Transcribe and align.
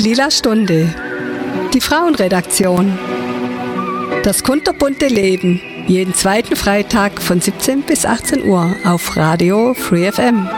Lila 0.00 0.30
Stunde. 0.30 0.94
Die 1.74 1.80
Frauenredaktion. 1.82 2.98
Das 4.22 4.42
kunterbunte 4.42 5.08
Leben. 5.08 5.60
Jeden 5.88 6.14
zweiten 6.14 6.56
Freitag 6.56 7.20
von 7.20 7.42
17 7.42 7.82
bis 7.82 8.06
18 8.06 8.46
Uhr 8.46 8.74
auf 8.84 9.14
Radio 9.18 9.74
Free 9.74 10.10
FM. 10.10 10.48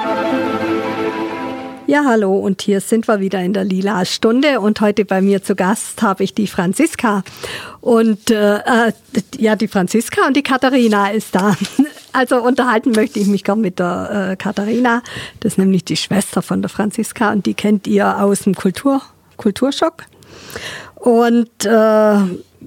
Ja, 1.89 2.05
hallo 2.07 2.39
und 2.39 2.63
hier 2.63 2.81
sind 2.81 3.09
wir 3.09 3.19
wieder 3.19 3.43
in 3.43 3.53
der 3.53 3.65
Lila 3.65 4.05
Stunde 4.05 4.61
und 4.61 4.81
heute 4.81 5.05
bei 5.05 5.21
mir 5.21 5.43
zu 5.43 5.56
Gast 5.56 6.01
habe 6.03 6.22
ich 6.22 6.35
die 6.35 6.47
Franziska 6.47 7.24
und 7.81 8.31
äh, 8.31 8.59
äh 8.59 8.93
ja, 9.38 9.56
die 9.56 9.67
Franziska 9.67 10.29
und 10.29 10.37
die 10.37 10.45
Katharina 10.45 11.11
ist 11.11 11.35
da. 11.35 11.56
Also 12.15 12.43
unterhalten 12.43 12.90
möchte 12.90 13.19
ich 13.19 13.27
mich 13.27 13.43
gern 13.43 13.63
mit 13.63 13.79
der 13.79 14.33
äh, 14.33 14.37
Katharina. 14.37 15.03
Das 15.40 15.54
ist 15.54 15.59
nämlich 15.59 15.83
die 15.87 15.97
Schwester 15.97 16.43
von 16.43 16.61
der 16.61 16.69
Franziska 16.69 17.33
und 17.33 17.47
die 17.47 17.55
kennt 17.55 17.87
ihr 17.87 18.23
aus 18.23 18.41
dem 18.41 18.55
Kultur, 18.55 19.01
Kulturschock. 19.37 20.05
Und 20.96 21.65
äh, 21.65 22.16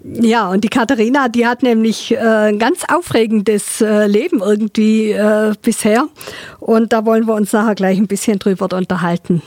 ja, 0.03 0.49
und 0.49 0.63
die 0.63 0.70
Katharina, 0.70 1.30
die 1.30 1.48
hat 1.48 1.63
nämlich 1.63 2.12
äh, 2.12 2.17
ein 2.17 2.59
ganz 2.59 2.84
aufregendes 2.88 3.81
äh, 3.81 4.07
Leben 4.07 4.41
irgendwie 4.41 5.12
äh, 5.12 5.54
bisher. 5.62 6.07
Und 6.59 6.93
da 6.93 7.05
wollen 7.05 7.26
wir 7.27 7.34
uns 7.34 7.54
nachher 7.54 7.76
gleich 7.76 7.98
ein 7.98 8.07
bisschen 8.07 8.40
drüber 8.40 8.67
unterhalten. 8.76 9.41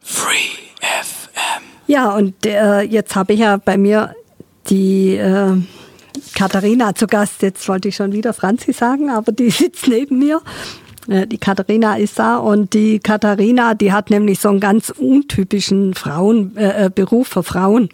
Free 0.00 0.34
FM. 0.80 1.62
Ja, 1.86 2.14
und 2.14 2.44
äh, 2.44 2.82
jetzt 2.82 3.14
habe 3.14 3.32
ich 3.34 3.40
ja 3.40 3.56
bei 3.56 3.78
mir 3.78 4.14
die 4.68 5.16
äh, 5.16 5.56
Katharina 6.34 6.94
zu 6.94 7.06
Gast. 7.06 7.42
Jetzt 7.42 7.68
wollte 7.68 7.88
ich 7.88 7.96
schon 7.96 8.12
wieder 8.12 8.32
Franzi 8.32 8.72
sagen, 8.72 9.10
aber 9.10 9.32
die 9.32 9.50
sitzt 9.50 9.86
neben 9.88 10.18
mir. 10.18 10.40
Äh, 11.08 11.26
die 11.26 11.38
Katharina 11.38 11.96
ist 11.96 12.18
da 12.18 12.36
und 12.36 12.74
die 12.74 12.98
Katharina, 12.98 13.74
die 13.74 13.92
hat 13.92 14.10
nämlich 14.10 14.40
so 14.40 14.48
einen 14.48 14.60
ganz 14.60 14.90
untypischen 14.90 15.94
Frauen, 15.94 16.56
äh, 16.56 16.86
äh, 16.86 16.90
Beruf 16.90 17.28
für 17.28 17.42
Frauen. 17.42 17.88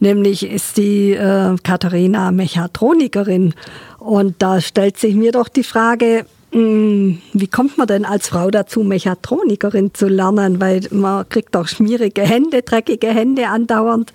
Nämlich 0.00 0.44
ist 0.44 0.76
die 0.76 1.12
äh, 1.12 1.56
Katharina 1.62 2.30
Mechatronikerin. 2.30 3.54
Und 3.98 4.36
da 4.40 4.60
stellt 4.60 4.98
sich 4.98 5.14
mir 5.14 5.32
doch 5.32 5.48
die 5.48 5.62
Frage, 5.62 6.26
mh, 6.52 6.60
hm, 6.60 7.22
wie 7.32 7.46
kommt 7.46 7.78
man 7.78 7.86
denn 7.86 8.04
als 8.04 8.28
Frau 8.28 8.50
dazu, 8.50 8.82
Mechatronikerin 8.82 9.94
zu 9.94 10.08
lernen? 10.08 10.60
Weil 10.60 10.82
man 10.90 11.28
kriegt 11.28 11.54
doch 11.54 11.68
schmierige 11.68 12.22
Hände, 12.22 12.62
dreckige 12.62 13.08
Hände 13.08 13.48
andauernd. 13.48 14.12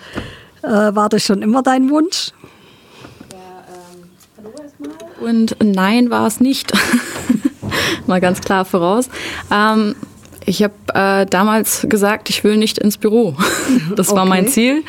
Äh, 0.61 0.69
war 0.69 1.09
das 1.09 1.23
schon 1.23 1.41
immer 1.41 1.63
dein 1.63 1.89
Wunsch? 1.89 2.31
Und 5.19 5.55
nein, 5.63 6.11
war 6.11 6.27
es 6.27 6.39
nicht. 6.39 6.71
Mal 8.08 8.22
ganz 8.22 8.41
klar 8.41 8.66
voraus. 8.66 9.09
Ähm, 9.52 9.95
ich 10.45 10.63
habe 10.63 10.73
äh, 10.94 11.25
damals 11.25 11.86
gesagt, 11.89 12.30
ich 12.30 12.44
will 12.44 12.58
nicht 12.58 12.77
ins 12.77 12.97
Büro. 12.97 13.36
Das 13.95 14.11
war 14.11 14.22
okay. 14.22 14.30
mein 14.30 14.47
Ziel. 14.47 14.83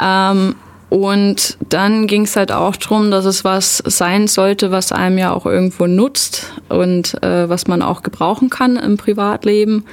Ähm, 0.00 0.54
und 0.90 1.58
dann 1.68 2.06
ging 2.06 2.22
es 2.22 2.36
halt 2.36 2.50
auch 2.50 2.74
darum, 2.76 3.10
dass 3.10 3.26
es 3.26 3.44
was 3.44 3.82
sein 3.84 4.26
sollte, 4.26 4.70
was 4.70 4.92
einem 4.92 5.18
ja 5.18 5.32
auch 5.32 5.44
irgendwo 5.44 5.86
nutzt 5.86 6.50
und 6.70 7.22
äh, 7.22 7.48
was 7.48 7.66
man 7.66 7.82
auch 7.82 8.02
gebrauchen 8.02 8.48
kann 8.48 8.76
im 8.76 8.96
Privatleben. 8.96 9.84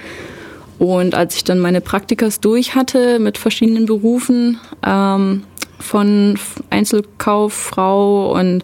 Und 0.79 1.15
als 1.15 1.35
ich 1.35 1.43
dann 1.43 1.59
meine 1.59 1.81
Praktikas 1.81 2.39
durch 2.39 2.75
hatte 2.75 3.19
mit 3.19 3.37
verschiedenen 3.37 3.85
Berufen, 3.85 4.59
ähm, 4.85 5.43
von 5.79 6.39
Einzelkauffrau 6.69 8.31
und 8.33 8.63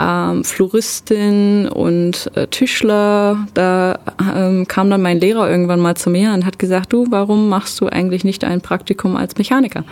ähm, 0.00 0.44
Floristin 0.44 1.68
und 1.68 2.30
äh, 2.34 2.46
Tischler. 2.46 3.46
Da 3.54 3.98
ähm, 4.34 4.66
kam 4.66 4.88
dann 4.90 5.02
mein 5.02 5.20
Lehrer 5.20 5.50
irgendwann 5.50 5.80
mal 5.80 5.96
zu 5.96 6.10
mir 6.10 6.32
und 6.32 6.46
hat 6.46 6.58
gesagt, 6.58 6.92
du, 6.92 7.06
warum 7.10 7.48
machst 7.48 7.80
du 7.80 7.86
eigentlich 7.86 8.24
nicht 8.24 8.44
ein 8.44 8.60
Praktikum 8.60 9.16
als 9.16 9.36
Mechaniker 9.36 9.84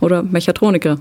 oder 0.00 0.22
Mechatroniker 0.22 0.98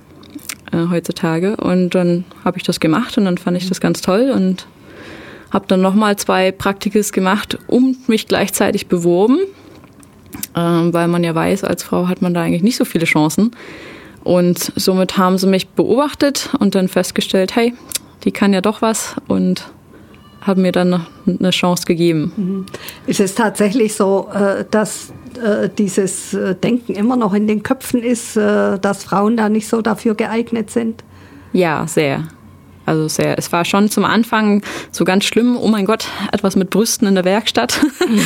äh, 0.71 0.89
heutzutage? 0.89 1.55
Und 1.57 1.95
dann 1.95 2.25
habe 2.43 2.57
ich 2.57 2.63
das 2.63 2.79
gemacht 2.79 3.17
und 3.17 3.25
dann 3.25 3.37
fand 3.37 3.57
ich 3.57 3.69
das 3.69 3.79
ganz 3.79 4.01
toll 4.01 4.31
und 4.35 4.67
habe 5.51 5.65
dann 5.67 5.81
nochmal 5.81 6.15
zwei 6.17 6.51
Praktikis 6.51 7.11
gemacht 7.11 7.57
und 7.67 8.09
mich 8.09 8.27
gleichzeitig 8.27 8.87
beworben, 8.87 9.39
ähm, 10.55 10.93
weil 10.93 11.07
man 11.07 11.23
ja 11.23 11.33
weiß, 11.33 11.63
als 11.63 11.83
Frau 11.83 12.07
hat 12.07 12.21
man 12.21 12.33
da 12.33 12.41
eigentlich 12.41 12.63
nicht 12.63 12.77
so 12.77 12.85
viele 12.85 13.05
Chancen. 13.05 13.51
Und 14.23 14.73
somit 14.75 15.17
haben 15.17 15.37
sie 15.37 15.47
mich 15.47 15.69
beobachtet 15.69 16.49
und 16.59 16.75
dann 16.75 16.89
festgestellt, 16.89 17.55
hey, 17.55 17.73
die 18.23 18.31
kann 18.31 18.53
ja 18.53 18.61
doch 18.61 18.81
was 18.81 19.15
und 19.27 19.71
haben 20.41 20.61
mir 20.61 20.71
dann 20.71 21.05
eine 21.27 21.49
Chance 21.51 21.85
gegeben. 21.85 22.31
Mhm. 22.35 22.65
Ist 23.07 23.19
es 23.19 23.35
tatsächlich 23.35 23.93
so, 23.95 24.29
äh, 24.33 24.65
dass 24.69 25.11
äh, 25.43 25.69
dieses 25.69 26.33
äh, 26.33 26.55
Denken 26.55 26.93
immer 26.93 27.17
noch 27.17 27.33
in 27.33 27.47
den 27.47 27.63
Köpfen 27.63 28.01
ist, 28.01 28.35
dass 28.35 29.03
Frauen 29.03 29.37
da 29.37 29.49
nicht 29.49 29.67
so 29.67 29.81
dafür 29.81 30.15
geeignet 30.15 30.71
sind? 30.71 31.03
Ja, 31.53 31.85
sehr. 31.87 32.27
Also 32.85 33.07
sehr. 33.07 33.37
Es 33.37 33.51
war 33.51 33.65
schon 33.65 33.89
zum 33.89 34.05
Anfang 34.05 34.63
so 34.91 35.05
ganz 35.05 35.25
schlimm. 35.25 35.57
Oh 35.57 35.67
mein 35.67 35.85
Gott, 35.85 36.07
etwas 36.31 36.55
mit 36.55 36.69
Brüsten 36.69 37.07
in 37.07 37.15
der 37.15 37.25
Werkstatt, 37.25 37.79
mhm. 38.07 38.21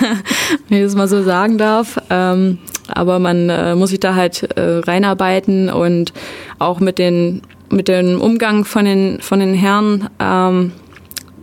wenn 0.68 0.78
ich 0.78 0.84
das 0.84 0.94
mal 0.94 1.08
so 1.08 1.22
sagen 1.22 1.56
darf. 1.56 1.98
Ähm, 2.10 2.58
aber 2.88 3.18
man 3.18 3.78
muss 3.78 3.90
sich 3.90 4.00
da 4.00 4.16
halt 4.16 4.48
reinarbeiten 4.56 5.70
und 5.70 6.12
auch 6.58 6.80
mit 6.80 6.98
den 6.98 7.42
mit 7.70 7.88
dem 7.88 8.20
Umgang 8.20 8.64
von 8.64 8.84
den, 8.84 9.20
von 9.20 9.40
den 9.40 9.54
Herren, 9.54 10.08
ähm, 10.18 10.72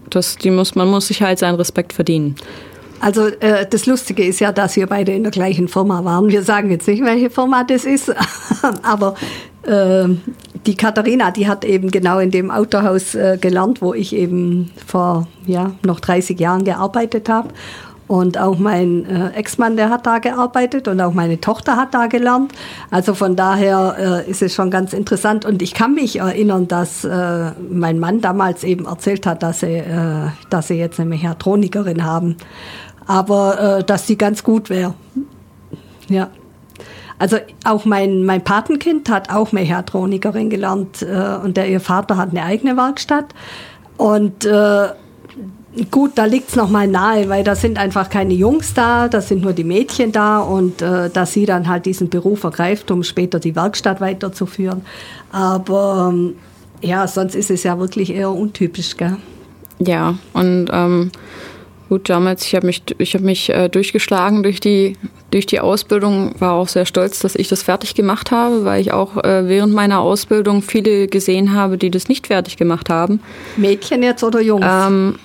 das, 0.10 0.38
die 0.38 0.52
muss, 0.52 0.76
man 0.76 0.90
muss 0.90 1.08
sich 1.08 1.22
halt 1.22 1.40
seinen 1.40 1.56
Respekt 1.56 1.94
verdienen. 1.94 2.36
Also 3.00 3.28
äh, 3.28 3.66
das 3.70 3.86
Lustige 3.86 4.24
ist 4.24 4.40
ja, 4.40 4.52
dass 4.52 4.76
wir 4.76 4.88
beide 4.88 5.12
in 5.12 5.24
der 5.24 5.32
gleichen 5.32 5.68
Firma 5.68 6.04
waren. 6.04 6.30
Wir 6.30 6.42
sagen 6.42 6.72
jetzt 6.72 6.88
nicht, 6.88 7.04
welche 7.04 7.30
Firma 7.30 7.64
das 7.64 7.86
ist, 7.86 8.12
aber 8.84 9.16
äh, 9.64 10.08
die 10.66 10.76
Katharina, 10.76 11.32
die 11.32 11.48
hat 11.48 11.64
eben 11.64 11.92
genau 11.92 12.20
in 12.20 12.32
dem 12.32 12.50
Autohaus 12.50 13.14
äh, 13.14 13.38
gelernt, 13.40 13.82
wo 13.82 13.94
ich 13.94 14.16
eben 14.16 14.72
vor 14.86 15.28
ja, 15.46 15.72
noch 15.86 16.00
30 16.00 16.40
Jahren 16.40 16.64
gearbeitet 16.64 17.30
habe. 17.30 17.50
Und 18.08 18.38
auch 18.38 18.58
mein 18.58 19.06
äh, 19.06 19.32
Ex-Mann, 19.32 19.76
der 19.76 19.90
hat 19.90 20.06
da 20.06 20.20
gearbeitet 20.20 20.88
und 20.88 21.02
auch 21.02 21.14
meine 21.14 21.42
Tochter 21.42 21.76
hat 21.76 21.94
da 21.94 22.08
gelernt. 22.08 22.54
Also 22.90 23.14
von 23.14 23.36
daher 23.36 24.24
äh, 24.26 24.30
ist 24.30 24.42
es 24.42 24.56
schon 24.56 24.72
ganz 24.72 24.94
interessant. 24.94 25.44
Und 25.44 25.62
ich 25.62 25.74
kann 25.74 25.94
mich 25.94 26.20
erinnern, 26.20 26.70
dass 26.70 27.04
äh, 27.04 27.52
mein 27.70 28.00
Mann 28.00 28.22
damals 28.22 28.64
eben 28.64 28.86
erzählt 28.86 29.26
hat, 29.26 29.44
dass 29.44 29.60
sie, 29.60 29.76
äh, 29.76 30.30
dass 30.50 30.70
sie 30.70 30.76
jetzt 30.76 31.02
eine 31.02 31.10
Mechatronikerin 31.10 32.06
haben. 32.06 32.38
Aber 33.08 33.80
äh, 33.80 33.84
dass 33.84 34.08
sie 34.08 34.18
ganz 34.18 34.42
gut 34.42 34.70
wäre. 34.70 34.94
Ja. 36.08 36.30
Also 37.20 37.38
auch 37.66 37.84
mein, 37.84 38.24
mein 38.24 38.44
Patenkind 38.44 39.10
hat 39.10 39.34
auch 39.34 39.52
Mechatronikerin 39.52 40.50
gelernt 40.50 41.02
äh, 41.02 41.44
und 41.44 41.58
der 41.58 41.68
ihr 41.68 41.82
Vater 41.82 42.16
hat 42.16 42.30
eine 42.30 42.44
eigene 42.44 42.78
Werkstatt. 42.78 43.34
Und 43.98 44.48
Gut, 45.92 46.12
da 46.16 46.26
liegt 46.26 46.50
es 46.50 46.56
nochmal 46.56 46.88
nahe, 46.88 47.30
weil 47.30 47.44
da 47.44 47.56
sind 47.56 47.78
einfach 47.78 48.10
keine 48.10 48.34
Jungs 48.34 48.74
da, 48.74 49.08
da 49.08 49.22
sind 49.22 49.44
nur 49.44 49.54
die 49.54 49.64
Mädchen 49.64 50.12
da 50.12 50.40
und 50.40 50.82
äh, 50.82 51.10
dass 51.10 51.34
sie 51.34 51.46
dann 51.46 51.68
halt 51.68 51.86
diesen 51.86 52.10
Beruf 52.10 52.44
ergreift, 52.44 52.90
um 52.90 53.04
später 53.04 53.40
die 53.40 53.56
Werkstatt 53.56 54.02
weiterzuführen. 54.02 54.82
Aber 55.32 56.10
ähm, 56.12 56.36
ja, 56.82 57.08
sonst 57.08 57.36
ist 57.36 57.52
es 57.52 57.64
ja 57.64 57.78
wirklich 57.80 58.14
eher 58.14 58.32
untypisch, 58.32 58.98
gell? 58.98 59.18
Ja, 59.80 60.18
und 60.34 60.70
ähm, 60.72 61.12
gut, 61.90 62.10
damals, 62.10 62.46
ich 62.46 62.56
habe 62.56 62.66
mich, 62.66 62.82
ich 62.98 63.14
hab 63.14 63.22
mich 63.22 63.50
äh, 63.50 63.70
durchgeschlagen 63.70 64.42
durch 64.42 64.60
die, 64.60 64.98
durch 65.30 65.46
die 65.46 65.60
Ausbildung, 65.60 66.34
war 66.40 66.54
auch 66.54 66.68
sehr 66.68 66.86
stolz, 66.86 67.20
dass 67.20 67.36
ich 67.36 67.50
das 67.50 67.62
fertig 67.62 67.94
gemacht 67.94 68.32
habe, 68.32 68.66
weil 68.66 68.82
ich 68.82 68.94
auch 68.94 69.18
äh, 69.24 69.48
während 69.48 69.74
meiner 69.74 70.00
Ausbildung 70.00 70.64
viele 70.64 71.08
gesehen 71.08 71.54
habe, 71.54 71.78
die 71.78 71.92
das 71.92 72.08
nicht 72.08 72.28
fertig 72.28 72.58
gemacht 72.58 72.90
haben. 72.90 73.20
Mädchen 73.58 74.02
jetzt 74.02 74.24
oder 74.24 74.42
Jungs? 74.42 74.66
Ähm, 74.68 75.20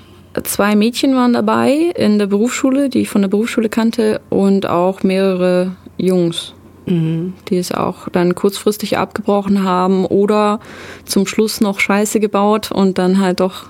zwei 0.44 0.76
Mädchen 0.76 1.14
waren 1.14 1.32
dabei 1.32 1.92
in 1.94 2.18
der 2.18 2.26
Berufsschule, 2.26 2.88
die 2.88 3.00
ich 3.00 3.08
von 3.08 3.22
der 3.22 3.28
Berufsschule 3.28 3.68
kannte, 3.68 4.20
und 4.30 4.68
auch 4.68 5.02
mehrere 5.02 5.72
Jungs, 5.98 6.54
mhm. 6.86 7.34
die 7.48 7.58
es 7.58 7.72
auch 7.72 8.08
dann 8.08 8.34
kurzfristig 8.34 8.98
abgebrochen 8.98 9.62
haben 9.62 10.04
oder 10.04 10.60
zum 11.04 11.26
Schluss 11.26 11.60
noch 11.60 11.80
Scheiße 11.80 12.20
gebaut 12.20 12.72
und 12.72 12.98
dann 12.98 13.20
halt 13.20 13.40
doch 13.40 13.66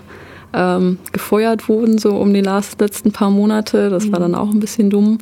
ähm, 0.54 0.98
gefeuert 1.12 1.68
wurden, 1.68 1.98
so 1.98 2.16
um 2.16 2.32
die 2.32 2.42
letzten 2.42 3.12
paar 3.12 3.30
Monate. 3.30 3.90
Das 3.90 4.06
mhm. 4.06 4.12
war 4.12 4.20
dann 4.20 4.34
auch 4.34 4.50
ein 4.50 4.60
bisschen 4.60 4.90
dumm. 4.90 5.18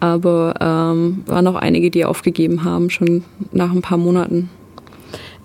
Aber 0.00 0.54
ähm, 0.60 1.24
waren 1.26 1.46
auch 1.48 1.56
einige, 1.56 1.90
die 1.90 2.04
aufgegeben 2.04 2.62
haben, 2.62 2.88
schon 2.88 3.24
nach 3.50 3.72
ein 3.72 3.82
paar 3.82 3.98
Monaten. 3.98 4.48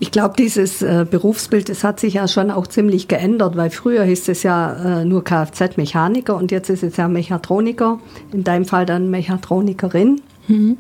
Ich 0.04 0.12
glaube, 0.12 0.34
dieses 0.38 0.82
äh, 0.82 1.06
Berufsbild, 1.10 1.70
das 1.70 1.86
hat 1.86 1.98
sich 1.98 2.16
ja 2.16 2.28
schon 2.28 2.52
auch 2.52 2.68
ziemlich 2.68 3.08
geändert, 3.08 3.56
weil 3.56 3.70
früher 3.70 4.04
hieß 4.04 4.28
es 4.28 4.44
ja 4.44 5.00
äh, 5.00 5.06
nur 5.06 5.24
Kfz-Mechaniker 5.24 6.36
und 6.36 6.52
jetzt 6.52 6.70
ist 6.70 6.84
es 6.84 6.98
ja 6.98 7.08
Mechatroniker, 7.08 8.02
in 8.34 8.44
deinem 8.44 8.66
Fall 8.66 8.86
dann 8.86 9.10
Mechatronikerin. 9.10 10.20
Mhm. 10.50 10.78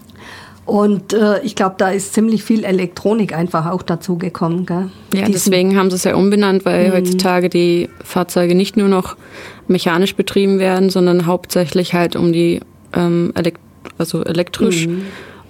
Und 0.65 1.13
äh, 1.13 1.39
ich 1.41 1.55
glaube, 1.55 1.75
da 1.77 1.91
ist 1.91 2.13
ziemlich 2.13 2.43
viel 2.43 2.65
Elektronik 2.65 3.33
einfach 3.33 3.67
auch 3.67 3.81
dazu 3.81 4.17
gekommen. 4.17 4.65
Gell? 4.65 4.89
Ja, 5.13 5.21
Diesen 5.21 5.31
deswegen 5.31 5.77
haben 5.77 5.89
sie 5.89 5.95
es 5.95 6.03
ja 6.03 6.15
umbenannt, 6.15 6.65
weil 6.65 6.89
mhm. 6.89 6.93
heutzutage 6.93 7.47
die 7.47 7.87
Fahrzeuge 8.03 8.55
nicht 8.55 8.75
nur 8.75 8.89
noch 8.89 9.15
mechanisch 9.69 10.17
betrieben 10.17 10.59
werden, 10.59 10.89
sondern 10.89 11.27
hauptsächlich 11.27 11.93
halt 11.93 12.17
um 12.17 12.33
die 12.33 12.59
ähm, 12.91 13.31
elekt 13.35 13.61
also 13.97 14.21
elektrisch. 14.21 14.87
Mhm 14.87 15.05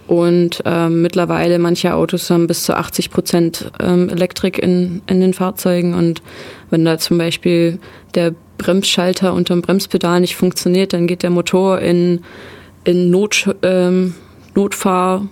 Und 0.07 0.61
ähm, 0.65 1.01
mittlerweile 1.01 1.59
manche 1.59 1.93
Autos 1.93 2.29
haben 2.29 2.47
bis 2.47 2.63
zu 2.63 2.75
80 2.75 3.09
Prozent 3.09 3.71
ähm, 3.81 4.09
Elektrik 4.09 4.59
in, 4.59 5.01
in 5.07 5.21
den 5.21 5.33
Fahrzeugen. 5.33 5.93
Und 5.93 6.21
wenn 6.69 6.83
da 6.83 6.97
zum 6.97 7.17
Beispiel 7.17 7.79
der 8.13 8.33
Bremsschalter 8.57 9.33
unterm 9.33 9.61
Bremspedal 9.61 10.19
nicht 10.19 10.35
funktioniert, 10.35 10.93
dann 10.93 11.07
geht 11.07 11.23
der 11.23 11.29
Motor 11.29 11.79
in, 11.79 12.21
in 12.83 13.09
Not, 13.11 13.55
ähm, 13.61 14.13
Notfahr 14.55 15.27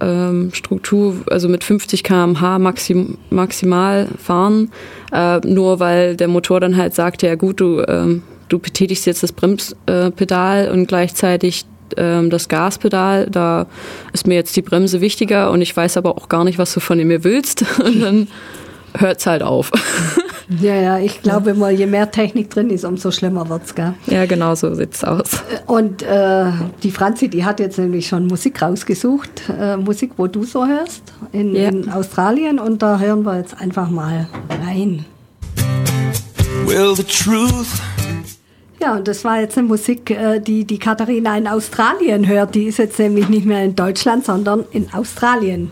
ähm, 0.00 0.50
Struktur, 0.52 1.16
also 1.30 1.48
mit 1.48 1.64
50 1.64 2.02
km/h 2.02 2.58
maxim, 2.58 3.18
maximal 3.30 4.08
fahren, 4.18 4.70
äh, 5.12 5.38
nur 5.46 5.80
weil 5.80 6.16
der 6.16 6.28
Motor 6.28 6.60
dann 6.60 6.76
halt 6.76 6.94
sagt, 6.94 7.22
ja 7.22 7.34
gut, 7.34 7.60
du, 7.60 7.82
ähm, 7.88 8.22
du 8.48 8.58
betätigst 8.58 9.06
jetzt 9.06 9.22
das 9.22 9.32
Bremspedal 9.32 10.70
und 10.70 10.86
gleichzeitig 10.86 11.64
ähm, 11.96 12.30
das 12.30 12.48
Gaspedal, 12.48 13.28
da 13.30 13.66
ist 14.12 14.26
mir 14.26 14.34
jetzt 14.34 14.56
die 14.56 14.62
Bremse 14.62 15.00
wichtiger 15.00 15.50
und 15.50 15.60
ich 15.62 15.76
weiß 15.76 15.96
aber 15.96 16.16
auch 16.16 16.28
gar 16.28 16.44
nicht, 16.44 16.58
was 16.58 16.72
du 16.74 16.80
von 16.80 16.98
mir 16.98 17.24
willst. 17.24 17.64
Und 17.84 18.00
dann 18.00 18.28
hört 18.96 19.20
es 19.20 19.26
halt 19.26 19.42
auf. 19.42 19.70
Ja, 20.60 20.76
ja, 20.76 20.98
ich 20.98 21.22
glaube 21.22 21.50
immer, 21.50 21.70
je 21.70 21.86
mehr 21.86 22.08
Technik 22.10 22.50
drin 22.50 22.70
ist, 22.70 22.84
umso 22.84 23.10
schlimmer 23.10 23.48
wird 23.48 23.64
es, 23.64 23.74
gell? 23.74 23.94
Ja, 24.06 24.26
genau 24.26 24.54
so 24.54 24.72
sieht 24.74 24.94
es 24.94 25.02
aus. 25.02 25.42
Und 25.66 26.02
äh, 26.02 26.52
die 26.84 26.92
Franzi, 26.92 27.28
die 27.28 27.44
hat 27.44 27.58
jetzt 27.58 27.78
nämlich 27.78 28.06
schon 28.06 28.28
Musik 28.28 28.62
rausgesucht, 28.62 29.42
äh, 29.58 29.76
Musik, 29.76 30.12
wo 30.16 30.28
du 30.28 30.44
so 30.44 30.64
hörst, 30.64 31.02
in, 31.32 31.54
ja. 31.56 31.68
in 31.68 31.90
Australien. 31.90 32.60
Und 32.60 32.80
da 32.80 33.00
hören 33.00 33.24
wir 33.24 33.38
jetzt 33.38 33.60
einfach 33.60 33.90
mal 33.90 34.28
rein. 34.64 35.04
Well, 36.64 36.94
the 36.94 37.02
truth 37.02 37.80
ja, 38.80 38.96
und 38.96 39.08
das 39.08 39.24
war 39.24 39.40
jetzt 39.40 39.56
eine 39.56 39.66
Musik, 39.66 40.10
äh, 40.10 40.40
die 40.40 40.64
die 40.64 40.78
Katharina 40.78 41.36
in 41.36 41.46
Australien 41.46 42.26
hört. 42.26 42.54
Die 42.54 42.64
ist 42.64 42.78
jetzt 42.78 42.98
nämlich 42.98 43.28
nicht 43.28 43.46
mehr 43.46 43.64
in 43.64 43.74
Deutschland, 43.74 44.24
sondern 44.24 44.64
in 44.72 44.92
Australien. 44.92 45.70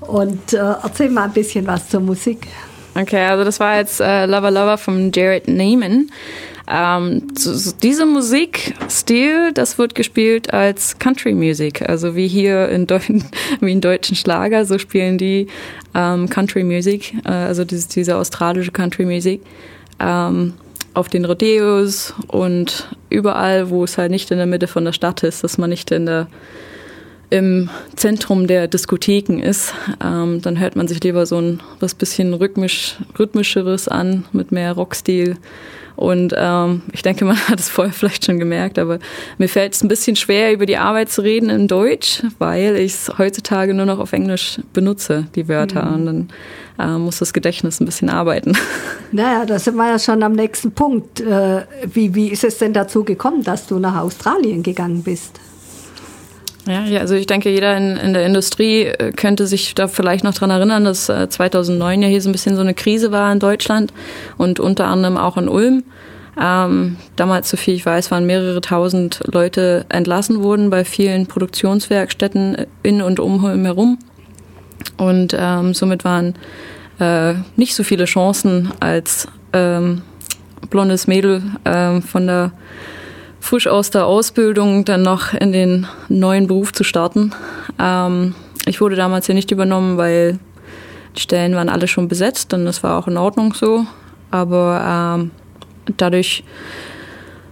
Und 0.00 0.54
äh, 0.54 0.56
erzähl 0.56 1.10
mal 1.10 1.24
ein 1.24 1.32
bisschen 1.32 1.66
was 1.66 1.88
zur 1.88 2.00
Musik. 2.00 2.46
Okay, 2.94 3.24
also 3.26 3.44
das 3.44 3.60
war 3.60 3.76
jetzt 3.76 4.00
äh, 4.00 4.26
Lover 4.26 4.50
Lover 4.50 4.78
von 4.78 5.12
Jared 5.12 5.46
Neiman. 5.46 6.10
Ähm, 6.70 7.28
so, 7.36 7.72
diese 7.82 8.04
Musikstil, 8.04 9.52
das 9.52 9.78
wird 9.78 9.94
gespielt 9.94 10.52
als 10.52 10.98
Country 10.98 11.32
Music. 11.32 11.88
Also 11.88 12.14
wie 12.14 12.28
hier 12.28 12.68
in, 12.68 12.86
Deu 12.86 12.98
wie 13.60 13.72
in 13.72 13.80
deutschen 13.80 14.16
Schlager, 14.16 14.64
so 14.64 14.78
spielen 14.78 15.18
die 15.18 15.46
ähm, 15.94 16.28
Country 16.28 16.64
Music, 16.64 17.14
äh, 17.24 17.30
also 17.30 17.64
diese, 17.64 17.88
diese 17.88 18.16
australische 18.16 18.72
Country 18.72 19.04
Music. 19.04 19.40
Ähm, 20.00 20.54
auf 20.98 21.08
den 21.08 21.24
Rodeos 21.24 22.12
und 22.26 22.88
überall, 23.08 23.70
wo 23.70 23.84
es 23.84 23.98
halt 23.98 24.10
nicht 24.10 24.30
in 24.32 24.38
der 24.38 24.46
Mitte 24.46 24.66
von 24.66 24.84
der 24.84 24.92
Stadt 24.92 25.22
ist, 25.22 25.44
dass 25.44 25.56
man 25.56 25.70
nicht 25.70 25.90
in 25.92 26.06
der 26.06 26.26
im 27.30 27.68
Zentrum 27.96 28.46
der 28.46 28.68
Diskotheken 28.68 29.40
ist, 29.40 29.74
ähm, 30.04 30.40
dann 30.42 30.58
hört 30.58 30.76
man 30.76 30.88
sich 30.88 31.02
lieber 31.02 31.26
so 31.26 31.40
ein 31.40 31.60
was 31.80 31.94
bisschen 31.94 32.34
rhythmisch, 32.34 32.96
rhythmischeres 33.18 33.88
an 33.88 34.24
mit 34.32 34.52
mehr 34.52 34.72
Rockstil 34.72 35.36
und 35.98 36.32
ähm, 36.36 36.82
ich 36.92 37.02
denke, 37.02 37.24
man 37.24 37.36
hat 37.48 37.58
es 37.58 37.68
vorher 37.68 37.92
vielleicht 37.92 38.24
schon 38.24 38.38
gemerkt, 38.38 38.78
aber 38.78 39.00
mir 39.36 39.48
fällt 39.48 39.74
es 39.74 39.82
ein 39.82 39.88
bisschen 39.88 40.14
schwer, 40.14 40.52
über 40.52 40.64
die 40.64 40.76
Arbeit 40.76 41.10
zu 41.10 41.22
reden 41.22 41.50
in 41.50 41.66
Deutsch, 41.66 42.22
weil 42.38 42.76
ich 42.76 42.92
es 42.92 43.18
heutzutage 43.18 43.74
nur 43.74 43.84
noch 43.84 43.98
auf 43.98 44.12
Englisch 44.12 44.60
benutze, 44.72 45.26
die 45.34 45.48
Wörter. 45.48 45.86
Mhm. 45.86 45.94
Und 45.94 46.06
dann 46.06 46.28
äh, 46.78 46.98
muss 46.98 47.18
das 47.18 47.32
Gedächtnis 47.32 47.80
ein 47.80 47.84
bisschen 47.84 48.10
arbeiten. 48.10 48.56
Naja, 49.10 49.46
da 49.46 49.58
sind 49.58 49.74
wir 49.76 49.88
ja 49.88 49.98
schon 49.98 50.22
am 50.22 50.34
nächsten 50.34 50.72
Punkt. 50.72 51.20
Äh, 51.20 51.62
wie, 51.94 52.14
wie 52.14 52.28
ist 52.28 52.44
es 52.44 52.58
denn 52.58 52.74
dazu 52.74 53.04
gekommen, 53.04 53.42
dass 53.42 53.66
du 53.66 53.78
nach 53.78 53.96
Australien 53.96 54.62
gegangen 54.62 55.02
bist? 55.02 55.40
Ja, 56.68 56.84
ja, 56.84 57.00
also 57.00 57.14
ich 57.14 57.26
denke, 57.26 57.48
jeder 57.48 57.74
in, 57.78 57.96
in 57.96 58.12
der 58.12 58.26
Industrie 58.26 58.82
äh, 58.82 59.12
könnte 59.12 59.46
sich 59.46 59.74
da 59.74 59.88
vielleicht 59.88 60.22
noch 60.22 60.34
dran 60.34 60.50
erinnern, 60.50 60.84
dass 60.84 61.06
2009 61.06 62.02
äh, 62.02 62.04
ja 62.04 62.10
hier 62.10 62.20
so 62.20 62.28
ein 62.28 62.32
bisschen 62.32 62.56
so 62.56 62.60
eine 62.60 62.74
Krise 62.74 63.10
war 63.10 63.32
in 63.32 63.38
Deutschland 63.38 63.92
und 64.36 64.60
unter 64.60 64.86
anderem 64.86 65.16
auch 65.16 65.38
in 65.38 65.48
Ulm. 65.48 65.84
Ähm, 66.38 66.96
damals, 67.16 67.48
so 67.48 67.56
viel 67.56 67.74
ich 67.74 67.86
weiß, 67.86 68.10
waren 68.10 68.26
mehrere 68.26 68.60
tausend 68.60 69.20
Leute 69.24 69.86
entlassen 69.88 70.42
worden 70.42 70.68
bei 70.68 70.84
vielen 70.84 71.26
Produktionswerkstätten 71.26 72.66
in 72.82 73.00
und 73.00 73.18
um 73.18 73.42
Ulm 73.42 73.64
herum. 73.64 73.98
Und 74.98 75.34
ähm, 75.38 75.72
somit 75.72 76.04
waren 76.04 76.34
äh, 77.00 77.34
nicht 77.56 77.74
so 77.74 77.82
viele 77.82 78.04
Chancen 78.04 78.72
als 78.78 79.26
ähm, 79.54 80.02
blondes 80.68 81.06
Mädel 81.06 81.42
äh, 81.64 82.02
von 82.02 82.26
der 82.26 82.52
frisch 83.48 83.66
aus 83.66 83.90
der 83.90 84.04
Ausbildung 84.04 84.84
dann 84.84 85.00
noch 85.00 85.32
in 85.32 85.52
den 85.52 85.86
neuen 86.10 86.46
Beruf 86.46 86.70
zu 86.74 86.84
starten. 86.84 87.32
Ähm, 87.78 88.34
ich 88.66 88.82
wurde 88.82 88.94
damals 88.94 89.24
hier 89.24 89.34
nicht 89.34 89.50
übernommen, 89.50 89.96
weil 89.96 90.38
die 91.16 91.22
Stellen 91.22 91.54
waren 91.54 91.70
alle 91.70 91.88
schon 91.88 92.08
besetzt 92.08 92.52
und 92.52 92.66
das 92.66 92.82
war 92.82 92.98
auch 92.98 93.08
in 93.08 93.16
Ordnung 93.16 93.54
so. 93.54 93.86
Aber 94.30 95.16
ähm, 95.18 95.30
dadurch 95.96 96.44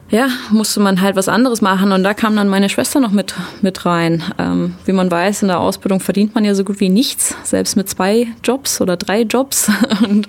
ja, 0.09 0.29
musste 0.51 0.79
man 0.79 1.01
halt 1.01 1.17
was 1.17 1.29
anderes 1.29 1.63
machen 1.63 1.91
und 1.91 2.05
da 2.05 2.15
kam 2.15 2.37
dann 2.37 2.49
meine 2.49 2.69
Schwester 2.69 3.01
noch 3.01 3.11
mit, 3.11 3.35
mit 3.61 3.85
rein. 3.85 4.23
Ähm, 4.39 4.75
wie 4.85 4.93
man 4.93 5.11
weiß, 5.11 5.43
in 5.43 5.49
der 5.49 5.59
Ausbildung 5.59 5.99
verdient 5.99 6.35
man 6.35 6.45
ja 6.45 6.55
so 6.55 6.63
gut 6.63 6.79
wie 6.79 6.89
nichts, 6.89 7.35
selbst 7.43 7.77
mit 7.77 7.89
zwei 7.89 8.29
Jobs 8.45 8.81
oder 8.81 8.97
drei 8.97 9.23
Jobs 9.23 9.69
und 10.09 10.29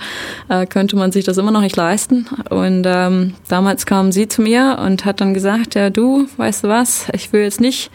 äh, 0.50 0.66
könnte 0.66 0.96
man 0.96 1.12
sich 1.12 1.26
das 1.26 1.38
immer 1.38 1.52
noch 1.52 1.62
nicht 1.62 1.76
leisten. 1.76 2.26
Und 2.50 2.86
ähm, 2.88 3.36
damals 3.50 3.86
kam 3.86 4.12
sie 4.12 4.28
zu 4.28 4.42
mir 4.42 4.80
und 4.84 5.06
hat 5.06 5.22
dann 5.22 5.36
gesagt, 5.36 5.76
ja 5.76 5.92
du, 5.92 6.28
weißt 6.38 6.64
du 6.64 6.70
was, 6.70 7.08
ich 7.14 7.32
will 7.32 7.42
jetzt 7.42 7.62
nicht, 7.62 7.92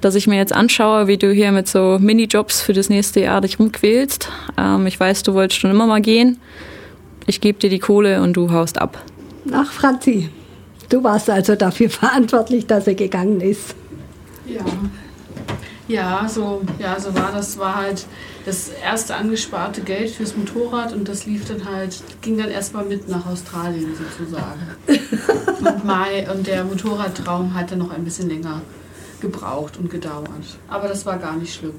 dass 0.00 0.14
ich 0.14 0.28
mir 0.28 0.36
jetzt 0.36 0.52
anschaue, 0.52 1.08
wie 1.08 1.16
du 1.16 1.32
hier 1.32 1.50
mit 1.50 1.66
so 1.66 1.98
Minijobs 2.00 2.60
für 2.60 2.72
das 2.72 2.88
nächste 2.88 3.20
Jahr 3.20 3.40
dich 3.40 3.58
rumquälst. 3.58 4.28
Ähm, 4.56 4.86
ich 4.86 5.00
weiß, 5.00 5.24
du 5.24 5.34
wolltest 5.34 5.60
schon 5.60 5.72
immer 5.72 5.88
mal 5.88 6.00
gehen. 6.00 6.38
Ich 7.26 7.40
gebe 7.40 7.58
dir 7.58 7.70
die 7.70 7.80
Kohle 7.80 8.22
und 8.22 8.34
du 8.34 8.52
haust 8.52 8.80
ab. 8.80 9.02
Ach, 9.52 9.72
Franzi, 9.72 10.30
Du 10.88 11.02
warst 11.02 11.30
also 11.30 11.54
dafür 11.54 11.90
verantwortlich, 11.90 12.66
dass 12.66 12.86
er 12.86 12.94
gegangen 12.94 13.40
ist. 13.40 13.74
Ja. 14.46 14.64
Ja, 15.88 16.28
so, 16.28 16.62
ja, 16.80 16.98
so 16.98 17.14
war 17.14 17.30
das. 17.32 17.58
War 17.58 17.76
halt 17.76 18.06
das 18.44 18.70
erste 18.84 19.14
angesparte 19.14 19.82
Geld 19.82 20.10
fürs 20.10 20.36
Motorrad 20.36 20.92
und 20.92 21.08
das 21.08 21.26
lief 21.26 21.46
dann 21.46 21.64
halt, 21.64 22.02
ging 22.22 22.38
dann 22.38 22.50
erstmal 22.50 22.84
mit 22.84 23.08
nach 23.08 23.24
Australien 23.26 23.94
sozusagen. 23.94 24.60
und, 25.64 25.84
Mai, 25.84 26.28
und 26.28 26.46
der 26.48 26.64
Motorradtraum 26.64 27.54
hat 27.54 27.70
dann 27.70 27.78
noch 27.78 27.92
ein 27.92 28.04
bisschen 28.04 28.28
länger 28.28 28.62
gebraucht 29.20 29.76
und 29.78 29.88
gedauert. 29.88 30.28
Aber 30.68 30.88
das 30.88 31.06
war 31.06 31.18
gar 31.18 31.36
nicht 31.36 31.54
schlimm. 31.54 31.74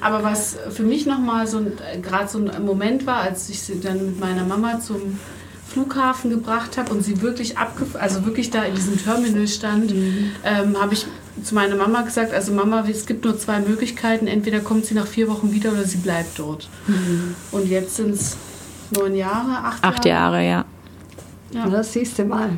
Aber 0.00 0.22
was 0.22 0.56
für 0.70 0.82
mich 0.82 1.06
nochmal 1.06 1.46
so 1.46 1.60
gerade 2.02 2.28
so 2.28 2.38
ein 2.38 2.64
Moment 2.64 3.06
war, 3.06 3.22
als 3.22 3.48
ich 3.48 3.62
dann 3.80 4.06
mit 4.06 4.20
meiner 4.20 4.44
Mama 4.44 4.80
zum 4.80 5.18
Flughafen 5.78 6.30
gebracht 6.30 6.76
habe 6.76 6.92
und 6.92 7.02
sie 7.02 7.22
wirklich 7.22 7.56
abgef 7.56 7.94
also 7.94 8.24
wirklich 8.24 8.50
da 8.50 8.64
in 8.64 8.74
diesem 8.74 8.98
Terminal 9.02 9.46
stand, 9.46 9.94
mhm. 9.94 10.32
ähm, 10.44 10.80
habe 10.80 10.94
ich 10.94 11.06
zu 11.44 11.54
meiner 11.54 11.76
Mama 11.76 12.02
gesagt, 12.02 12.32
also 12.32 12.52
Mama, 12.52 12.84
es 12.90 13.06
gibt 13.06 13.24
nur 13.24 13.38
zwei 13.38 13.60
Möglichkeiten, 13.60 14.26
entweder 14.26 14.58
kommt 14.58 14.86
sie 14.86 14.94
nach 14.94 15.06
vier 15.06 15.28
Wochen 15.28 15.52
wieder 15.52 15.70
oder 15.70 15.84
sie 15.84 15.98
bleibt 15.98 16.38
dort. 16.38 16.68
Mhm. 16.88 17.36
Und 17.52 17.68
jetzt 17.68 17.96
sind 17.96 18.10
es 18.10 18.36
neun 18.90 19.14
Jahre, 19.14 19.58
acht, 19.64 19.84
acht 19.84 20.04
Jahre. 20.04 20.44
Jahre 20.44 20.64
ja. 21.52 21.60
ja. 21.60 21.68
Das 21.68 21.92
siehst 21.92 22.18
du 22.18 22.24
mal. 22.24 22.50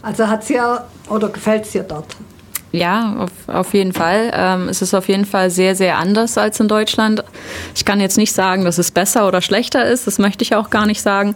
Also 0.00 0.28
hat 0.28 0.44
es 0.44 0.48
ja 0.50 0.86
oder 1.08 1.28
gefällt 1.28 1.64
es 1.64 1.72
dir 1.72 1.82
dort? 1.82 2.16
Ja, 2.70 3.16
auf, 3.16 3.30
auf 3.48 3.74
jeden 3.74 3.92
Fall. 3.92 4.30
Ähm, 4.32 4.68
es 4.68 4.82
ist 4.82 4.94
auf 4.94 5.08
jeden 5.08 5.24
Fall 5.24 5.50
sehr, 5.50 5.74
sehr 5.74 5.96
anders 5.96 6.38
als 6.38 6.60
in 6.60 6.68
Deutschland. 6.68 7.24
Ich 7.74 7.84
kann 7.84 7.98
jetzt 7.98 8.18
nicht 8.18 8.32
sagen, 8.32 8.64
dass 8.64 8.78
es 8.78 8.90
besser 8.90 9.26
oder 9.26 9.40
schlechter 9.40 9.86
ist. 9.86 10.06
Das 10.06 10.18
möchte 10.18 10.44
ich 10.44 10.54
auch 10.54 10.70
gar 10.70 10.86
nicht 10.86 11.00
sagen. 11.00 11.34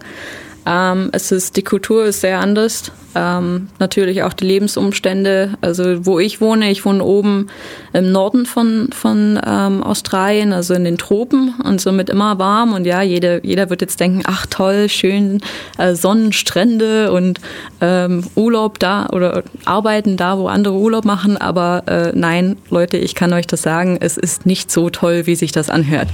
Ähm, 0.65 1.09
es 1.11 1.31
ist, 1.31 1.57
die 1.57 1.63
Kultur 1.63 2.05
ist 2.05 2.21
sehr 2.21 2.39
anders. 2.39 2.91
Ähm, 3.15 3.67
natürlich 3.79 4.23
auch 4.23 4.33
die 4.33 4.45
Lebensumstände. 4.45 5.55
Also 5.61 6.05
wo 6.05 6.19
ich 6.19 6.41
wohne, 6.41 6.71
ich 6.71 6.85
wohne 6.85 7.03
oben 7.03 7.47
im 7.93 8.11
Norden 8.11 8.45
von, 8.45 8.89
von 8.91 9.39
ähm, 9.45 9.83
Australien, 9.83 10.51
also 10.53 10.73
in 10.73 10.83
den 10.83 10.97
Tropen 10.97 11.53
und 11.63 11.79
somit 11.79 12.09
immer 12.09 12.39
warm. 12.39 12.73
Und 12.73 12.85
ja, 12.85 13.01
jeder, 13.01 13.43
jeder 13.45 13.69
wird 13.69 13.81
jetzt 13.81 13.99
denken, 13.99 14.23
ach 14.25 14.45
toll, 14.47 14.89
schön 14.89 15.41
äh, 15.77 15.93
Sonnenstrände 15.93 17.11
und 17.11 17.39
ähm, 17.81 18.23
Urlaub 18.35 18.79
da 18.79 19.07
oder 19.11 19.43
arbeiten 19.65 20.17
da, 20.17 20.37
wo 20.37 20.47
andere 20.47 20.75
Urlaub 20.75 21.05
machen. 21.05 21.37
Aber 21.37 21.83
äh, 21.87 22.11
nein, 22.15 22.57
Leute, 22.69 22.97
ich 22.97 23.13
kann 23.15 23.33
euch 23.33 23.47
das 23.47 23.61
sagen, 23.61 23.97
es 23.99 24.17
ist 24.17 24.45
nicht 24.45 24.71
so 24.71 24.89
toll, 24.89 25.27
wie 25.27 25.35
sich 25.35 25.51
das 25.51 25.69
anhört. 25.69 26.07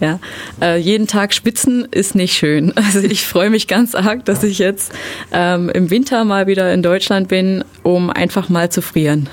Ja, 0.00 0.20
äh, 0.60 0.78
jeden 0.78 1.08
Tag 1.08 1.34
spitzen 1.34 1.88
ist 1.90 2.14
nicht 2.14 2.36
schön. 2.36 2.72
Also 2.84 3.08
ich 3.08 3.26
freue 3.26 3.48
mich 3.48 3.66
ganz 3.66 3.93
arg, 3.94 4.24
dass 4.24 4.42
ich 4.42 4.58
jetzt 4.58 4.92
ähm, 5.32 5.70
im 5.70 5.90
Winter 5.90 6.24
mal 6.24 6.46
wieder 6.46 6.72
in 6.72 6.82
Deutschland 6.82 7.28
bin, 7.28 7.64
um 7.82 8.10
einfach 8.10 8.48
mal 8.48 8.70
zu 8.70 8.82
frieren. 8.82 9.28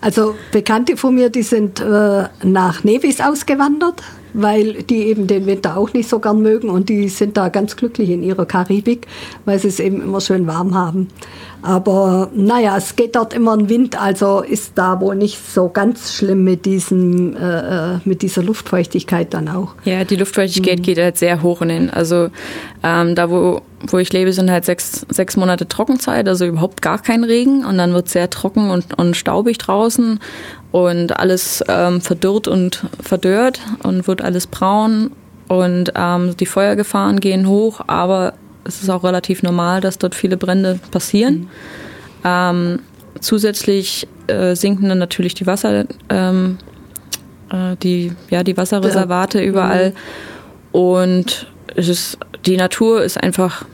Also 0.00 0.34
Bekannte 0.50 0.96
von 0.96 1.14
mir, 1.14 1.28
die 1.28 1.42
sind 1.42 1.80
äh, 1.80 2.24
nach 2.42 2.84
Nevis 2.84 3.20
ausgewandert, 3.20 4.02
weil 4.32 4.82
die 4.82 5.06
eben 5.06 5.26
den 5.26 5.46
Winter 5.46 5.76
auch 5.76 5.92
nicht 5.92 6.08
so 6.08 6.20
gern 6.20 6.40
mögen 6.40 6.70
und 6.70 6.88
die 6.88 7.08
sind 7.08 7.36
da 7.36 7.48
ganz 7.48 7.76
glücklich 7.76 8.10
in 8.10 8.22
ihrer 8.22 8.46
Karibik, 8.46 9.06
weil 9.44 9.58
sie 9.58 9.68
es 9.68 9.80
eben 9.80 10.00
immer 10.00 10.20
schön 10.20 10.46
warm 10.46 10.74
haben. 10.74 11.08
Aber 11.62 12.30
naja, 12.34 12.76
es 12.76 12.96
geht 12.96 13.16
dort 13.16 13.34
immer 13.34 13.56
ein 13.56 13.68
Wind, 13.68 14.00
also 14.00 14.40
ist 14.40 14.72
da 14.76 15.00
wohl 15.00 15.14
nicht 15.14 15.38
so 15.38 15.68
ganz 15.68 16.14
schlimm 16.14 16.44
mit, 16.44 16.64
diesem, 16.64 17.36
äh, 17.36 17.94
äh 17.94 17.98
mit 18.04 18.22
dieser 18.22 18.42
Luftfeuchtigkeit 18.42 19.34
dann 19.34 19.48
auch. 19.48 19.74
Ja, 19.84 20.04
die 20.04 20.16
Luftfeuchtigkeit 20.16 20.78
mhm. 20.78 20.82
geht 20.82 20.98
halt 20.98 21.18
sehr 21.18 21.42
hoch 21.42 21.60
in 21.62 21.68
den. 21.68 21.90
Also 21.90 22.28
ähm, 22.82 23.14
da, 23.14 23.30
wo, 23.30 23.60
wo 23.86 23.98
ich 23.98 24.12
lebe, 24.12 24.32
sind 24.32 24.50
halt 24.50 24.64
sechs, 24.64 25.06
sechs 25.10 25.36
Monate 25.36 25.68
Trockenzeit, 25.68 26.28
also 26.28 26.46
überhaupt 26.46 26.82
gar 26.82 26.98
kein 26.98 27.24
Regen. 27.24 27.64
Und 27.64 27.78
dann 27.78 27.92
wird 27.92 28.06
es 28.06 28.12
sehr 28.12 28.30
trocken 28.30 28.70
und, 28.70 28.98
und 28.98 29.16
staubig 29.16 29.58
draußen 29.58 30.18
und 30.72 31.18
alles 31.18 31.62
ähm, 31.68 32.00
verdürrt 32.00 32.48
und 32.48 32.86
verdörrt 33.00 33.60
und 33.82 34.06
wird 34.06 34.22
alles 34.22 34.46
braun. 34.46 35.12
Und 35.48 35.92
ähm, 35.96 36.36
die 36.36 36.46
Feuergefahren 36.46 37.18
gehen 37.18 37.48
hoch, 37.48 37.80
aber 37.88 38.34
es 38.64 38.82
ist 38.82 38.90
auch 38.90 39.04
relativ 39.04 39.42
normal, 39.42 39.80
dass 39.80 39.98
dort 39.98 40.14
viele 40.14 40.36
Brände 40.36 40.78
passieren. 40.90 41.34
Mhm. 41.34 41.48
Ähm, 42.24 42.78
zusätzlich 43.20 44.06
äh, 44.26 44.54
sinken 44.54 44.88
dann 44.88 44.98
natürlich 44.98 45.34
die 45.34 45.46
Wasser, 45.46 45.86
ähm, 46.08 46.58
äh, 47.50 47.76
die, 47.82 48.12
ja, 48.30 48.42
die 48.42 48.56
Wasserreservate 48.56 49.40
überall. 49.42 49.92
Und 50.72 51.46
es 51.74 51.88
ist, 51.88 52.18
die 52.46 52.56
Natur 52.56 53.02
ist 53.02 53.22
einfach 53.22 53.64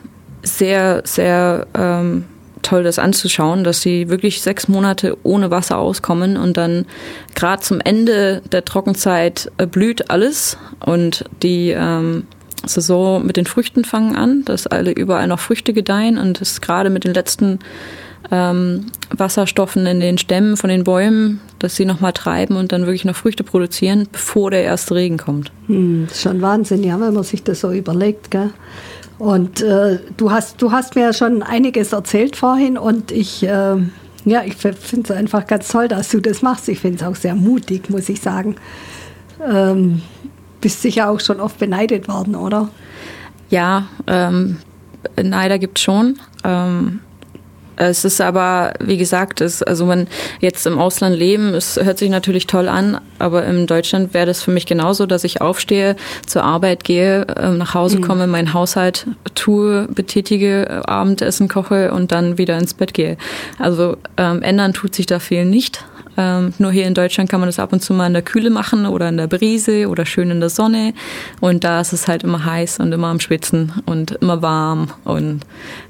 sehr, 0.42 1.02
sehr 1.04 1.66
ähm, 1.74 2.24
toll, 2.62 2.82
das 2.82 2.98
anzuschauen, 2.98 3.64
dass 3.64 3.80
sie 3.80 4.08
wirklich 4.08 4.42
sechs 4.42 4.68
Monate 4.68 5.16
ohne 5.22 5.50
Wasser 5.50 5.78
auskommen 5.78 6.36
und 6.36 6.56
dann 6.56 6.86
gerade 7.34 7.62
zum 7.62 7.80
Ende 7.80 8.42
der 8.52 8.64
Trockenzeit 8.64 9.50
äh, 9.58 9.66
blüht 9.66 10.10
alles 10.10 10.58
und 10.84 11.24
die 11.42 11.70
ähm, 11.70 12.26
Saison 12.64 13.24
mit 13.24 13.36
den 13.36 13.46
Früchten 13.46 13.84
fangen 13.84 14.16
an, 14.16 14.44
dass 14.44 14.66
alle 14.66 14.92
überall 14.92 15.26
noch 15.26 15.40
Früchte 15.40 15.72
gedeihen 15.72 16.18
und 16.18 16.40
es 16.40 16.60
gerade 16.60 16.90
mit 16.90 17.04
den 17.04 17.14
letzten 17.14 17.58
ähm, 18.30 18.86
Wasserstoffen 19.10 19.86
in 19.86 20.00
den 20.00 20.18
Stämmen 20.18 20.56
von 20.56 20.68
den 20.68 20.84
Bäumen, 20.84 21.40
dass 21.58 21.76
sie 21.76 21.84
nochmal 21.84 22.12
treiben 22.12 22.56
und 22.56 22.72
dann 22.72 22.82
wirklich 22.82 23.04
noch 23.04 23.16
Früchte 23.16 23.44
produzieren, 23.44 24.08
bevor 24.10 24.50
der 24.50 24.64
erste 24.64 24.94
Regen 24.94 25.16
kommt. 25.16 25.52
Hm, 25.66 26.06
das 26.08 26.16
ist 26.16 26.22
schon 26.22 26.42
Wahnsinn, 26.42 26.82
ja, 26.82 26.98
wenn 27.00 27.14
man 27.14 27.22
sich 27.22 27.42
das 27.42 27.60
so 27.60 27.70
überlegt. 27.70 28.30
Gell? 28.30 28.50
Und 29.18 29.62
äh, 29.62 29.98
du, 30.16 30.30
hast, 30.30 30.60
du 30.60 30.72
hast 30.72 30.94
mir 30.94 31.12
schon 31.12 31.42
einiges 31.42 31.92
erzählt 31.92 32.36
vorhin 32.36 32.76
und 32.76 33.12
ich, 33.12 33.42
äh, 33.42 33.76
ja, 34.24 34.42
ich 34.44 34.56
finde 34.56 35.02
es 35.04 35.10
einfach 35.10 35.46
ganz 35.46 35.68
toll, 35.68 35.88
dass 35.88 36.08
du 36.10 36.20
das 36.20 36.42
machst. 36.42 36.68
Ich 36.68 36.80
finde 36.80 36.98
es 36.98 37.02
auch 37.02 37.16
sehr 37.16 37.34
mutig, 37.34 37.88
muss 37.90 38.08
ich 38.08 38.20
sagen. 38.20 38.56
Ähm, 39.46 40.02
bist 40.60 40.82
sicher 40.82 41.10
auch 41.10 41.20
schon 41.20 41.40
oft 41.40 41.58
beneidet 41.58 42.08
worden, 42.08 42.34
oder? 42.34 42.68
Ja, 43.50 43.86
ähm, 44.06 44.58
Neider 45.22 45.58
gibt 45.58 45.78
es 45.78 45.84
schon. 45.84 46.18
Ähm, 46.44 47.00
es 47.76 48.06
ist 48.06 48.22
aber, 48.22 48.72
wie 48.80 48.96
gesagt, 48.96 49.42
es, 49.42 49.62
also 49.62 49.84
man 49.84 50.08
jetzt 50.40 50.66
im 50.66 50.78
Ausland 50.78 51.14
leben, 51.14 51.54
es 51.54 51.76
hört 51.76 51.98
sich 51.98 52.08
natürlich 52.08 52.46
toll 52.46 52.68
an, 52.68 53.00
aber 53.18 53.44
in 53.44 53.66
Deutschland 53.66 54.14
wäre 54.14 54.24
das 54.24 54.42
für 54.42 54.50
mich 54.50 54.64
genauso, 54.64 55.04
dass 55.04 55.24
ich 55.24 55.42
aufstehe, 55.42 55.94
zur 56.26 56.42
Arbeit 56.42 56.84
gehe, 56.84 57.26
ähm, 57.38 57.58
nach 57.58 57.74
Hause 57.74 57.98
mhm. 57.98 58.02
komme, 58.02 58.26
meinen 58.26 58.54
Haushalt 58.54 59.06
tue, 59.34 59.88
betätige, 59.88 60.82
Abendessen 60.88 61.48
koche 61.48 61.92
und 61.92 62.12
dann 62.12 62.38
wieder 62.38 62.56
ins 62.58 62.72
Bett 62.72 62.94
gehe. 62.94 63.18
Also 63.58 63.98
ähm, 64.16 64.42
ändern 64.42 64.72
tut 64.72 64.94
sich 64.94 65.06
da 65.06 65.18
viel 65.18 65.44
nicht. 65.44 65.84
Ähm, 66.16 66.52
nur 66.58 66.72
hier 66.72 66.86
in 66.86 66.94
Deutschland 66.94 67.30
kann 67.30 67.40
man 67.40 67.48
das 67.48 67.58
ab 67.58 67.72
und 67.72 67.80
zu 67.80 67.92
mal 67.94 68.06
in 68.06 68.12
der 68.12 68.22
Kühle 68.22 68.50
machen 68.50 68.86
oder 68.86 69.08
in 69.08 69.16
der 69.16 69.26
Brise 69.26 69.88
oder 69.88 70.06
schön 70.06 70.30
in 70.30 70.40
der 70.40 70.50
Sonne. 70.50 70.94
Und 71.40 71.64
da 71.64 71.80
ist 71.80 71.92
es 71.92 72.08
halt 72.08 72.24
immer 72.24 72.44
heiß 72.44 72.80
und 72.80 72.92
immer 72.92 73.08
am 73.08 73.20
Schwitzen 73.20 73.72
und 73.86 74.12
immer 74.12 74.42
warm. 74.42 74.92
Und 75.04 75.40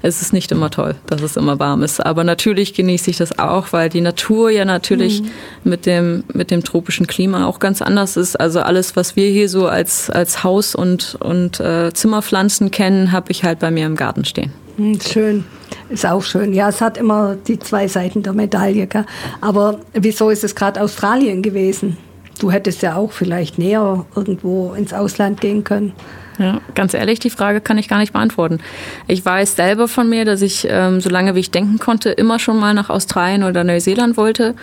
es 0.01 0.21
ist 0.21 0.33
nicht 0.33 0.51
immer 0.51 0.69
toll, 0.69 0.95
dass 1.07 1.21
es 1.21 1.37
immer 1.37 1.59
warm 1.59 1.83
ist. 1.83 2.05
Aber 2.05 2.23
natürlich 2.23 2.73
genieße 2.73 3.09
ich 3.09 3.17
das 3.17 3.39
auch, 3.39 3.73
weil 3.73 3.89
die 3.89 4.01
Natur 4.01 4.49
ja 4.49 4.65
natürlich 4.65 5.21
mhm. 5.21 5.29
mit, 5.63 5.85
dem, 5.85 6.23
mit 6.33 6.51
dem 6.51 6.63
tropischen 6.63 7.07
Klima 7.07 7.45
auch 7.45 7.59
ganz 7.59 7.81
anders 7.81 8.17
ist. 8.17 8.39
Also 8.39 8.59
alles, 8.61 8.95
was 8.95 9.15
wir 9.15 9.29
hier 9.29 9.49
so 9.49 9.67
als, 9.67 10.09
als 10.09 10.43
Haus- 10.43 10.75
und, 10.75 11.17
und 11.19 11.59
äh, 11.59 11.91
Zimmerpflanzen 11.93 12.71
kennen, 12.71 13.11
habe 13.11 13.31
ich 13.31 13.43
halt 13.43 13.59
bei 13.59 13.71
mir 13.71 13.85
im 13.85 13.95
Garten 13.95 14.25
stehen. 14.25 14.51
Hm, 14.77 14.99
schön. 15.01 15.45
Ist 15.89 16.05
auch 16.05 16.23
schön. 16.23 16.53
Ja, 16.53 16.69
es 16.69 16.81
hat 16.81 16.97
immer 16.97 17.35
die 17.35 17.59
zwei 17.59 17.87
Seiten 17.87 18.23
der 18.23 18.33
Medaille. 18.33 18.87
Gell? 18.87 19.05
Aber 19.41 19.79
wieso 19.93 20.29
ist 20.29 20.43
es 20.43 20.55
gerade 20.55 20.81
Australien 20.81 21.41
gewesen? 21.41 21.97
Du 22.39 22.51
hättest 22.51 22.81
ja 22.81 22.95
auch 22.95 23.11
vielleicht 23.11 23.57
näher 23.57 24.05
irgendwo 24.15 24.73
ins 24.73 24.93
Ausland 24.93 25.41
gehen 25.41 25.63
können. 25.63 25.93
Ja, 26.39 26.61
ganz 26.75 26.93
ehrlich, 26.93 27.17
die 27.17 27.31
Frage 27.31 27.61
kann 27.61 27.79
ich 27.79 27.87
gar 27.87 27.97
nicht 27.97 28.13
beantworten. 28.13 28.59
Ich 29.07 29.25
weiß 29.25 29.55
selber 29.55 29.87
von 29.87 30.07
mir, 30.07 30.23
dass 30.23 30.43
ich, 30.43 30.67
ähm, 30.69 31.01
so 31.01 31.09
lange 31.09 31.33
wie 31.33 31.39
ich 31.39 31.49
denken 31.49 31.79
konnte, 31.79 32.11
immer 32.11 32.37
schon 32.37 32.59
mal 32.59 32.75
nach 32.75 32.91
Australien 32.91 33.43
oder 33.43 33.63
Neuseeland 33.63 34.17
wollte. 34.17 34.53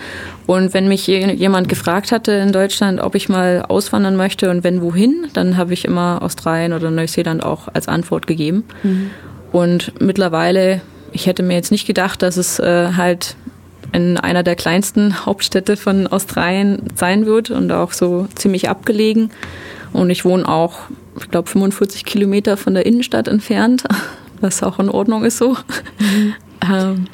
Und 0.46 0.72
wenn 0.72 0.86
mich 0.86 1.08
jemand 1.08 1.68
gefragt 1.68 2.12
hatte 2.12 2.30
in 2.32 2.52
Deutschland, 2.52 3.00
ob 3.00 3.16
ich 3.16 3.28
mal 3.28 3.64
auswandern 3.66 4.14
möchte 4.14 4.50
und 4.50 4.62
wenn 4.62 4.82
wohin, 4.82 5.26
dann 5.32 5.56
habe 5.56 5.72
ich 5.72 5.84
immer 5.84 6.22
Australien 6.22 6.72
oder 6.72 6.92
Neuseeland 6.92 7.42
auch 7.42 7.66
als 7.72 7.88
Antwort 7.88 8.28
gegeben. 8.28 8.62
Mhm. 8.84 9.10
Und 9.50 10.00
mittlerweile, 10.00 10.80
ich 11.14 11.26
hätte 11.26 11.42
mir 11.42 11.54
jetzt 11.54 11.70
nicht 11.70 11.86
gedacht, 11.86 12.22
dass 12.22 12.36
es 12.36 12.58
äh, 12.58 12.92
halt 12.96 13.36
in 13.92 14.18
einer 14.18 14.42
der 14.42 14.56
kleinsten 14.56 15.24
Hauptstädte 15.24 15.76
von 15.76 16.08
Australien 16.08 16.82
sein 16.96 17.26
wird 17.26 17.50
und 17.50 17.70
auch 17.70 17.92
so 17.92 18.26
ziemlich 18.34 18.68
abgelegen. 18.68 19.30
Und 19.92 20.10
ich 20.10 20.24
wohne 20.24 20.46
auch, 20.48 20.80
ich 21.16 21.30
glaube, 21.30 21.48
45 21.48 22.04
Kilometer 22.04 22.56
von 22.56 22.74
der 22.74 22.84
Innenstadt 22.84 23.28
entfernt, 23.28 23.84
was 24.40 24.64
auch 24.64 24.80
in 24.80 24.88
Ordnung 24.88 25.24
ist 25.24 25.38
so. 25.38 25.56
Mhm. 25.98 26.34
Ähm, 26.72 27.08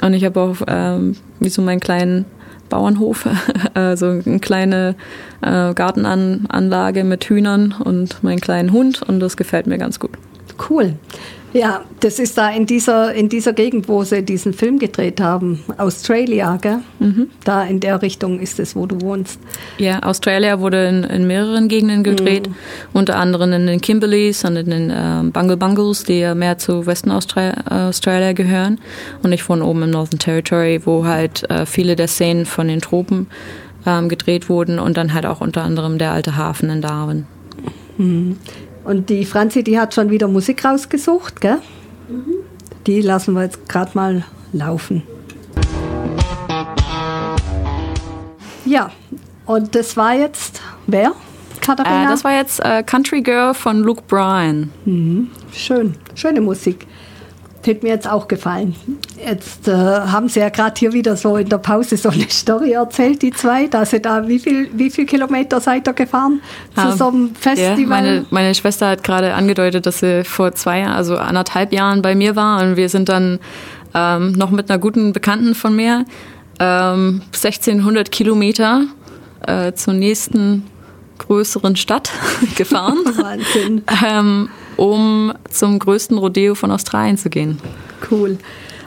und 0.00 0.14
ich 0.14 0.24
habe 0.24 0.40
auch 0.40 0.56
ähm, 0.66 1.14
wie 1.38 1.50
so 1.50 1.60
meinen 1.60 1.80
kleinen 1.80 2.24
Bauernhof, 2.70 3.28
also 3.74 4.06
eine 4.06 4.38
kleine 4.40 4.94
äh, 5.42 5.74
Gartenanlage 5.74 7.04
mit 7.04 7.24
Hühnern 7.24 7.74
und 7.84 8.22
meinen 8.22 8.40
kleinen 8.40 8.72
Hund 8.72 9.02
und 9.02 9.20
das 9.20 9.36
gefällt 9.36 9.66
mir 9.66 9.76
ganz 9.76 10.00
gut. 10.00 10.12
Cool. 10.70 10.94
Ja, 11.54 11.84
das 12.00 12.18
ist 12.18 12.36
da 12.36 12.50
in 12.50 12.66
dieser, 12.66 13.14
in 13.14 13.28
dieser 13.28 13.52
Gegend, 13.52 13.88
wo 13.88 14.02
sie 14.02 14.24
diesen 14.24 14.52
Film 14.52 14.80
gedreht 14.80 15.20
haben. 15.20 15.62
Australia, 15.78 16.58
gell? 16.60 16.80
Mhm. 16.98 17.30
Da 17.44 17.62
in 17.62 17.78
der 17.78 18.02
Richtung 18.02 18.40
ist 18.40 18.58
es, 18.58 18.74
wo 18.74 18.86
du 18.86 19.00
wohnst. 19.00 19.38
Ja, 19.78 20.00
Australia 20.00 20.58
wurde 20.58 20.88
in, 20.88 21.04
in 21.04 21.28
mehreren 21.28 21.68
Gegenden 21.68 22.02
gedreht, 22.02 22.48
mhm. 22.48 22.54
unter 22.92 23.16
anderem 23.16 23.52
in 23.52 23.68
den 23.68 23.80
Kimberleys 23.80 24.44
und 24.44 24.56
in 24.56 24.68
den 24.68 24.90
äh, 24.90 25.30
Bungle 25.30 25.56
Bungles, 25.56 26.02
die 26.02 26.18
ja 26.18 26.34
mehr 26.34 26.58
zu 26.58 26.86
Westen 26.86 27.12
Australia, 27.12 27.88
Australia 27.88 28.32
gehören. 28.32 28.80
Und 29.22 29.30
ich 29.30 29.48
wohne 29.48 29.64
oben 29.64 29.84
im 29.84 29.90
Northern 29.90 30.18
Territory, 30.18 30.80
wo 30.84 31.06
halt 31.06 31.48
äh, 31.50 31.66
viele 31.66 31.94
der 31.94 32.08
Szenen 32.08 32.46
von 32.46 32.66
den 32.66 32.80
Tropen 32.80 33.28
ähm, 33.86 34.08
gedreht 34.08 34.48
wurden 34.48 34.80
und 34.80 34.96
dann 34.96 35.14
halt 35.14 35.24
auch 35.24 35.40
unter 35.40 35.62
anderem 35.62 35.98
der 35.98 36.10
alte 36.10 36.36
Hafen 36.36 36.68
in 36.68 36.82
Darwin. 36.82 37.26
Mhm. 37.96 38.38
Und 38.84 39.08
die 39.08 39.24
Franzi, 39.24 39.64
die 39.64 39.78
hat 39.78 39.94
schon 39.94 40.10
wieder 40.10 40.28
Musik 40.28 40.64
rausgesucht, 40.64 41.40
gell? 41.40 41.58
Mhm. 42.08 42.34
Die 42.86 43.00
lassen 43.00 43.34
wir 43.34 43.44
jetzt 43.44 43.66
gerade 43.68 43.90
mal 43.94 44.24
laufen. 44.52 45.02
Ja, 48.66 48.90
und 49.46 49.74
das 49.74 49.96
war 49.96 50.14
jetzt 50.14 50.60
wer? 50.86 51.12
Katharina? 51.62 52.04
Äh, 52.04 52.08
das 52.08 52.24
war 52.24 52.36
jetzt 52.36 52.60
äh, 52.60 52.82
Country 52.82 53.22
Girl 53.22 53.54
von 53.54 53.80
Luke 53.80 54.02
Bryan. 54.06 54.70
Mhm. 54.84 55.30
Schön, 55.52 55.94
schöne 56.14 56.42
Musik. 56.42 56.86
Hätte 57.66 57.84
mir 57.84 57.92
jetzt 57.92 58.08
auch 58.08 58.28
gefallen. 58.28 58.74
Jetzt 59.24 59.68
äh, 59.68 59.72
haben 59.72 60.28
Sie 60.28 60.40
ja 60.40 60.48
gerade 60.50 60.74
hier 60.78 60.92
wieder 60.92 61.16
so 61.16 61.36
in 61.36 61.48
der 61.48 61.58
Pause 61.58 61.96
so 61.96 62.10
eine 62.10 62.28
Story 62.28 62.72
erzählt, 62.72 63.22
die 63.22 63.30
zwei, 63.30 63.66
dass 63.66 63.90
Sie 63.90 64.00
da, 64.00 64.26
wie 64.28 64.38
viel, 64.38 64.68
wie 64.74 64.90
viel 64.90 65.06
Kilometer 65.06 65.60
seid 65.60 65.88
ihr 65.88 65.94
gefahren 65.94 66.40
zu 66.74 66.96
so 66.96 67.08
einem 67.08 67.34
Festival? 67.34 67.80
Ja, 67.80 67.86
meine, 67.86 68.26
meine 68.30 68.54
Schwester 68.54 68.88
hat 68.88 69.02
gerade 69.04 69.34
angedeutet, 69.34 69.86
dass 69.86 70.00
sie 70.00 70.24
vor 70.24 70.52
zwei, 70.54 70.86
also 70.86 71.16
anderthalb 71.16 71.72
Jahren 71.72 72.02
bei 72.02 72.14
mir 72.14 72.36
war 72.36 72.62
und 72.62 72.76
wir 72.76 72.88
sind 72.88 73.08
dann 73.08 73.38
ähm, 73.94 74.32
noch 74.32 74.50
mit 74.50 74.70
einer 74.70 74.78
guten 74.78 75.12
Bekannten 75.12 75.54
von 75.54 75.74
mir 75.74 76.04
ähm, 76.58 77.22
1600 77.32 78.10
Kilometer 78.10 78.84
äh, 79.46 79.72
zur 79.72 79.94
nächsten 79.94 80.64
größeren 81.18 81.76
Stadt 81.76 82.10
gefahren. 82.56 82.98
Wahnsinn. 83.16 83.84
ähm, 84.04 84.48
um 84.76 85.32
zum 85.50 85.78
größten 85.78 86.18
Rodeo 86.18 86.54
von 86.54 86.70
Australien 86.70 87.16
zu 87.16 87.30
gehen. 87.30 87.58
Cool. 88.10 88.38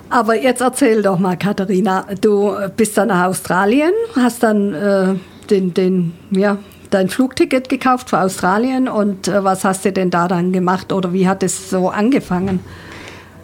Aber 0.09 0.35
jetzt 0.35 0.61
erzähl 0.61 1.01
doch 1.01 1.19
mal, 1.19 1.37
Katharina, 1.37 2.05
du 2.21 2.53
bist 2.77 2.97
dann 2.97 3.09
nach 3.09 3.25
Australien, 3.25 3.91
hast 4.15 4.41
dann 4.41 4.73
äh, 4.73 5.15
den, 5.49 5.73
den, 5.73 6.13
ja, 6.31 6.57
dein 6.89 7.09
Flugticket 7.09 7.69
gekauft 7.69 8.09
für 8.09 8.21
Australien 8.21 8.87
und 8.87 9.27
äh, 9.27 9.43
was 9.43 9.63
hast 9.63 9.85
du 9.85 9.91
denn 9.91 10.09
da 10.09 10.27
dann 10.27 10.53
gemacht 10.53 10.93
oder 10.93 11.13
wie 11.13 11.27
hat 11.27 11.43
es 11.43 11.69
so 11.69 11.89
angefangen? 11.89 12.61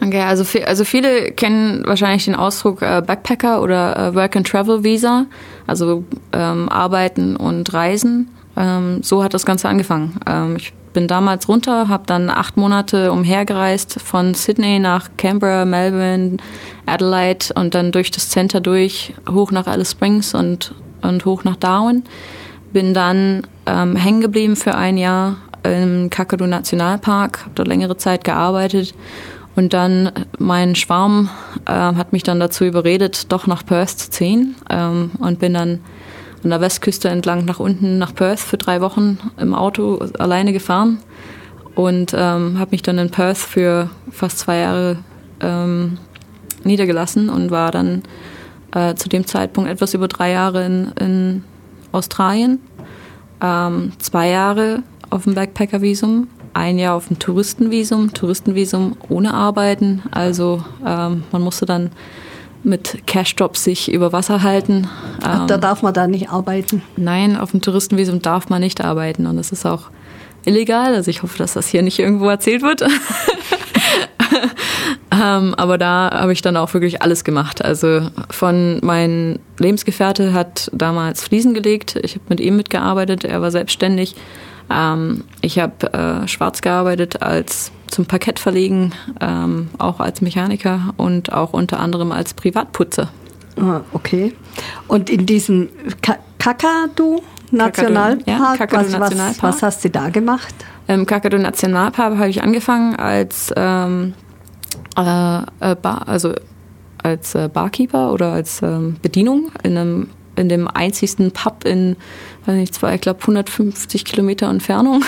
Okay, 0.02 0.22
also, 0.22 0.44
also 0.66 0.84
viele 0.84 1.32
kennen 1.32 1.84
wahrscheinlich 1.86 2.26
den 2.26 2.36
Ausdruck 2.36 2.82
äh, 2.82 3.02
Backpacker 3.06 3.62
oder 3.62 3.98
äh, 3.98 4.16
Work 4.16 4.36
and 4.36 4.48
Travel 4.48 4.84
Visa, 4.84 5.26
also 5.66 6.04
ähm, 6.34 6.68
Arbeiten 6.70 7.36
und 7.36 7.74
Reisen. 7.74 8.30
Ähm, 8.58 9.02
so 9.02 9.24
hat 9.24 9.34
das 9.34 9.46
Ganze 9.46 9.70
angefangen. 9.70 10.20
Ähm, 10.28 10.58
ich 10.58 10.74
bin 10.94 11.08
damals 11.08 11.50
runter, 11.50 11.90
habe 11.90 12.04
dann 12.06 12.30
acht 12.30 12.56
Monate 12.58 13.12
umhergereist 13.12 14.00
von 14.00 14.34
Sydney 14.34 14.80
nach 14.80 15.10
Canberra, 15.18 15.66
Melbourne, 15.66 16.38
Adelaide 16.86 17.48
und 17.56 17.76
dann 17.76 17.92
durch 17.92 18.12
das 18.12 18.30
Center 18.30 18.62
durch, 18.62 19.14
hoch 19.30 19.52
nach 19.52 19.68
Alice 19.68 19.92
Springs 19.92 20.34
und, 20.34 20.74
und 21.02 21.26
hoch 21.26 21.44
nach 21.44 21.56
Darwin. 21.56 22.04
Bin 22.72 22.94
dann 22.94 23.46
ähm, 23.66 23.96
hängen 23.96 24.22
geblieben 24.22 24.56
für 24.56 24.76
ein 24.76 24.98
Jahr 24.98 25.38
im 25.64 26.10
Kakadu 26.10 26.46
Nationalpark, 26.46 27.42
habe 27.42 27.52
dort 27.56 27.68
längere 27.68 27.98
Zeit 27.98 28.24
gearbeitet 28.24 28.94
und 29.56 29.74
dann 29.74 30.12
mein 30.40 30.76
Schwarm 30.76 31.30
äh, 31.66 31.72
hat 31.72 32.12
mich 32.14 32.24
dann 32.24 32.40
dazu 32.40 32.66
überredet, 32.66 33.32
doch 33.32 33.48
nach 33.48 33.66
Perth 33.66 33.90
zu 33.92 34.10
ziehen 34.10 34.56
ähm, 34.70 35.12
und 35.20 35.40
bin 35.40 35.54
dann 35.54 35.80
an 36.44 36.50
der 36.50 36.62
Westküste 36.62 37.10
entlang 37.10 37.46
nach 37.46 37.60
unten 37.60 37.98
nach 37.98 38.14
Perth 38.14 38.40
für 38.40 38.58
drei 38.58 38.82
Wochen 38.82 39.18
im 39.38 39.54
Auto 39.54 40.00
alleine 40.20 40.54
gefahren 40.54 41.00
und 41.76 42.14
ähm, 42.16 42.60
habe 42.60 42.72
mich 42.72 42.82
dann 42.82 42.98
in 42.98 43.10
Perth 43.10 43.38
für 43.38 43.90
fast 44.12 44.40
zwei 44.40 44.60
Jahre 44.60 44.98
ähm, 45.40 45.98
niedergelassen 46.64 47.30
und 47.30 47.52
war 47.52 47.72
dann 47.72 48.04
äh, 48.74 48.96
zu 48.96 49.10
dem 49.10 49.26
Zeitpunkt 49.26 49.70
etwas 49.70 49.94
über 49.94 50.08
drei 50.08 50.32
Jahre 50.32 50.66
in, 50.66 50.92
in 51.00 51.44
Australien, 51.92 52.60
ähm, 53.42 53.94
zwei 54.00 54.30
Jahre 54.30 54.84
auf 55.10 55.24
dem 55.24 55.36
Backpacker-Visum, 55.36 56.28
ein 56.54 56.78
Jahr 56.78 56.96
auf 56.96 57.08
dem 57.08 57.20
Touristenvisum, 57.20 58.14
Touristenvisum 58.14 58.98
ohne 59.10 59.34
Arbeiten, 59.34 60.04
also 60.12 60.64
ähm, 60.86 61.24
man 61.32 61.42
musste 61.42 61.66
dann 61.66 61.92
mit 62.64 63.06
Cashdrops 63.08 63.64
sich 63.64 63.92
über 63.92 64.14
Wasser 64.14 64.44
halten. 64.44 64.88
Ach, 65.22 65.48
da 65.48 65.56
ähm, 65.56 65.62
darf 65.62 65.82
man 65.82 65.94
da 65.94 66.08
nicht 66.08 66.30
arbeiten? 66.30 66.84
Nein, 66.96 67.38
auf 67.38 67.52
dem 67.52 67.62
Touristenvisum 67.62 68.22
darf 68.22 68.50
man 68.50 68.62
nicht 68.62 68.82
arbeiten 68.82 69.26
und 69.26 69.38
das 69.38 69.52
ist 69.52 69.66
auch 69.66 69.90
illegal. 70.46 70.96
Also 70.96 71.10
ich 71.10 71.24
hoffe, 71.24 71.38
dass 71.38 71.54
das 71.54 71.68
hier 71.68 71.82
nicht 71.82 72.00
irgendwo 72.00 72.30
erzählt 72.30 72.62
wird. 72.62 72.82
ähm, 75.12 75.54
aber 75.56 75.78
da 75.78 76.10
habe 76.14 76.34
ich 76.34 76.42
dann 76.42 76.58
auch 76.58 76.74
wirklich 76.74 77.02
alles 77.02 77.24
gemacht. 77.24 77.64
Also 77.64 78.10
von 78.30 78.80
mein 78.82 79.40
Lebensgefährte 79.60 80.34
hat 80.34 80.70
damals 80.74 81.24
Fliesen 81.24 81.54
gelegt. 81.54 81.98
Ich 82.02 82.16
habe 82.16 82.26
mit 82.30 82.40
ihm 82.40 82.56
mitgearbeitet. 82.56 83.24
Er 83.24 83.42
war 83.42 83.52
selbstständig. 83.52 84.16
Ähm, 84.70 85.24
ich 85.42 85.60
habe 85.60 85.94
äh, 85.94 86.28
schwarz 86.28 86.62
gearbeitet 86.62 87.22
als 87.22 87.72
zum 87.88 88.06
Parkett 88.06 88.40
verlegen, 88.40 88.94
ähm, 89.22 89.70
auch 89.78 90.00
als 90.00 90.22
Mechaniker 90.22 90.94
und 90.98 91.32
auch 91.32 91.54
unter 91.54 91.80
anderem 91.80 92.12
als 92.12 92.34
Privatputzer. 92.34 93.10
Ah, 93.60 93.82
okay. 93.94 94.34
Und 94.88 95.10
in 95.10 95.26
diesem 95.26 95.70
Kakadu 96.02 97.22
Nationalpark, 97.52 98.28
ja, 98.28 98.56
Kakadu 98.58 98.86
was, 98.86 98.92
Nationalpark. 98.92 99.44
Was, 99.44 99.56
was, 99.56 99.64
hast 99.64 99.86
du 99.86 99.90
da 99.90 100.10
gemacht? 100.10 100.56
Im 100.88 101.06
Kakadu 101.06 101.38
Nationalpark 101.38 102.18
habe 102.18 102.30
ich 102.30 102.42
angefangen 102.42 102.96
als 102.96 103.54
ähm, 103.56 104.14
äh, 104.98 105.38
äh, 105.60 105.76
Bar, 105.76 106.08
also 106.08 106.34
als 107.02 107.36
äh, 107.36 107.50
Barkeeper 107.52 108.12
oder 108.12 108.34
als 108.34 108.62
ähm, 108.62 108.96
Bedienung 109.02 109.52
in 109.64 109.78
einem 109.78 110.10
in 110.36 110.50
dem 110.50 110.68
einzigsten 110.68 111.32
Pub 111.32 111.66
in, 111.66 111.96
weiß 112.46 112.56
nicht, 112.56 112.74
zwar, 112.74 112.94
ich 112.94 113.02
glaube 113.02 113.22
150 113.22 114.06
Kilometer 114.06 114.50
Entfernung 114.50 115.04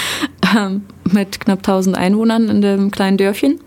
ähm, 0.56 0.82
mit 1.10 1.40
knapp 1.40 1.58
1000 1.58 1.96
Einwohnern 1.96 2.48
in 2.48 2.60
dem 2.60 2.90
kleinen 2.90 3.16
Dörfchen. 3.16 3.60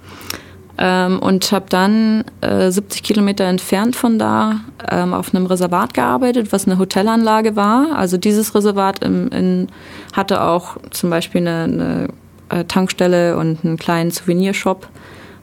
Ähm, 0.80 1.18
und 1.20 1.52
habe 1.52 1.66
dann 1.70 2.24
äh, 2.42 2.70
70 2.70 3.02
Kilometer 3.02 3.46
entfernt 3.46 3.96
von 3.96 4.20
da 4.20 4.62
ähm, 4.92 5.12
auf 5.12 5.34
einem 5.34 5.48
Reservat 5.48 5.96
gearbeitet, 5.96 6.52
was 6.52 6.68
eine 6.68 6.78
Hotelanlage 6.78 7.56
war. 7.56 7.96
Also 7.96 8.18
dieses 8.18 8.54
Reservat 8.54 9.04
im, 9.04 9.30
in, 9.30 9.70
hatte 10.14 10.44
auch 10.44 10.78
zum 10.92 11.10
Beispiel 11.10 11.42
eine, 11.42 11.64
eine 11.64 12.08
äh, 12.50 12.66
Tankstelle 12.66 13.38
und 13.38 13.66
einen 13.66 13.78
kleinen 13.78 14.12
Souvenirshop 14.12 14.88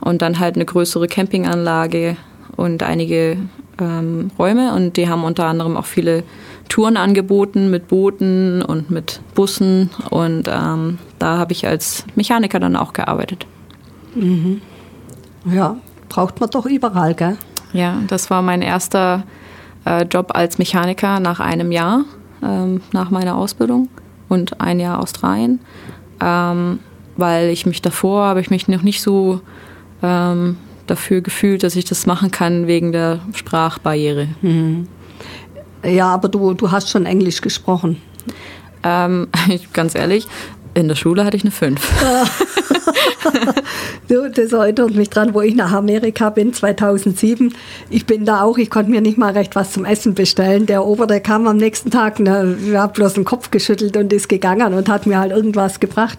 und 0.00 0.23
dann 0.23 0.38
halt 0.38 0.54
eine 0.54 0.66
größere 0.66 1.09
Campinganlage 1.09 2.16
und 2.56 2.85
einige 2.85 3.38
ähm, 3.80 4.30
Räume 4.38 4.74
und 4.74 4.96
die 4.96 5.08
haben 5.08 5.24
unter 5.24 5.46
anderem 5.46 5.76
auch 5.76 5.86
viele 5.86 6.24
Touren 6.68 6.96
angeboten 6.96 7.70
mit 7.70 7.88
Booten 7.88 8.62
und 8.62 8.90
mit 8.90 9.20
Bussen 9.34 9.90
und 10.10 10.48
ähm, 10.48 10.98
da 11.18 11.38
habe 11.38 11.52
ich 11.52 11.66
als 11.66 12.04
Mechaniker 12.14 12.60
dann 12.60 12.76
auch 12.76 12.92
gearbeitet. 12.92 13.46
Mhm. 14.14 14.60
Ja, 15.44 15.76
braucht 16.08 16.40
man 16.40 16.50
doch 16.50 16.66
überall, 16.66 17.14
gell? 17.14 17.37
Ja, 17.72 17.98
das 18.06 18.30
war 18.30 18.40
mein 18.40 18.62
erster 18.62 19.24
äh, 19.84 20.04
Job 20.04 20.30
als 20.34 20.58
Mechaniker 20.58 21.20
nach 21.20 21.40
einem 21.40 21.72
Jahr, 21.72 22.04
ähm, 22.42 22.80
nach 22.92 23.10
meiner 23.10 23.37
Ausbildung 23.37 23.88
und 24.28 24.60
ein 24.60 24.80
Jahr 24.80 25.00
Australien, 25.00 25.60
ähm, 26.20 26.78
weil 27.16 27.48
ich 27.50 27.66
mich 27.66 27.82
davor 27.82 28.24
habe 28.26 28.40
ich 28.40 28.50
mich 28.50 28.68
noch 28.68 28.82
nicht 28.82 29.02
so 29.02 29.40
ähm, 30.02 30.56
dafür 30.87 31.20
gefühlt, 31.20 31.62
dass 31.62 31.77
ich 31.77 31.85
das 31.85 32.07
machen 32.07 32.31
kann 32.31 32.66
wegen 32.66 32.92
der 32.92 33.20
Sprachbarriere. 33.35 34.29
Mhm. 34.42 34.88
Ja, 35.85 36.09
aber 36.09 36.29
du, 36.29 36.55
du 36.55 36.70
hast 36.70 36.90
schon 36.90 37.07
Englisch 37.07 37.40
gesprochen. 37.40 38.01
Ähm, 38.83 39.29
ganz 39.73 39.94
ehrlich, 39.94 40.27
in 40.75 40.88
der 40.88 40.97
Schule 40.97 41.25
hatte 41.25 41.37
ich 41.37 41.44
eine 41.44 41.53
5. 41.53 41.81
das 44.35 44.53
erinnert 44.53 44.94
mich 44.94 45.11
dran, 45.11 45.35
wo 45.35 45.40
ich 45.40 45.55
nach 45.55 45.73
Amerika 45.73 46.31
bin, 46.31 46.53
2007. 46.53 47.55
Ich 47.90 48.07
bin 48.07 48.25
da 48.25 48.42
auch, 48.42 48.59
ich 48.59 48.70
konnte 48.70 48.90
mir 48.90 49.01
nicht 49.01 49.18
mal 49.18 49.33
recht 49.33 49.55
was 49.57 49.73
zum 49.73 49.85
Essen 49.85 50.14
bestellen. 50.14 50.66
Der 50.66 50.85
Ober, 50.85 51.07
der 51.07 51.20
kam 51.20 51.47
am 51.47 51.57
nächsten 51.57 51.90
Tag, 51.90 52.18
ne, 52.18 52.57
hat 52.75 52.94
bloß 52.94 53.14
den 53.14 53.25
Kopf 53.25 53.51
geschüttelt 53.51 53.97
und 53.97 54.12
ist 54.12 54.29
gegangen 54.29 54.75
und 54.75 54.88
hat 54.88 55.07
mir 55.07 55.18
halt 55.18 55.33
irgendwas 55.33 55.81
gebracht. 55.81 56.18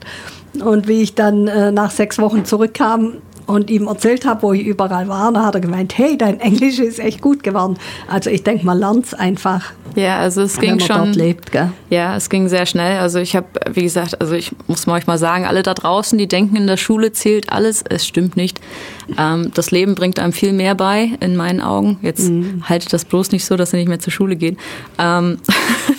Und 0.63 0.87
wie 0.87 1.01
ich 1.01 1.15
dann 1.15 1.47
äh, 1.47 1.71
nach 1.71 1.91
sechs 1.91 2.17
Wochen 2.17 2.45
zurückkam, 2.45 3.13
und 3.45 3.69
ihm 3.69 3.87
erzählt 3.87 4.25
habe, 4.25 4.41
wo 4.43 4.53
ich 4.53 4.65
überall 4.65 5.07
war, 5.07 5.31
da 5.31 5.45
hat 5.45 5.55
er 5.55 5.61
gemeint, 5.61 5.97
hey, 5.97 6.17
dein 6.17 6.39
Englisch 6.39 6.79
ist 6.79 6.99
echt 6.99 7.21
gut 7.21 7.43
geworden. 7.43 7.77
Also 8.07 8.29
ich 8.29 8.43
denke, 8.43 8.65
man 8.65 8.79
lernt 8.79 9.05
es 9.05 9.13
einfach. 9.13 9.71
Ja, 9.95 10.19
also 10.19 10.41
es 10.41 10.59
ging 10.59 10.79
schon. 10.79 11.13
Lebt, 11.13 11.51
ja, 11.89 12.15
es 12.17 12.29
ging 12.29 12.49
sehr 12.49 12.65
schnell. 12.65 12.99
Also 12.99 13.19
ich 13.19 13.35
habe, 13.35 13.47
wie 13.71 13.83
gesagt, 13.83 14.19
also 14.19 14.33
ich 14.33 14.51
muss 14.67 14.87
euch 14.87 15.07
mal 15.07 15.17
sagen, 15.17 15.45
alle 15.45 15.63
da 15.63 15.73
draußen, 15.73 16.17
die 16.17 16.27
denken, 16.27 16.55
in 16.57 16.67
der 16.67 16.77
Schule 16.77 17.13
zählt 17.13 17.51
alles, 17.51 17.83
es 17.87 18.05
stimmt 18.05 18.35
nicht. 18.35 18.59
Ähm, 19.17 19.51
das 19.53 19.71
Leben 19.71 19.95
bringt 19.95 20.19
einem 20.19 20.33
viel 20.33 20.51
mehr 20.51 20.75
bei, 20.75 21.11
in 21.21 21.35
meinen 21.35 21.61
Augen. 21.61 21.97
Jetzt 22.01 22.29
mhm. 22.29 22.63
haltet 22.67 22.91
das 22.91 23.05
bloß 23.05 23.31
nicht 23.31 23.45
so, 23.45 23.55
dass 23.55 23.71
ihr 23.71 23.79
nicht 23.79 23.87
mehr 23.87 23.99
zur 23.99 24.11
Schule 24.11 24.35
geht. 24.35 24.57
Ähm 24.99 25.37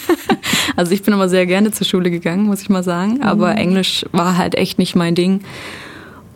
also 0.76 0.92
ich 0.92 1.02
bin 1.02 1.14
immer 1.14 1.28
sehr 1.28 1.46
gerne 1.46 1.70
zur 1.70 1.86
Schule 1.86 2.10
gegangen, 2.10 2.44
muss 2.44 2.60
ich 2.60 2.68
mal 2.68 2.82
sagen. 2.82 3.22
Aber 3.22 3.52
mhm. 3.52 3.58
Englisch 3.58 4.04
war 4.12 4.36
halt 4.36 4.56
echt 4.56 4.78
nicht 4.78 4.94
mein 4.94 5.14
Ding 5.14 5.40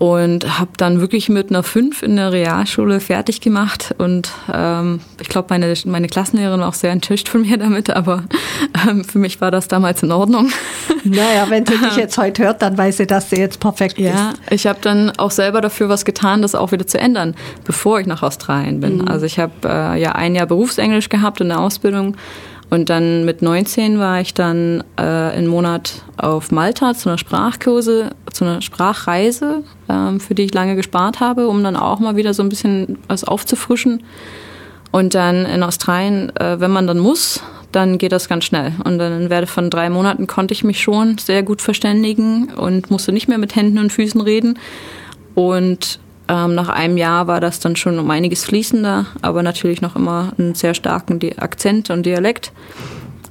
und 0.00 0.58
habe 0.58 0.70
dann 0.78 1.02
wirklich 1.02 1.28
mit 1.28 1.50
einer 1.50 1.62
5 1.62 2.02
in 2.02 2.16
der 2.16 2.32
Realschule 2.32 3.00
fertig 3.00 3.42
gemacht 3.42 3.94
und 3.98 4.30
ähm, 4.50 5.00
ich 5.20 5.28
glaube, 5.28 5.48
meine, 5.50 5.74
meine 5.84 6.08
Klassenlehrerin 6.08 6.60
war 6.60 6.68
auch 6.68 6.74
sehr 6.74 6.90
enttäuscht 6.90 7.28
von 7.28 7.42
mir 7.42 7.58
damit, 7.58 7.90
aber 7.90 8.24
ähm, 8.88 9.04
für 9.04 9.18
mich 9.18 9.42
war 9.42 9.50
das 9.50 9.68
damals 9.68 10.02
in 10.02 10.10
Ordnung. 10.10 10.48
Naja, 11.04 11.44
wenn 11.50 11.66
sie 11.66 11.76
dich 11.76 11.96
jetzt 11.96 12.16
heute 12.16 12.44
hört, 12.44 12.62
dann 12.62 12.78
weiß 12.78 12.96
sie, 12.96 13.06
dass 13.06 13.28
du 13.28 13.36
jetzt 13.36 13.60
perfekt 13.60 13.96
bist. 13.96 14.08
Ja, 14.08 14.32
ich 14.48 14.66
habe 14.66 14.78
dann 14.80 15.10
auch 15.18 15.30
selber 15.30 15.60
dafür 15.60 15.90
was 15.90 16.06
getan, 16.06 16.40
das 16.40 16.54
auch 16.54 16.72
wieder 16.72 16.86
zu 16.86 16.98
ändern, 16.98 17.34
bevor 17.64 18.00
ich 18.00 18.06
nach 18.06 18.22
Australien 18.22 18.80
bin. 18.80 19.02
Mhm. 19.02 19.08
Also 19.08 19.26
ich 19.26 19.38
habe 19.38 19.52
äh, 19.64 20.00
ja 20.00 20.12
ein 20.12 20.34
Jahr 20.34 20.46
Berufsenglisch 20.46 21.10
gehabt 21.10 21.42
in 21.42 21.50
der 21.50 21.60
Ausbildung 21.60 22.16
und 22.70 22.88
dann 22.88 23.24
mit 23.24 23.42
19 23.42 23.98
war 23.98 24.20
ich 24.20 24.33
dann 24.33 24.85
äh, 24.96 25.02
einen 25.02 25.48
Monat 25.48 26.04
auf 26.16 26.52
Malta 26.52 26.94
zu 26.94 27.09
einer 27.09 27.18
Sprachkurse, 27.18 28.11
zu 28.33 28.44
einer 28.44 28.62
Sprachreise, 28.62 29.64
ähm, 29.88 30.20
für 30.20 30.37
die 30.37 30.44
ich 30.44 30.54
lange 30.54 30.76
gespart 30.76 31.18
habe, 31.18 31.48
um 31.48 31.64
dann 31.64 31.74
auch 31.74 31.98
mal 31.98 32.14
wieder 32.14 32.33
so 32.33 32.44
ein 32.44 32.48
bisschen 32.48 32.98
was 33.09 33.24
aufzufrischen. 33.24 34.04
Und 34.92 35.14
dann 35.14 35.46
in 35.46 35.64
Australien, 35.64 36.35
äh, 36.37 36.61
wenn 36.61 36.70
man 36.70 36.87
dann 36.87 37.00
muss, 37.00 37.42
dann 37.72 37.98
geht 37.98 38.12
das 38.12 38.28
ganz 38.28 38.44
schnell. 38.44 38.72
Und 38.85 38.98
dann 38.98 39.30
werde 39.30 39.48
von 39.48 39.68
drei 39.68 39.90
Monaten 39.90 40.28
konnte 40.28 40.54
ich 40.54 40.62
mich 40.62 40.80
schon 40.80 41.18
sehr 41.18 41.42
gut 41.42 41.62
verständigen 41.62 42.52
und 42.54 42.90
musste 42.90 43.11
nicht 43.11 43.28
mehr 43.28 43.38
mit 43.38 43.56
Händen 43.56 43.78
und 43.78 43.92
Füßen 43.92 44.20
reden. 44.20 44.59
Und 45.35 45.98
ähm, 46.31 46.55
nach 46.55 46.69
einem 46.69 46.97
Jahr 46.97 47.27
war 47.27 47.40
das 47.40 47.59
dann 47.59 47.75
schon 47.75 47.99
um 47.99 48.09
einiges 48.09 48.45
fließender, 48.45 49.07
aber 49.21 49.43
natürlich 49.43 49.81
noch 49.81 49.97
immer 49.97 50.33
einen 50.38 50.55
sehr 50.55 50.75
starken 50.75 51.19
Akzent 51.38 51.90
und 51.90 52.07
Dialekt, 52.07 52.53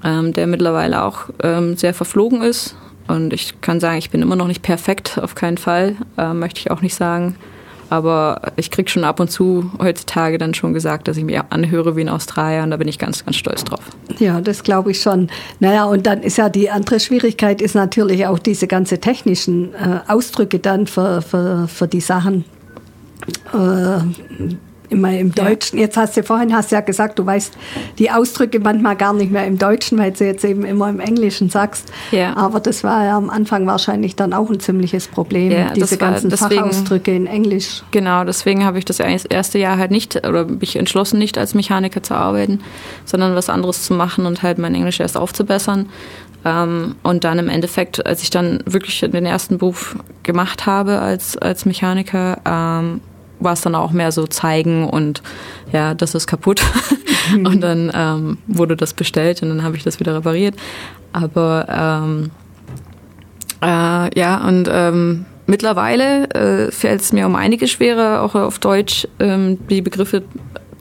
ähm, 0.04 0.34
der 0.34 0.48
mittlerweile 0.48 1.04
auch 1.04 1.30
ähm, 1.42 1.78
sehr 1.78 1.94
verflogen 1.94 2.42
ist. 2.42 2.76
Und 3.08 3.32
ich 3.32 3.62
kann 3.62 3.80
sagen, 3.80 3.98
ich 3.98 4.10
bin 4.10 4.22
immer 4.22 4.36
noch 4.36 4.48
nicht 4.48 4.64
perfekt, 4.64 5.18
auf 5.22 5.34
keinen 5.34 5.58
Fall, 5.58 5.96
äh, 6.18 6.34
möchte 6.34 6.60
ich 6.60 6.72
auch 6.72 6.82
nicht 6.82 6.94
sagen. 6.94 7.38
Aber 7.90 8.42
ich 8.58 8.70
kriege 8.70 8.90
schon 8.90 9.06
ab 9.06 9.20
und 9.20 9.32
zu 9.32 9.72
heutzutage 9.80 10.38
dann 10.38 10.54
schon 10.54 10.74
gesagt, 10.74 11.08
dass 11.08 11.16
ich 11.16 11.24
mich 11.24 11.40
anhöre 11.50 11.96
wie 11.96 12.02
ein 12.02 12.10
Australier 12.10 12.64
und 12.64 12.70
da 12.70 12.78
bin 12.78 12.88
ich 12.88 13.00
ganz, 13.00 13.24
ganz 13.24 13.38
stolz 13.38 13.64
drauf. 13.64 13.80
Ja, 14.20 14.42
das 14.42 14.62
glaube 14.62 14.92
ich 14.92 15.02
schon. 15.02 15.30
Naja, 15.60 15.86
und 15.86 16.06
dann 16.06 16.22
ist 16.22 16.38
ja 16.38 16.50
die 16.50 16.70
andere 16.70 17.00
Schwierigkeit 17.00 17.62
ist 17.62 17.76
natürlich 17.76 18.28
auch 18.28 18.38
diese 18.38 18.68
ganze 18.68 19.00
technischen 19.00 19.74
äh, 19.74 20.02
Ausdrücke 20.08 20.60
dann 20.60 20.86
für, 20.86 21.24
für, 21.24 21.68
für 21.68 21.88
die 21.88 22.02
Sachen, 22.02 22.46
äh, 23.54 24.56
immer 24.90 25.18
im 25.18 25.34
Deutschen. 25.34 25.78
Ja. 25.78 25.86
Jetzt 25.86 25.98
hast 25.98 26.18
du 26.18 26.24
vorhin 26.24 26.54
hast 26.54 26.72
ja 26.72 26.82
gesagt, 26.82 27.20
du 27.20 27.26
weißt 27.26 27.54
die 27.98 28.12
Ausdrücke 28.12 28.60
manchmal 28.60 28.96
gar 28.96 29.14
nicht 29.14 29.32
mehr 29.32 29.46
im 29.46 29.58
Deutschen, 29.58 29.98
weil 29.98 30.12
du 30.12 30.26
jetzt 30.26 30.44
eben 30.44 30.64
immer 30.64 30.90
im 30.90 31.00
Englischen 31.00 31.50
sagst. 31.50 31.92
Ja. 32.12 32.36
Aber 32.36 32.60
das 32.60 32.84
war 32.84 33.06
ja 33.06 33.18
am 33.18 33.30
Anfang 33.30 33.68
wahrscheinlich 33.68 34.16
dann 34.16 34.34
auch 34.34 34.50
ein 34.50 34.60
ziemliches 34.60 35.08
Problem, 35.08 35.52
ja, 35.52 35.74
diese 35.74 35.98
ganzen 35.98 36.30
deswegen, 36.30 36.62
Fachausdrücke 36.62 37.16
in 37.16 37.28
Englisch. 37.28 37.84
Genau, 37.92 38.24
deswegen 38.24 38.66
habe 38.66 38.80
ich 38.80 38.86
das 38.86 39.00
erste 39.00 39.60
Jahr 39.60 39.78
halt 39.78 39.92
nicht 39.92 40.28
oder 40.28 40.46
mich 40.46 40.76
entschlossen, 40.76 41.20
nicht 41.20 41.38
als 41.38 41.54
Mechaniker 41.54 42.04
zu 42.04 42.16
arbeiten, 42.16 42.62
sondern 43.06 43.36
was 43.36 43.50
anderes 43.50 43.84
zu 43.84 43.94
machen 43.94 44.26
und 44.26 44.44
halt 44.44 44.58
mein 44.58 44.76
Englisch 44.76 45.00
erst 45.00 45.18
aufzubessern. 45.18 45.90
Ähm, 46.46 46.96
und 47.04 47.26
dann 47.26 47.38
im 47.38 47.50
Endeffekt, 47.50 48.06
als 48.06 48.24
ich 48.24 48.30
dann 48.30 48.64
wirklich 48.66 49.02
den 49.02 49.26
ersten 49.26 49.58
Beruf 49.58 49.98
gemacht 50.24 50.66
habe 50.66 51.00
als, 51.00 51.38
als 51.38 51.66
Mechaniker, 51.66 52.40
ähm, 52.46 53.02
war 53.40 53.54
es 53.54 53.62
dann 53.62 53.76
auch 53.76 53.92
mehr 53.92 54.12
so 54.12 54.28
zeigen 54.28 54.90
und 54.90 55.22
ja, 55.72 55.94
das 55.94 56.16
ist 56.16 56.28
kaputt. 56.28 56.62
Und 57.32 57.62
dann 57.62 57.92
ähm, 57.94 58.38
wurde 58.48 58.76
das 58.76 58.96
bestellt 58.96 59.44
und 59.44 59.50
dann 59.50 59.62
habe 59.62 59.78
ich 59.78 59.84
das 59.84 60.00
wieder 60.00 60.16
repariert. 60.16 60.56
Aber 61.14 61.68
ähm, 61.70 62.32
äh, 63.62 64.20
ja, 64.20 64.48
und 64.48 64.70
ähm, 64.72 65.26
mittlerweile 65.46 66.30
äh, 66.32 66.72
fällt 66.72 67.02
es 67.02 67.14
mir 67.14 67.26
um 67.26 67.36
einige 67.36 67.68
schwerer, 67.68 68.24
auch 68.24 68.36
auf 68.36 68.60
Deutsch 68.60 69.08
ähm, 69.20 69.60
die 69.68 69.82
Begriffe 69.82 70.24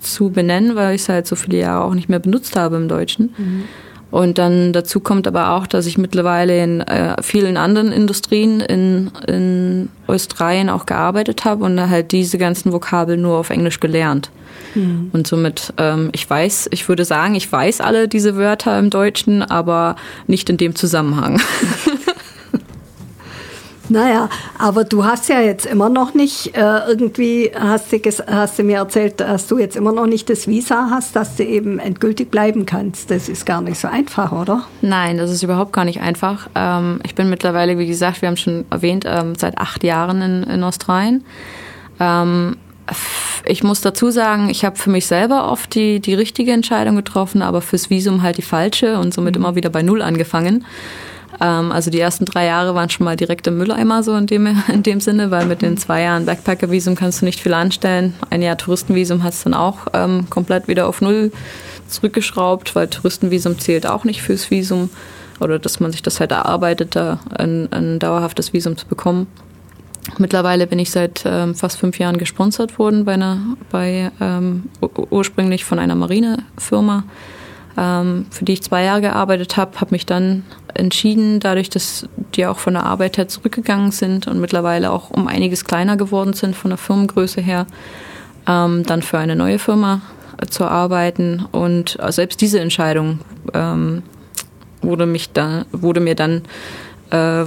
zu 0.00 0.30
benennen, 0.30 0.76
weil 0.76 0.94
ich 0.94 1.02
es 1.02 1.08
halt 1.08 1.26
so 1.26 1.36
viele 1.36 1.58
Jahre 1.58 1.84
auch 1.84 1.94
nicht 1.94 2.08
mehr 2.08 2.20
benutzt 2.20 2.56
habe 2.56 2.76
im 2.76 2.88
Deutschen. 2.88 3.34
Mhm. 3.36 3.64
Und 4.10 4.38
dann 4.38 4.72
dazu 4.72 5.00
kommt 5.00 5.26
aber 5.26 5.50
auch, 5.50 5.66
dass 5.66 5.86
ich 5.86 5.98
mittlerweile 5.98 6.62
in 6.62 6.80
äh, 6.80 7.20
vielen 7.22 7.56
anderen 7.56 7.92
Industrien 7.92 8.60
in, 8.60 9.10
in 9.26 9.90
Australien 10.06 10.70
auch 10.70 10.86
gearbeitet 10.86 11.44
habe 11.44 11.64
und 11.64 11.76
da 11.76 11.90
halt 11.90 12.12
diese 12.12 12.38
ganzen 12.38 12.72
Vokabeln 12.72 13.20
nur 13.20 13.36
auf 13.36 13.50
Englisch 13.50 13.80
gelernt. 13.80 14.30
Mhm. 14.74 15.10
Und 15.12 15.26
somit, 15.26 15.72
ähm, 15.76 16.08
ich 16.12 16.28
weiß, 16.28 16.68
ich 16.72 16.88
würde 16.88 17.04
sagen, 17.04 17.34
ich 17.34 17.50
weiß 17.50 17.80
alle 17.80 18.08
diese 18.08 18.36
Wörter 18.36 18.78
im 18.78 18.90
Deutschen, 18.90 19.42
aber 19.42 19.96
nicht 20.26 20.48
in 20.48 20.56
dem 20.56 20.74
Zusammenhang. 20.74 21.40
Naja, 23.88 24.28
aber 24.58 24.84
du 24.84 25.04
hast 25.04 25.28
ja 25.28 25.40
jetzt 25.40 25.66
immer 25.66 25.88
noch 25.88 26.14
nicht 26.14 26.56
äh, 26.56 26.88
irgendwie, 26.88 27.50
hast 27.58 27.92
du, 27.92 27.98
hast 28.26 28.58
du 28.58 28.62
mir 28.62 28.78
erzählt, 28.78 29.20
dass 29.20 29.46
du 29.46 29.58
jetzt 29.58 29.76
immer 29.76 29.92
noch 29.92 30.06
nicht 30.06 30.28
das 30.28 30.46
Visa 30.46 30.88
hast, 30.90 31.16
dass 31.16 31.36
du 31.36 31.44
eben 31.44 31.78
endgültig 31.78 32.30
bleiben 32.30 32.66
kannst. 32.66 33.10
Das 33.10 33.28
ist 33.28 33.46
gar 33.46 33.60
nicht 33.60 33.78
so 33.78 33.88
einfach, 33.88 34.32
oder? 34.32 34.64
Nein, 34.82 35.16
das 35.18 35.30
ist 35.30 35.42
überhaupt 35.42 35.72
gar 35.72 35.84
nicht 35.84 36.00
einfach. 36.00 36.48
Ähm, 36.54 37.00
ich 37.04 37.14
bin 37.14 37.30
mittlerweile, 37.30 37.78
wie 37.78 37.86
gesagt, 37.86 38.22
wir 38.22 38.28
haben 38.28 38.36
schon 38.36 38.64
erwähnt, 38.70 39.04
ähm, 39.06 39.34
seit 39.36 39.58
acht 39.58 39.82
Jahren 39.84 40.20
in, 40.22 40.42
in 40.44 40.62
Australien. 40.62 41.24
Ähm, 41.98 42.56
ich 43.44 43.62
muss 43.62 43.80
dazu 43.80 44.10
sagen, 44.10 44.48
ich 44.48 44.64
habe 44.64 44.76
für 44.76 44.90
mich 44.90 45.06
selber 45.06 45.50
oft 45.50 45.74
die, 45.74 46.00
die 46.00 46.14
richtige 46.14 46.52
Entscheidung 46.52 46.96
getroffen, 46.96 47.42
aber 47.42 47.60
fürs 47.60 47.90
Visum 47.90 48.22
halt 48.22 48.38
die 48.38 48.42
falsche 48.42 48.98
und 48.98 49.12
somit 49.12 49.34
mhm. 49.34 49.42
immer 49.42 49.54
wieder 49.56 49.70
bei 49.70 49.82
Null 49.82 50.02
angefangen. 50.02 50.64
Ähm, 51.40 51.72
also 51.72 51.90
die 51.90 52.00
ersten 52.00 52.24
drei 52.24 52.46
Jahre 52.46 52.74
waren 52.74 52.90
schon 52.90 53.04
mal 53.04 53.16
direkt 53.16 53.46
im 53.46 53.58
Mülleimer 53.58 54.02
so 54.02 54.14
in 54.16 54.26
dem, 54.26 54.46
in 54.68 54.82
dem 54.82 55.00
Sinne, 55.00 55.30
weil 55.30 55.46
mit 55.46 55.62
den 55.62 55.76
zwei 55.76 56.02
Jahren 56.02 56.26
Backpacker-Visum 56.26 56.94
kannst 56.94 57.20
du 57.20 57.24
nicht 57.24 57.40
viel 57.40 57.54
anstellen. 57.54 58.14
Ein 58.30 58.42
Jahr 58.42 58.56
Touristenvisum 58.56 59.22
hast 59.22 59.44
du 59.44 59.50
dann 59.50 59.58
auch 59.58 59.86
ähm, 59.92 60.26
komplett 60.30 60.68
wieder 60.68 60.88
auf 60.88 61.00
Null 61.00 61.32
zurückgeschraubt, 61.88 62.74
weil 62.74 62.88
Touristenvisum 62.88 63.58
zählt 63.58 63.86
auch 63.86 64.04
nicht 64.04 64.22
fürs 64.22 64.50
Visum 64.50 64.90
oder 65.40 65.58
dass 65.58 65.80
man 65.80 65.92
sich 65.92 66.02
das 66.02 66.20
halt 66.20 66.32
erarbeitet, 66.32 66.96
da 66.96 67.20
ein, 67.36 67.72
ein 67.72 67.98
dauerhaftes 67.98 68.52
Visum 68.52 68.76
zu 68.76 68.86
bekommen. 68.86 69.28
Mittlerweile 70.16 70.66
bin 70.66 70.78
ich 70.78 70.90
seit 70.90 71.22
ähm, 71.26 71.54
fast 71.54 71.78
fünf 71.78 71.98
Jahren 71.98 72.18
gesponsert 72.18 72.78
worden 72.78 73.04
bei 73.04 73.12
einer, 73.12 73.38
bei 73.70 74.10
ähm, 74.20 74.64
ursprünglich 75.10 75.64
von 75.64 75.78
einer 75.78 75.94
Marinefirma 75.94 77.04
ähm, 77.78 78.26
für 78.30 78.44
die 78.44 78.54
ich 78.54 78.62
zwei 78.62 78.82
Jahre 78.82 79.00
gearbeitet 79.00 79.56
habe, 79.56 79.80
habe 79.80 79.92
mich 79.92 80.04
dann 80.04 80.44
entschieden, 80.78 81.40
dadurch, 81.40 81.70
dass 81.70 82.08
die 82.34 82.46
auch 82.46 82.58
von 82.58 82.74
der 82.74 82.84
Arbeit 82.84 83.18
her 83.18 83.28
zurückgegangen 83.28 83.90
sind 83.90 84.26
und 84.26 84.40
mittlerweile 84.40 84.90
auch 84.90 85.10
um 85.10 85.28
einiges 85.28 85.64
kleiner 85.64 85.96
geworden 85.96 86.32
sind 86.32 86.56
von 86.56 86.70
der 86.70 86.78
Firmengröße 86.78 87.40
her, 87.40 87.66
ähm, 88.46 88.84
dann 88.84 89.02
für 89.02 89.18
eine 89.18 89.36
neue 89.36 89.58
Firma 89.58 90.02
äh, 90.40 90.46
zu 90.46 90.64
arbeiten. 90.64 91.44
Und 91.52 91.98
äh, 92.00 92.12
selbst 92.12 92.40
diese 92.40 92.60
Entscheidung 92.60 93.20
ähm, 93.54 94.02
wurde, 94.82 95.06
mich 95.06 95.32
dann, 95.32 95.64
wurde 95.72 96.00
mir 96.00 96.14
dann 96.14 96.42
äh, 97.10 97.46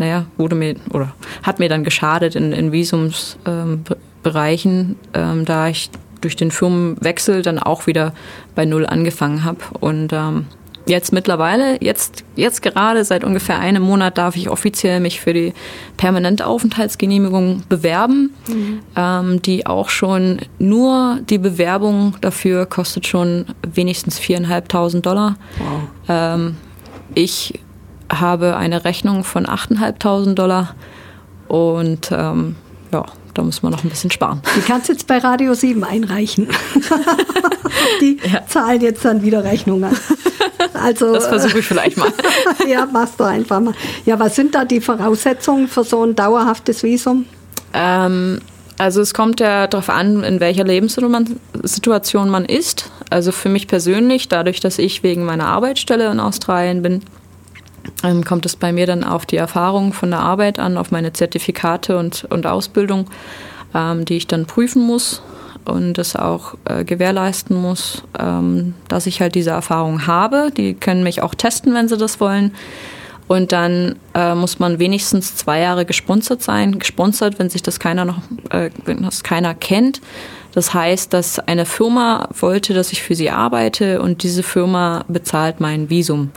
naja, 0.00 0.26
wurde 0.38 0.56
mir 0.56 0.74
oder 0.92 1.12
hat 1.42 1.58
mir 1.58 1.68
dann 1.68 1.84
geschadet 1.84 2.34
in, 2.34 2.52
in 2.52 2.72
Visumsbereichen, 2.72 4.96
ähm, 5.14 5.14
ähm, 5.14 5.44
da 5.44 5.68
ich 5.68 5.90
durch 6.22 6.36
den 6.36 6.50
Firmenwechsel 6.50 7.42
dann 7.42 7.58
auch 7.58 7.86
wieder 7.86 8.14
bei 8.54 8.64
Null 8.64 8.86
angefangen 8.86 9.44
habe. 9.44 9.58
Und 9.78 10.14
ähm, 10.14 10.46
jetzt 10.86 11.12
mittlerweile, 11.12 11.82
jetzt, 11.82 12.24
jetzt 12.36 12.62
gerade 12.62 13.04
seit 13.04 13.24
ungefähr 13.24 13.58
einem 13.58 13.82
Monat 13.82 14.18
darf 14.18 14.36
ich 14.36 14.48
offiziell 14.48 15.00
mich 15.00 15.20
für 15.20 15.32
die 15.32 15.52
permanente 15.96 16.46
Aufenthaltsgenehmigung 16.46 17.62
bewerben, 17.68 18.34
mhm. 18.48 18.80
ähm, 18.96 19.42
die 19.42 19.66
auch 19.66 19.88
schon 19.88 20.40
nur 20.58 21.20
die 21.28 21.38
Bewerbung 21.38 22.16
dafür 22.20 22.66
kostet 22.66 23.06
schon 23.06 23.46
wenigstens 23.62 24.18
viereinhalbtausend 24.18 25.06
Dollar. 25.06 25.36
Wow. 25.58 25.80
Ähm, 26.08 26.56
ich 27.14 27.60
habe 28.12 28.56
eine 28.56 28.84
Rechnung 28.84 29.24
von 29.24 29.46
8.500 29.46 30.34
Dollar 30.34 30.74
und 31.48 32.10
ähm, 32.12 32.56
ja, 32.92 33.04
da 33.34 33.42
muss 33.42 33.62
man 33.62 33.72
noch 33.72 33.84
ein 33.84 33.90
bisschen 33.90 34.10
sparen. 34.10 34.42
Die 34.56 34.60
kannst 34.60 34.88
jetzt 34.88 35.06
bei 35.06 35.18
Radio 35.18 35.54
7 35.54 35.82
einreichen. 35.84 36.48
Die 38.00 38.18
ja. 38.30 38.46
zahlen 38.46 38.80
jetzt 38.80 39.04
dann 39.04 39.22
wieder 39.22 39.44
Rechnungen. 39.44 39.94
Also, 40.82 41.12
das 41.12 41.26
versuche 41.26 41.58
ich 41.58 41.66
vielleicht 41.66 41.96
mal. 41.96 42.12
ja, 42.68 42.86
machst 42.86 43.18
du 43.18 43.24
einfach 43.24 43.60
mal. 43.60 43.74
Ja, 44.06 44.18
was 44.18 44.36
sind 44.36 44.54
da 44.54 44.64
die 44.64 44.80
Voraussetzungen 44.80 45.68
für 45.68 45.84
so 45.84 46.04
ein 46.04 46.14
dauerhaftes 46.14 46.82
Visum? 46.82 47.26
Ähm, 47.72 48.40
also 48.78 49.02
es 49.02 49.12
kommt 49.12 49.40
ja 49.40 49.66
darauf 49.66 49.90
an, 49.90 50.24
in 50.24 50.40
welcher 50.40 50.64
Lebenssituation 50.64 52.30
man 52.30 52.46
ist. 52.46 52.90
Also 53.10 53.30
für 53.30 53.50
mich 53.50 53.68
persönlich, 53.68 54.28
dadurch, 54.28 54.60
dass 54.60 54.78
ich 54.78 55.02
wegen 55.02 55.24
meiner 55.24 55.46
Arbeitsstelle 55.46 56.10
in 56.10 56.18
Australien 56.18 56.80
bin, 56.80 57.02
ähm, 58.02 58.24
kommt 58.24 58.46
es 58.46 58.56
bei 58.56 58.72
mir 58.72 58.86
dann 58.86 59.04
auf 59.04 59.26
die 59.26 59.36
Erfahrung 59.36 59.92
von 59.92 60.10
der 60.10 60.20
Arbeit 60.20 60.58
an, 60.58 60.78
auf 60.78 60.90
meine 60.90 61.12
Zertifikate 61.12 61.98
und, 61.98 62.26
und 62.30 62.46
Ausbildung, 62.46 63.10
ähm, 63.74 64.04
die 64.04 64.16
ich 64.16 64.26
dann 64.26 64.46
prüfen 64.46 64.82
muss 64.82 65.22
und 65.70 65.94
das 65.94 66.16
auch 66.16 66.54
äh, 66.64 66.84
gewährleisten 66.84 67.56
muss, 67.56 68.02
ähm, 68.18 68.74
dass 68.88 69.06
ich 69.06 69.20
halt 69.20 69.34
diese 69.34 69.50
Erfahrung 69.50 70.06
habe. 70.06 70.50
Die 70.56 70.74
können 70.74 71.02
mich 71.02 71.22
auch 71.22 71.34
testen, 71.34 71.74
wenn 71.74 71.88
sie 71.88 71.96
das 71.96 72.20
wollen. 72.20 72.52
Und 73.28 73.52
dann 73.52 73.94
äh, 74.12 74.34
muss 74.34 74.58
man 74.58 74.80
wenigstens 74.80 75.36
zwei 75.36 75.60
Jahre 75.60 75.84
gesponsert 75.84 76.42
sein. 76.42 76.80
Gesponsert, 76.80 77.38
wenn 77.38 77.48
sich 77.48 77.62
das 77.62 77.78
keiner 77.78 78.04
noch, 78.04 78.18
äh, 78.50 78.70
wenn 78.84 79.02
das 79.02 79.22
keiner 79.22 79.54
kennt. 79.54 80.00
Das 80.52 80.74
heißt, 80.74 81.12
dass 81.12 81.38
eine 81.38 81.64
Firma 81.64 82.28
wollte, 82.40 82.74
dass 82.74 82.90
ich 82.90 83.02
für 83.02 83.14
sie 83.14 83.30
arbeite 83.30 84.02
und 84.02 84.24
diese 84.24 84.42
Firma 84.42 85.04
bezahlt 85.06 85.60
mein 85.60 85.90
Visum 85.90 86.30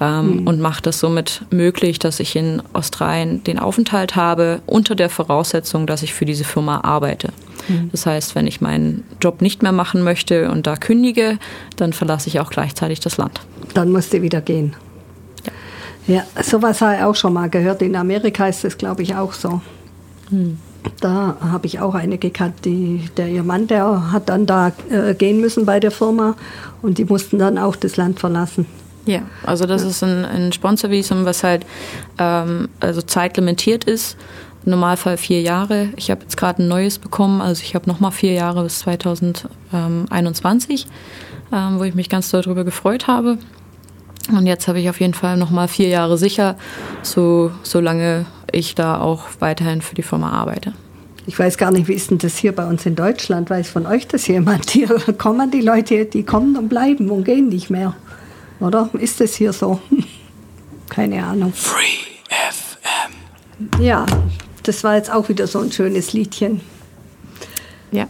ähm, 0.00 0.40
mhm. 0.40 0.46
und 0.46 0.60
macht 0.60 0.86
es 0.86 1.00
somit 1.00 1.42
möglich, 1.50 1.98
dass 1.98 2.20
ich 2.20 2.36
in 2.36 2.62
Australien 2.72 3.44
den 3.44 3.58
Aufenthalt 3.58 4.16
habe, 4.16 4.60
unter 4.66 4.94
der 4.94 5.10
Voraussetzung, 5.10 5.86
dass 5.86 6.02
ich 6.02 6.14
für 6.14 6.24
diese 6.24 6.44
Firma 6.44 6.80
arbeite. 6.82 7.32
Mhm. 7.68 7.90
Das 7.90 8.06
heißt, 8.06 8.34
wenn 8.34 8.46
ich 8.46 8.60
meinen 8.60 9.04
Job 9.20 9.42
nicht 9.42 9.62
mehr 9.62 9.72
machen 9.72 10.02
möchte 10.02 10.50
und 10.50 10.66
da 10.66 10.76
kündige, 10.76 11.38
dann 11.76 11.92
verlasse 11.92 12.28
ich 12.28 12.40
auch 12.40 12.50
gleichzeitig 12.50 13.00
das 13.00 13.16
Land. 13.16 13.40
Dann 13.74 13.90
musst 13.90 14.12
du 14.12 14.22
wieder 14.22 14.40
gehen. 14.40 14.74
Ja, 16.06 16.14
ja 16.14 16.42
sowas 16.42 16.80
habe 16.80 16.96
ich 16.96 17.02
auch 17.02 17.14
schon 17.14 17.32
mal 17.32 17.48
gehört. 17.48 17.82
In 17.82 17.96
Amerika 17.96 18.46
ist 18.46 18.64
das, 18.64 18.78
glaube 18.78 19.02
ich, 19.02 19.14
auch 19.14 19.32
so. 19.32 19.60
Mhm. 20.30 20.58
Da 21.00 21.36
habe 21.40 21.66
ich 21.66 21.80
auch 21.80 21.94
eine 21.94 22.18
gekannt, 22.18 22.64
die, 22.64 23.08
der 23.16 23.28
ihr 23.28 23.42
Mann, 23.42 23.66
der 23.66 24.12
hat 24.12 24.28
dann 24.28 24.44
da 24.44 24.72
äh, 24.90 25.14
gehen 25.14 25.40
müssen 25.40 25.64
bei 25.64 25.80
der 25.80 25.90
Firma 25.90 26.36
und 26.82 26.98
die 26.98 27.06
mussten 27.06 27.38
dann 27.38 27.56
auch 27.56 27.74
das 27.74 27.96
Land 27.96 28.20
verlassen. 28.20 28.66
Ja, 29.06 29.22
also 29.44 29.66
das 29.66 29.82
ist 29.82 30.02
ein, 30.02 30.24
ein 30.24 30.52
Sponsorvisum, 30.52 31.24
was 31.24 31.42
halt 31.42 31.66
ähm, 32.18 32.68
also 32.80 33.02
zeitlimitiert 33.02 33.84
ist. 33.84 34.16
Normalfall 34.64 35.16
vier 35.16 35.42
Jahre. 35.42 35.88
Ich 35.96 36.10
habe 36.10 36.22
jetzt 36.22 36.36
gerade 36.36 36.62
ein 36.62 36.68
neues 36.68 36.98
bekommen, 36.98 37.40
also 37.40 37.62
ich 37.62 37.74
habe 37.74 37.88
nochmal 37.88 38.12
vier 38.12 38.32
Jahre 38.32 38.62
bis 38.62 38.80
2021, 38.80 40.86
ähm, 41.52 41.78
wo 41.78 41.84
ich 41.84 41.94
mich 41.94 42.08
ganz 42.08 42.30
doll 42.30 42.42
darüber 42.42 42.64
gefreut 42.64 43.06
habe. 43.06 43.38
Und 44.30 44.46
jetzt 44.46 44.68
habe 44.68 44.80
ich 44.80 44.88
auf 44.88 45.00
jeden 45.00 45.14
Fall 45.14 45.36
nochmal 45.36 45.68
vier 45.68 45.88
Jahre 45.88 46.16
sicher, 46.16 46.56
so 47.02 47.50
solange 47.62 48.24
ich 48.52 48.74
da 48.74 49.00
auch 49.00 49.24
weiterhin 49.40 49.82
für 49.82 49.94
die 49.94 50.02
Firma 50.02 50.30
arbeite. 50.30 50.72
Ich 51.26 51.38
weiß 51.38 51.56
gar 51.56 51.70
nicht, 51.70 51.88
wie 51.88 51.94
ist 51.94 52.10
denn 52.10 52.18
das 52.18 52.36
hier 52.36 52.52
bei 52.52 52.66
uns 52.66 52.84
in 52.84 52.96
Deutschland? 52.96 53.48
Weiß 53.48 53.70
von 53.70 53.86
euch 53.86 54.06
das 54.06 54.26
jemand? 54.26 54.70
Hier 54.70 54.88
kommen 55.18 55.50
die 55.50 55.62
Leute, 55.62 56.04
die 56.04 56.22
kommen 56.22 56.56
und 56.56 56.68
bleiben 56.68 57.10
und 57.10 57.24
gehen 57.24 57.48
nicht 57.48 57.70
mehr. 57.70 57.94
Oder 58.60 58.90
ist 58.94 59.20
es 59.20 59.34
hier 59.34 59.52
so? 59.52 59.80
Keine 60.88 61.24
Ahnung. 61.24 61.52
Free 61.54 61.82
FM. 62.28 63.82
Ja, 63.82 64.04
das 64.64 64.84
war 64.84 64.96
jetzt 64.96 65.12
auch 65.12 65.28
wieder 65.28 65.46
so 65.46 65.60
ein 65.60 65.70
schönes 65.70 66.12
Liedchen. 66.12 66.60
Ja. 67.92 68.06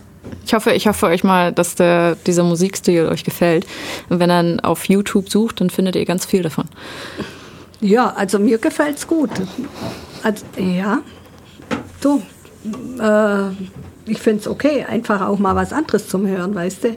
Ich 0.46 0.54
hoffe, 0.54 0.72
ich 0.72 0.86
hoffe 0.86 1.06
euch 1.06 1.24
mal, 1.24 1.52
dass 1.52 1.74
der, 1.74 2.16
dieser 2.26 2.44
Musikstil 2.44 3.06
euch 3.06 3.24
gefällt. 3.24 3.66
Und 4.08 4.20
wenn 4.20 4.30
ihr 4.30 4.58
auf 4.62 4.88
YouTube 4.88 5.30
sucht, 5.30 5.60
dann 5.60 5.70
findet 5.70 5.96
ihr 5.96 6.04
ganz 6.04 6.24
viel 6.24 6.42
davon. 6.42 6.64
Ja, 7.80 8.14
also 8.14 8.38
mir 8.38 8.58
gefällt 8.58 8.98
es 8.98 9.06
gut. 9.06 9.30
Also, 10.22 10.44
ja, 10.56 11.00
so. 12.00 12.22
Äh, 12.98 13.50
ich 14.06 14.20
finde 14.20 14.40
es 14.40 14.48
okay, 14.48 14.84
einfach 14.84 15.22
auch 15.22 15.38
mal 15.38 15.54
was 15.54 15.72
anderes 15.72 16.08
zum 16.08 16.26
Hören, 16.26 16.54
weißt 16.54 16.84
du. 16.84 16.96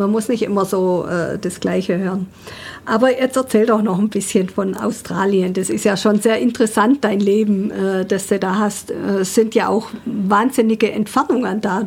Man 0.00 0.12
muss 0.12 0.28
nicht 0.28 0.42
immer 0.42 0.64
so 0.64 1.06
äh, 1.06 1.38
das 1.38 1.60
Gleiche 1.60 1.98
hören. 1.98 2.26
Aber 2.86 3.10
jetzt 3.10 3.36
erzähl 3.36 3.66
doch 3.66 3.82
noch 3.82 3.98
ein 3.98 4.08
bisschen 4.08 4.48
von 4.48 4.74
Australien. 4.74 5.52
Das 5.52 5.68
ist 5.68 5.84
ja 5.84 5.94
schon 5.98 6.22
sehr 6.22 6.38
interessant, 6.38 7.04
dein 7.04 7.20
Leben, 7.20 7.70
äh, 7.70 8.06
das 8.06 8.28
du 8.28 8.38
da 8.38 8.58
hast. 8.58 8.90
Äh, 8.90 8.94
es 9.20 9.34
sind 9.34 9.54
ja 9.54 9.68
auch 9.68 9.90
wahnsinnige 10.06 10.90
Entfernungen 10.90 11.60
da. 11.60 11.82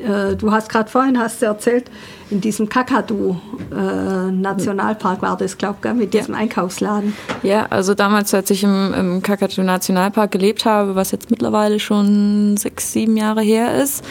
Äh, 0.00 0.34
du 0.34 0.50
hast 0.50 0.68
gerade 0.68 0.90
vorhin 0.90 1.16
hast 1.16 1.42
du 1.42 1.46
erzählt, 1.46 1.92
in 2.28 2.40
diesem 2.40 2.68
Kakadu 2.68 3.36
äh, 3.70 4.32
Nationalpark 4.32 5.22
war 5.22 5.36
das, 5.36 5.56
glaube 5.56 5.78
ich, 5.84 5.94
mit 5.94 6.12
diesem 6.12 6.34
ja. 6.34 6.40
Einkaufsladen. 6.40 7.14
Ja, 7.44 7.66
also 7.70 7.94
damals, 7.94 8.34
als 8.34 8.50
ich 8.50 8.64
im, 8.64 8.92
im 8.92 9.22
Kakadu 9.22 9.62
Nationalpark 9.62 10.32
gelebt 10.32 10.64
habe, 10.64 10.96
was 10.96 11.12
jetzt 11.12 11.30
mittlerweile 11.30 11.78
schon 11.78 12.56
sechs, 12.56 12.92
sieben 12.92 13.16
Jahre 13.16 13.42
her 13.42 13.80
ist, 13.80 14.04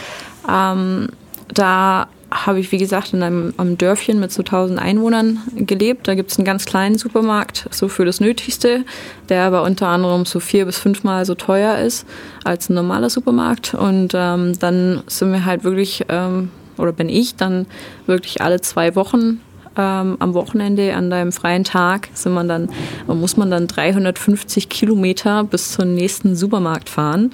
ähm, 0.50 1.08
da 1.52 2.08
habe 2.34 2.58
ich, 2.58 2.72
wie 2.72 2.78
gesagt, 2.78 3.14
in 3.14 3.22
einem, 3.22 3.54
einem 3.56 3.78
Dörfchen 3.78 4.18
mit 4.18 4.32
so 4.32 4.42
1000 4.42 4.78
Einwohnern 4.80 5.40
gelebt. 5.54 6.08
Da 6.08 6.16
gibt 6.16 6.32
es 6.32 6.38
einen 6.38 6.44
ganz 6.44 6.64
kleinen 6.66 6.98
Supermarkt, 6.98 7.68
so 7.70 7.88
für 7.88 8.04
das 8.04 8.20
Nötigste, 8.20 8.84
der 9.28 9.44
aber 9.44 9.62
unter 9.62 9.86
anderem 9.86 10.24
so 10.26 10.40
vier 10.40 10.66
bis 10.66 10.76
fünfmal 10.76 11.24
so 11.24 11.36
teuer 11.36 11.78
ist 11.78 12.06
als 12.42 12.68
ein 12.68 12.74
normaler 12.74 13.08
Supermarkt. 13.08 13.74
Und 13.74 14.12
ähm, 14.14 14.58
dann 14.58 15.04
sind 15.06 15.30
wir 15.30 15.44
halt 15.44 15.62
wirklich, 15.62 16.06
ähm, 16.08 16.50
oder 16.76 16.92
bin 16.92 17.08
ich 17.08 17.36
dann 17.36 17.66
wirklich 18.06 18.42
alle 18.42 18.60
zwei 18.60 18.96
Wochen 18.96 19.40
ähm, 19.76 20.16
am 20.18 20.34
Wochenende 20.34 20.94
an 20.94 21.10
deinem 21.10 21.32
freien 21.32 21.64
Tag 21.64 22.08
sind 22.14 22.32
man 22.32 22.48
dann, 22.48 22.68
muss 23.06 23.36
man 23.36 23.50
dann 23.50 23.66
350 23.66 24.68
Kilometer 24.68 25.44
bis 25.44 25.72
zum 25.72 25.94
nächsten 25.94 26.36
Supermarkt 26.36 26.88
fahren. 26.88 27.32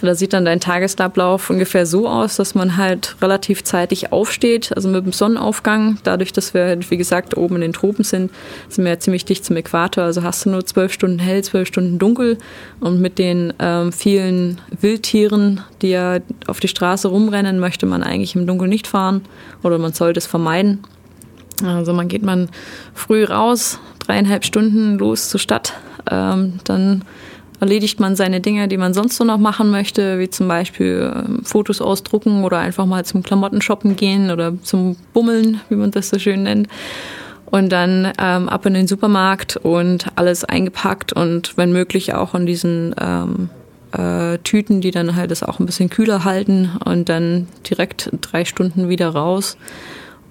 Da 0.00 0.14
sieht 0.14 0.32
dann 0.32 0.44
dein 0.44 0.60
Tagesablauf 0.60 1.50
ungefähr 1.50 1.86
so 1.86 2.08
aus, 2.08 2.36
dass 2.36 2.54
man 2.54 2.76
halt 2.76 3.16
relativ 3.22 3.64
zeitig 3.64 4.12
aufsteht, 4.12 4.72
also 4.74 4.88
mit 4.88 5.04
dem 5.04 5.12
Sonnenaufgang. 5.12 5.98
Dadurch, 6.02 6.32
dass 6.32 6.54
wir, 6.54 6.64
halt, 6.64 6.90
wie 6.90 6.96
gesagt, 6.96 7.36
oben 7.36 7.56
in 7.56 7.60
den 7.62 7.72
Tropen 7.72 8.04
sind, 8.04 8.30
sind 8.68 8.84
wir 8.84 8.92
ja 8.92 8.98
ziemlich 8.98 9.24
dicht 9.24 9.44
zum 9.44 9.56
Äquator. 9.56 10.04
Also 10.04 10.22
hast 10.22 10.44
du 10.44 10.50
nur 10.50 10.66
zwölf 10.66 10.92
Stunden 10.92 11.18
hell, 11.18 11.42
zwölf 11.42 11.68
Stunden 11.68 11.98
dunkel. 11.98 12.38
Und 12.80 13.00
mit 13.00 13.18
den 13.18 13.52
ähm, 13.58 13.92
vielen 13.92 14.60
Wildtieren, 14.80 15.62
die 15.82 15.90
ja 15.90 16.18
auf 16.46 16.60
die 16.60 16.68
Straße 16.68 17.08
rumrennen, 17.08 17.58
möchte 17.58 17.86
man 17.86 18.02
eigentlich 18.02 18.34
im 18.34 18.46
Dunkeln 18.46 18.70
nicht 18.70 18.86
fahren 18.86 19.22
oder 19.62 19.78
man 19.78 19.92
sollte 19.92 20.18
es 20.18 20.26
vermeiden. 20.26 20.84
Also 21.64 21.92
man 21.92 22.08
geht 22.08 22.22
man 22.22 22.48
früh 22.94 23.24
raus, 23.24 23.78
dreieinhalb 23.98 24.44
Stunden 24.44 24.98
los 24.98 25.28
zur 25.28 25.40
Stadt, 25.40 25.74
ähm, 26.10 26.54
dann 26.64 27.04
erledigt 27.60 28.00
man 28.00 28.16
seine 28.16 28.40
Dinge, 28.40 28.68
die 28.68 28.76
man 28.76 28.94
sonst 28.94 29.16
so 29.16 29.24
noch 29.24 29.38
machen 29.38 29.70
möchte, 29.70 30.18
wie 30.18 30.28
zum 30.28 30.48
Beispiel 30.48 31.12
ähm, 31.14 31.44
Fotos 31.44 31.80
ausdrucken 31.80 32.44
oder 32.44 32.58
einfach 32.58 32.86
mal 32.86 33.04
zum 33.04 33.22
Klamottenshoppen 33.22 33.96
gehen 33.96 34.30
oder 34.30 34.52
zum 34.62 34.96
Bummeln, 35.12 35.60
wie 35.68 35.76
man 35.76 35.90
das 35.90 36.10
so 36.10 36.18
schön 36.18 36.42
nennt. 36.42 36.68
Und 37.46 37.70
dann 37.70 38.12
ähm, 38.18 38.48
ab 38.48 38.66
in 38.66 38.74
den 38.74 38.88
Supermarkt 38.88 39.56
und 39.56 40.06
alles 40.16 40.44
eingepackt 40.44 41.12
und 41.12 41.56
wenn 41.56 41.72
möglich 41.72 42.12
auch 42.12 42.34
in 42.34 42.44
diesen 42.44 42.94
ähm, 43.00 43.48
äh, 43.92 44.38
Tüten, 44.38 44.80
die 44.80 44.90
dann 44.90 45.14
halt 45.14 45.30
das 45.30 45.44
auch 45.44 45.60
ein 45.60 45.66
bisschen 45.66 45.88
kühler 45.88 46.24
halten 46.24 46.72
und 46.84 47.08
dann 47.08 47.46
direkt 47.70 48.10
drei 48.20 48.44
Stunden 48.44 48.88
wieder 48.88 49.10
raus 49.10 49.56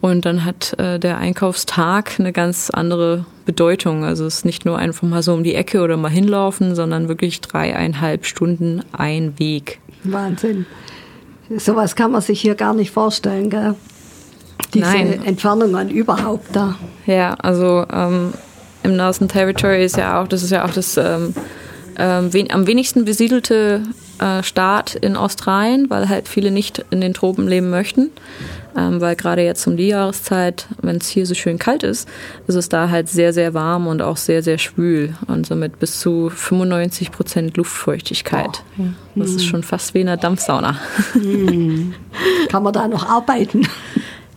und 0.06 0.24
dann 0.24 0.46
hat 0.46 0.78
äh, 0.78 1.00
der 1.00 1.18
Einkaufstag 1.18 2.20
eine 2.20 2.32
ganz 2.32 2.70
andere 2.70 3.26
Bedeutung. 3.48 4.06
Also 4.06 4.28
es 4.28 4.36
ist 4.36 4.46
nicht 4.46 4.64
nur 4.64 4.78
einfach 4.78 5.02
mal 5.08 5.24
so 5.24 5.34
um 5.34 5.44
die 5.44 5.56
Ecke 5.56 5.82
oder 5.82 5.98
mal 5.98 6.12
hinlaufen, 6.12 6.76
sondern 6.76 7.08
wirklich 7.08 7.42
dreieinhalb 7.42 8.28
Stunden 8.28 8.84
ein 8.92 9.40
Weg. 9.40 9.80
Wahnsinn. 10.04 10.68
Sowas 11.58 11.96
kann 11.96 12.12
man 12.12 12.22
sich 12.22 12.40
hier 12.40 12.54
gar 12.54 12.76
nicht 12.76 12.92
vorstellen, 12.92 13.50
gell? 13.50 13.74
Diese 14.76 14.86
Nein. 14.86 15.26
Entfernungen 15.26 15.90
überhaupt 15.90 16.56
da. 16.56 16.76
Ja, 17.08 17.34
also 17.40 17.88
ähm, 17.92 18.36
im 18.84 18.96
Northern 18.96 19.28
Territory 19.28 19.84
ist 19.84 19.98
ja 19.98 20.22
auch, 20.22 20.28
das 20.28 20.44
ist 20.44 20.52
ja 20.52 20.66
auch 20.66 20.72
das 20.72 20.98
ähm, 20.98 21.34
ähm, 21.98 22.32
wen, 22.32 22.52
am 22.52 22.68
wenigsten 22.68 23.06
besiedelte 23.06 23.82
äh, 24.20 24.44
Staat 24.44 24.94
in 24.94 25.16
Australien, 25.16 25.90
weil 25.90 26.10
halt 26.10 26.28
viele 26.28 26.52
nicht 26.52 26.86
in 26.92 27.02
den 27.02 27.16
Tropen 27.16 27.48
leben 27.48 27.72
möchten 27.72 28.12
ähm, 28.76 29.02
weil 29.02 29.16
gerade 29.16 29.42
jetzt 29.42 29.66
um 29.68 29.78
die 29.78 29.88
Jahreszeit, 29.88 30.68
wenn 30.82 30.98
es 30.98 31.08
hier 31.08 31.26
so 31.26 31.34
schön 31.34 31.60
kalt 31.60 31.84
ist, 31.84 32.08
ist 32.48 32.56
es 32.56 32.70
da 32.70 32.90
halt 32.90 33.10
sehr, 33.10 33.34
sehr 33.34 33.54
warm 33.54 33.88
und 33.88 34.02
auch 34.02 34.18
sehr, 34.18 34.44
sehr 34.44 34.58
schwül 34.58 35.16
und 35.28 35.46
somit 35.46 35.80
bis 35.80 36.00
zu 36.00 36.30
95 36.30 37.12
Prozent 37.12 37.58
Luftfeuchtigkeit. 37.58 38.64
Oh. 38.78 38.84
Das 39.16 39.32
ist 39.32 39.46
schon 39.46 39.64
fast 39.64 39.94
wie 39.94 40.02
in 40.02 40.10
einer 40.10 40.18
Dampfsauna. 40.18 40.76
Hm. 41.14 41.94
Kann 42.50 42.64
man 42.64 42.74
da 42.74 42.88
noch 42.88 43.08
arbeiten? 43.08 43.68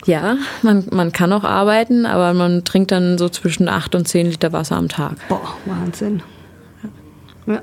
Ja, 0.07 0.38
man, 0.62 0.87
man 0.90 1.12
kann 1.12 1.33
auch 1.35 1.44
arbeiten, 1.44 2.07
aber 2.07 2.33
man 2.33 2.64
trinkt 2.64 2.92
dann 2.92 3.18
so 3.18 3.29
zwischen 3.29 3.68
8 3.68 3.94
und 3.94 4.09
10 4.09 4.31
Liter 4.31 4.53
Wasser 4.55 4.77
am 4.77 4.88
Tag. 4.88 5.16
Boah, 5.29 5.55
Wahnsinn. 5.66 6.22
Ja. 7.46 7.61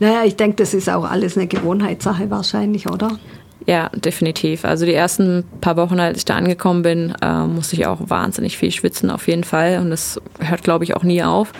Naja, 0.00 0.24
ich 0.24 0.34
denke, 0.34 0.56
das 0.56 0.74
ist 0.74 0.88
auch 0.90 1.08
alles 1.08 1.36
eine 1.36 1.46
Gewohnheitssache 1.46 2.30
wahrscheinlich, 2.30 2.90
oder? 2.90 3.18
Ja, 3.66 3.88
definitiv. 3.94 4.66
Also 4.66 4.84
die 4.84 4.92
ersten 4.92 5.44
paar 5.62 5.76
Wochen, 5.76 5.98
als 5.98 6.18
ich 6.18 6.24
da 6.26 6.36
angekommen 6.36 6.82
bin, 6.82 7.14
äh, 7.22 7.46
musste 7.46 7.76
ich 7.76 7.86
auch 7.86 7.98
wahnsinnig 8.10 8.58
viel 8.58 8.70
schwitzen, 8.70 9.08
auf 9.10 9.26
jeden 9.26 9.44
Fall. 9.44 9.78
Und 9.78 9.88
das 9.88 10.20
hört, 10.38 10.62
glaube 10.62 10.84
ich, 10.84 10.94
auch 10.94 11.02
nie 11.02 11.22
auf. 11.22 11.52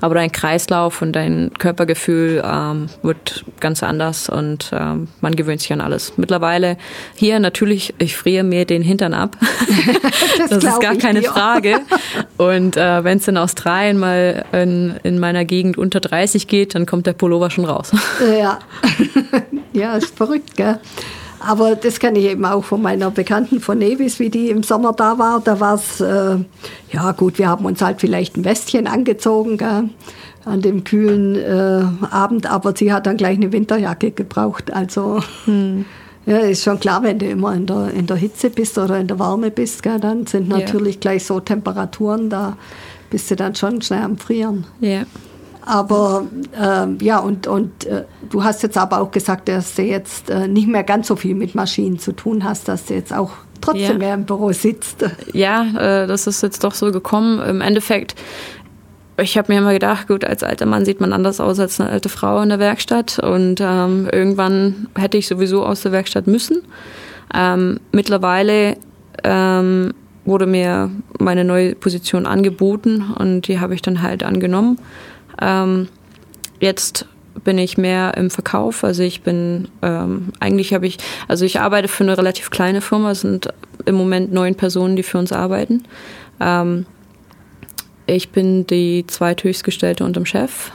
Aber 0.00 0.14
dein 0.14 0.30
Kreislauf 0.30 1.02
und 1.02 1.14
dein 1.14 1.50
Körpergefühl 1.58 2.44
ähm, 2.44 2.86
wird 3.02 3.44
ganz 3.58 3.82
anders 3.82 4.28
und 4.28 4.70
ähm, 4.72 5.08
man 5.20 5.34
gewöhnt 5.34 5.60
sich 5.60 5.72
an 5.72 5.80
alles. 5.80 6.12
Mittlerweile 6.16 6.76
hier 7.16 7.40
natürlich, 7.40 7.92
ich 7.98 8.16
friere 8.16 8.44
mir 8.44 8.64
den 8.64 8.82
Hintern 8.82 9.12
ab. 9.12 9.36
das, 10.38 10.50
das 10.50 10.64
ist 10.64 10.80
gar 10.80 10.94
keine 10.94 11.20
dir. 11.20 11.30
Frage. 11.30 11.80
Und 12.36 12.76
äh, 12.76 13.02
wenn 13.02 13.18
es 13.18 13.26
in 13.26 13.36
Australien 13.36 13.98
mal 13.98 14.44
in, 14.52 14.94
in 15.02 15.18
meiner 15.18 15.44
Gegend 15.44 15.76
unter 15.76 15.98
30 15.98 16.46
geht, 16.46 16.76
dann 16.76 16.86
kommt 16.86 17.06
der 17.06 17.12
Pullover 17.14 17.50
schon 17.50 17.64
raus. 17.64 17.90
Ja, 18.38 18.60
ja 19.72 19.96
ist 19.96 20.16
verrückt, 20.16 20.56
gell? 20.56 20.78
Aber 21.40 21.76
das 21.76 22.00
kenne 22.00 22.18
ich 22.18 22.26
eben 22.26 22.44
auch 22.44 22.64
von 22.64 22.82
meiner 22.82 23.10
Bekannten 23.10 23.60
von 23.60 23.78
Nevis, 23.78 24.18
wie 24.18 24.30
die 24.30 24.50
im 24.50 24.62
Sommer 24.62 24.92
da 24.92 25.18
war. 25.18 25.40
Da 25.40 25.60
war 25.60 25.74
es, 25.74 26.00
äh, 26.00 26.36
ja 26.92 27.12
gut, 27.12 27.38
wir 27.38 27.48
haben 27.48 27.64
uns 27.64 27.80
halt 27.80 28.00
vielleicht 28.00 28.36
ein 28.36 28.44
Westchen 28.44 28.86
angezogen 28.86 29.56
gell, 29.56 29.90
an 30.44 30.62
dem 30.62 30.84
kühlen 30.84 31.36
äh, 31.36 32.06
Abend, 32.10 32.50
aber 32.50 32.74
sie 32.76 32.92
hat 32.92 33.06
dann 33.06 33.16
gleich 33.16 33.36
eine 33.36 33.52
Winterjacke 33.52 34.10
gebraucht. 34.10 34.72
Also 34.72 35.20
hm. 35.44 35.84
ja, 36.26 36.38
ist 36.38 36.64
schon 36.64 36.80
klar, 36.80 37.02
wenn 37.02 37.18
du 37.18 37.26
immer 37.26 37.54
in 37.54 37.66
der, 37.66 37.92
in 37.92 38.06
der 38.06 38.16
Hitze 38.16 38.50
bist 38.50 38.76
oder 38.78 38.98
in 38.98 39.06
der 39.06 39.18
Wärme 39.18 39.50
bist, 39.50 39.82
gell, 39.82 40.00
dann 40.00 40.26
sind 40.26 40.48
natürlich 40.48 40.96
ja. 40.96 41.00
gleich 41.00 41.24
so 41.24 41.38
Temperaturen, 41.40 42.30
da 42.30 42.56
bist 43.10 43.30
du 43.30 43.36
dann 43.36 43.54
schon 43.54 43.80
schnell 43.80 44.02
am 44.02 44.18
Frieren. 44.18 44.66
Ja. 44.80 45.02
Aber 45.68 46.24
äh, 46.58 47.04
ja, 47.04 47.18
und, 47.18 47.46
und 47.46 47.84
äh, 47.84 48.04
du 48.30 48.42
hast 48.42 48.62
jetzt 48.62 48.78
aber 48.78 49.02
auch 49.02 49.10
gesagt, 49.10 49.50
dass 49.50 49.74
du 49.74 49.82
jetzt 49.82 50.30
äh, 50.30 50.48
nicht 50.48 50.66
mehr 50.66 50.82
ganz 50.82 51.08
so 51.08 51.14
viel 51.14 51.34
mit 51.34 51.54
Maschinen 51.54 51.98
zu 51.98 52.12
tun 52.12 52.42
hast, 52.42 52.68
dass 52.68 52.86
du 52.86 52.94
jetzt 52.94 53.12
auch 53.12 53.32
trotzdem 53.60 53.82
ja. 53.82 53.98
mehr 53.98 54.14
im 54.14 54.24
Büro 54.24 54.50
sitzt. 54.52 55.04
Ja, 55.34 55.66
äh, 55.76 56.06
das 56.06 56.26
ist 56.26 56.42
jetzt 56.42 56.64
doch 56.64 56.72
so 56.72 56.90
gekommen. 56.90 57.38
Im 57.46 57.60
Endeffekt, 57.60 58.14
ich 59.18 59.36
habe 59.36 59.52
mir 59.52 59.58
immer 59.58 59.74
gedacht, 59.74 60.08
gut, 60.08 60.24
als 60.24 60.42
alter 60.42 60.64
Mann 60.64 60.86
sieht 60.86 61.02
man 61.02 61.12
anders 61.12 61.38
aus 61.38 61.60
als 61.60 61.78
eine 61.78 61.90
alte 61.90 62.08
Frau 62.08 62.40
in 62.40 62.48
der 62.48 62.60
Werkstatt. 62.60 63.18
Und 63.18 63.60
ähm, 63.60 64.08
irgendwann 64.10 64.88
hätte 64.96 65.18
ich 65.18 65.28
sowieso 65.28 65.66
aus 65.66 65.82
der 65.82 65.92
Werkstatt 65.92 66.26
müssen. 66.26 66.62
Ähm, 67.34 67.78
mittlerweile 67.92 68.78
ähm, 69.22 69.92
wurde 70.24 70.46
mir 70.46 70.90
meine 71.18 71.44
neue 71.44 71.74
Position 71.74 72.24
angeboten 72.24 73.04
und 73.18 73.48
die 73.48 73.60
habe 73.60 73.74
ich 73.74 73.82
dann 73.82 74.00
halt 74.00 74.22
angenommen. 74.22 74.78
Ähm, 75.40 75.88
jetzt 76.60 77.06
bin 77.44 77.58
ich 77.58 77.78
mehr 77.78 78.14
im 78.16 78.30
Verkauf. 78.30 78.84
Also 78.84 79.02
ich 79.02 79.22
bin, 79.22 79.68
ähm, 79.82 80.32
eigentlich 80.40 80.74
habe 80.74 80.86
ich, 80.86 80.98
also 81.28 81.44
ich 81.44 81.60
arbeite 81.60 81.88
für 81.88 82.04
eine 82.04 82.18
relativ 82.18 82.50
kleine 82.50 82.80
Firma. 82.80 83.12
Es 83.12 83.20
sind 83.20 83.48
im 83.84 83.94
Moment 83.94 84.32
neun 84.32 84.54
Personen, 84.54 84.96
die 84.96 85.02
für 85.02 85.18
uns 85.18 85.32
arbeiten. 85.32 85.84
Ähm, 86.40 86.86
ich 88.06 88.30
bin 88.30 88.66
die 88.66 89.04
zweithöchstgestellte 89.06 90.04
unter 90.04 90.20
dem 90.20 90.26
Chef, 90.26 90.72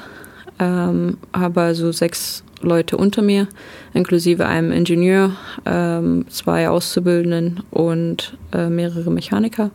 ähm, 0.60 1.18
habe 1.34 1.62
also 1.62 1.92
sechs 1.92 2.44
Leute 2.62 2.96
unter 2.96 3.22
mir, 3.22 3.48
inklusive 3.94 4.46
einem 4.46 4.72
Ingenieur, 4.72 5.36
ähm, 5.66 6.26
zwei 6.30 6.70
Auszubildenden 6.70 7.64
und 7.72 8.38
äh, 8.54 8.70
mehrere 8.70 9.12
Mechaniker. 9.12 9.72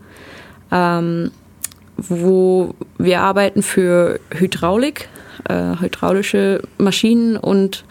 Wo 1.99 2.75
wir 2.97 3.21
arbeiten 3.21 3.63
für 3.63 4.21
Hydraulik, 4.31 5.09
äh, 5.49 5.77
hydraulische 5.81 6.63
Maschinen 6.79 7.37
und 7.37 7.85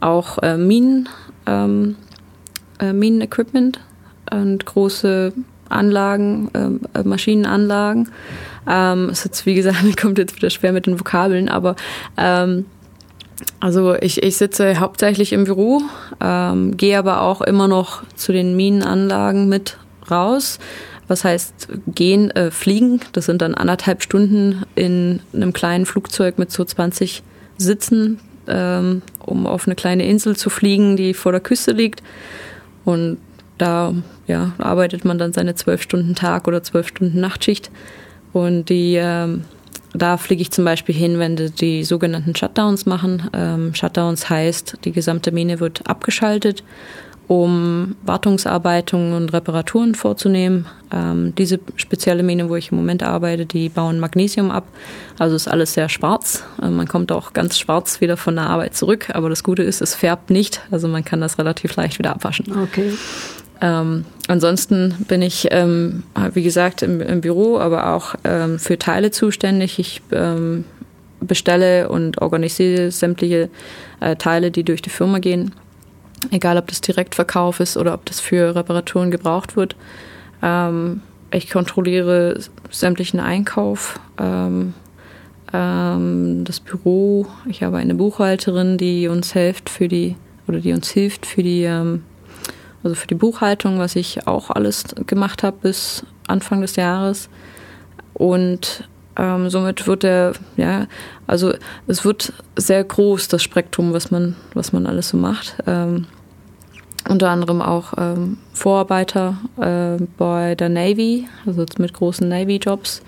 auch 0.00 0.38
äh, 0.42 0.56
Minen, 0.56 1.08
ähm, 1.46 1.96
äh, 2.80 2.92
Minenequipment. 2.92 3.80
und 4.30 4.66
große 4.66 5.32
Anlagen, 5.68 6.50
äh, 6.94 7.02
Maschinenanlagen. 7.02 8.10
Ähm, 8.68 9.10
ist 9.10 9.24
jetzt, 9.24 9.46
wie 9.46 9.54
gesagt, 9.54 9.96
kommt 10.00 10.18
jetzt 10.18 10.36
wieder 10.36 10.50
schwer 10.50 10.72
mit 10.72 10.86
den 10.86 10.98
Vokabeln, 10.98 11.48
aber 11.48 11.76
ähm, 12.16 12.66
also 13.60 13.94
ich, 13.94 14.22
ich 14.22 14.36
sitze 14.36 14.80
hauptsächlich 14.80 15.32
im 15.32 15.44
Büro, 15.44 15.82
ähm, 16.20 16.76
gehe 16.76 16.98
aber 16.98 17.22
auch 17.22 17.42
immer 17.42 17.68
noch 17.68 18.02
zu 18.14 18.32
den 18.32 18.56
Minenanlagen 18.56 19.48
mit 19.48 19.78
raus. 20.10 20.58
Was 21.08 21.24
heißt 21.24 21.68
gehen, 21.86 22.30
äh, 22.32 22.50
fliegen? 22.50 23.00
Das 23.12 23.26
sind 23.26 23.42
dann 23.42 23.54
anderthalb 23.54 24.02
Stunden 24.02 24.64
in 24.74 25.20
einem 25.32 25.52
kleinen 25.52 25.86
Flugzeug 25.86 26.38
mit 26.38 26.50
so 26.50 26.64
20 26.64 27.22
Sitzen, 27.58 28.18
ähm, 28.48 29.02
um 29.24 29.46
auf 29.46 29.66
eine 29.66 29.76
kleine 29.76 30.06
Insel 30.06 30.36
zu 30.36 30.50
fliegen, 30.50 30.96
die 30.96 31.14
vor 31.14 31.32
der 31.32 31.40
Küste 31.40 31.72
liegt. 31.72 32.02
Und 32.84 33.18
da 33.58 33.94
ja, 34.26 34.52
arbeitet 34.58 35.04
man 35.04 35.18
dann 35.18 35.32
seine 35.32 35.54
zwölf 35.54 35.82
Stunden 35.82 36.14
Tag 36.14 36.48
oder 36.48 36.62
zwölf 36.62 36.88
Stunden 36.88 37.20
Nachtschicht. 37.20 37.70
Und 38.32 38.68
die, 38.68 38.96
ähm, 38.96 39.44
da 39.94 40.16
fliege 40.16 40.42
ich 40.42 40.50
zum 40.50 40.64
Beispiel 40.64 40.94
hin, 40.94 41.18
wenn 41.18 41.36
die, 41.36 41.50
die 41.50 41.84
sogenannten 41.84 42.34
Shutdowns 42.34 42.84
machen. 42.84 43.30
Ähm, 43.32 43.74
Shutdowns 43.74 44.28
heißt, 44.28 44.78
die 44.84 44.92
gesamte 44.92 45.32
Mine 45.32 45.60
wird 45.60 45.88
abgeschaltet 45.88 46.64
um 47.28 47.96
Wartungsarbeitungen 48.02 49.12
und 49.14 49.32
Reparaturen 49.32 49.94
vorzunehmen. 49.94 50.66
Ähm, 50.92 51.34
diese 51.36 51.58
spezielle 51.74 52.22
Mine, 52.22 52.48
wo 52.48 52.56
ich 52.56 52.70
im 52.70 52.78
Moment 52.78 53.02
arbeite, 53.02 53.46
die 53.46 53.68
bauen 53.68 53.98
Magnesium 53.98 54.50
ab. 54.50 54.66
Also 55.18 55.34
ist 55.34 55.48
alles 55.48 55.74
sehr 55.74 55.88
schwarz. 55.88 56.44
Äh, 56.62 56.68
man 56.68 56.86
kommt 56.86 57.10
auch 57.10 57.32
ganz 57.32 57.58
schwarz 57.58 58.00
wieder 58.00 58.16
von 58.16 58.36
der 58.36 58.46
Arbeit 58.46 58.76
zurück. 58.76 59.08
Aber 59.12 59.28
das 59.28 59.42
Gute 59.42 59.64
ist, 59.64 59.80
es 59.80 59.94
färbt 59.94 60.30
nicht. 60.30 60.62
Also 60.70 60.86
man 60.86 61.04
kann 61.04 61.20
das 61.20 61.38
relativ 61.38 61.74
leicht 61.74 61.98
wieder 61.98 62.10
abwaschen. 62.10 62.46
Okay. 62.62 62.92
Ähm, 63.60 64.04
ansonsten 64.28 64.94
bin 65.08 65.22
ich, 65.22 65.48
ähm, 65.50 66.04
wie 66.34 66.42
gesagt, 66.42 66.82
im, 66.82 67.00
im, 67.00 67.22
Büro, 67.22 67.58
aber 67.58 67.94
auch 67.94 68.14
ähm, 68.22 68.58
für 68.58 68.78
Teile 68.78 69.10
zuständig. 69.10 69.78
Ich 69.78 70.02
ähm, 70.12 70.64
bestelle 71.20 71.88
und 71.88 72.20
organisiere 72.20 72.92
sämtliche 72.92 73.48
äh, 73.98 74.14
Teile, 74.14 74.52
die 74.52 74.62
durch 74.62 74.82
die 74.82 74.90
Firma 74.90 75.18
gehen 75.18 75.52
egal 76.30 76.58
ob 76.58 76.66
das 76.68 76.80
Direktverkauf 76.80 77.60
ist 77.60 77.76
oder 77.76 77.94
ob 77.94 78.04
das 78.06 78.20
für 78.20 78.54
Reparaturen 78.54 79.10
gebraucht 79.10 79.56
wird. 79.56 79.76
Ähm, 80.42 81.02
ich 81.30 81.50
kontrolliere 81.50 82.40
sämtlichen 82.70 83.20
Einkauf, 83.20 83.98
ähm, 84.18 84.74
ähm, 85.52 86.44
das 86.44 86.60
Büro. 86.60 87.26
Ich 87.48 87.62
habe 87.62 87.78
eine 87.78 87.94
Buchhalterin, 87.94 88.78
die 88.78 89.08
uns 89.08 89.32
hilft 89.32 89.68
für 89.68 89.88
die 89.88 90.16
oder 90.46 90.60
die 90.60 90.72
uns 90.72 90.90
hilft 90.90 91.26
für 91.26 91.42
die 91.42 91.64
ähm, 91.64 92.02
also 92.86 92.94
für 92.94 93.08
die 93.08 93.16
Buchhaltung, 93.16 93.80
was 93.80 93.96
ich 93.96 94.28
auch 94.28 94.50
alles 94.50 94.84
gemacht 95.06 95.42
habe 95.42 95.56
bis 95.60 96.04
Anfang 96.28 96.60
des 96.60 96.76
Jahres. 96.76 97.28
Und 98.14 98.88
ähm, 99.16 99.50
somit 99.50 99.86
wird 99.86 100.04
der, 100.04 100.34
ja, 100.56 100.86
also 101.26 101.52
es 101.88 102.04
wird 102.04 102.32
sehr 102.54 102.84
groß, 102.84 103.28
das 103.28 103.42
Spektrum, 103.42 103.92
was 103.92 104.10
man, 104.10 104.36
was 104.54 104.72
man 104.72 104.86
alles 104.86 105.08
so 105.08 105.16
macht. 105.16 105.56
Ähm, 105.66 106.06
unter 107.08 107.30
anderem 107.30 107.62
auch 107.62 107.94
ähm, 107.98 108.38
Vorarbeiter 108.52 109.38
äh, 109.60 110.02
bei 110.16 110.54
der 110.54 110.68
Navy, 110.68 111.28
also 111.46 111.64
mit 111.78 111.92
großen 111.92 112.28
Navy-Jobs. 112.28 113.02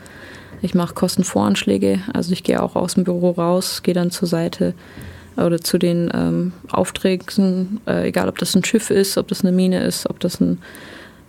Ich 0.60 0.74
mache 0.74 0.94
Kostenvoranschläge, 0.94 2.00
also 2.12 2.32
ich 2.32 2.42
gehe 2.42 2.62
auch 2.62 2.74
aus 2.74 2.94
dem 2.94 3.04
Büro 3.04 3.30
raus, 3.30 3.82
gehe 3.82 3.94
dann 3.94 4.10
zur 4.10 4.26
Seite 4.26 4.74
oder 5.36 5.60
zu 5.60 5.78
den 5.78 6.10
ähm, 6.12 6.52
Aufträgen, 6.70 7.80
äh, 7.86 8.08
egal 8.08 8.28
ob 8.28 8.38
das 8.38 8.56
ein 8.56 8.64
Schiff 8.64 8.90
ist, 8.90 9.18
ob 9.18 9.28
das 9.28 9.42
eine 9.42 9.52
Mine 9.52 9.84
ist, 9.84 10.10
ob 10.10 10.18
das 10.20 10.40
ein, 10.40 10.58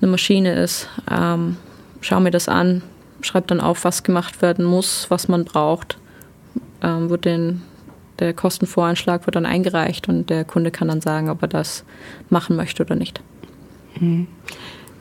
eine 0.02 0.10
Maschine 0.10 0.54
ist. 0.54 0.88
Ähm, 1.12 1.58
schaue 2.02 2.22
mir 2.22 2.32
das 2.32 2.50
an, 2.50 2.82
schreibe 3.22 3.48
dann 3.48 3.62
auf, 3.62 3.84
was 3.84 4.04
gemacht 4.04 4.42
werden 4.42 4.66
muss, 4.66 5.06
was 5.10 5.28
man 5.28 5.46
braucht, 5.46 5.98
ähm, 6.82 7.10
wird 7.10 7.26
den 7.26 7.62
der 8.20 8.34
Kostenvoranschlag 8.34 9.26
wird 9.26 9.36
dann 9.36 9.46
eingereicht 9.46 10.08
und 10.08 10.30
der 10.30 10.44
Kunde 10.46 10.72
kann 10.72 10.88
dann 10.88 11.02
sagen, 11.02 11.30
ob 11.30 11.42
er 11.42 11.48
das 11.48 11.84
machen 12.30 12.56
möchte 12.56 12.84
oder 12.84 12.96
nicht. 12.96 13.22
Hm. 13.94 14.28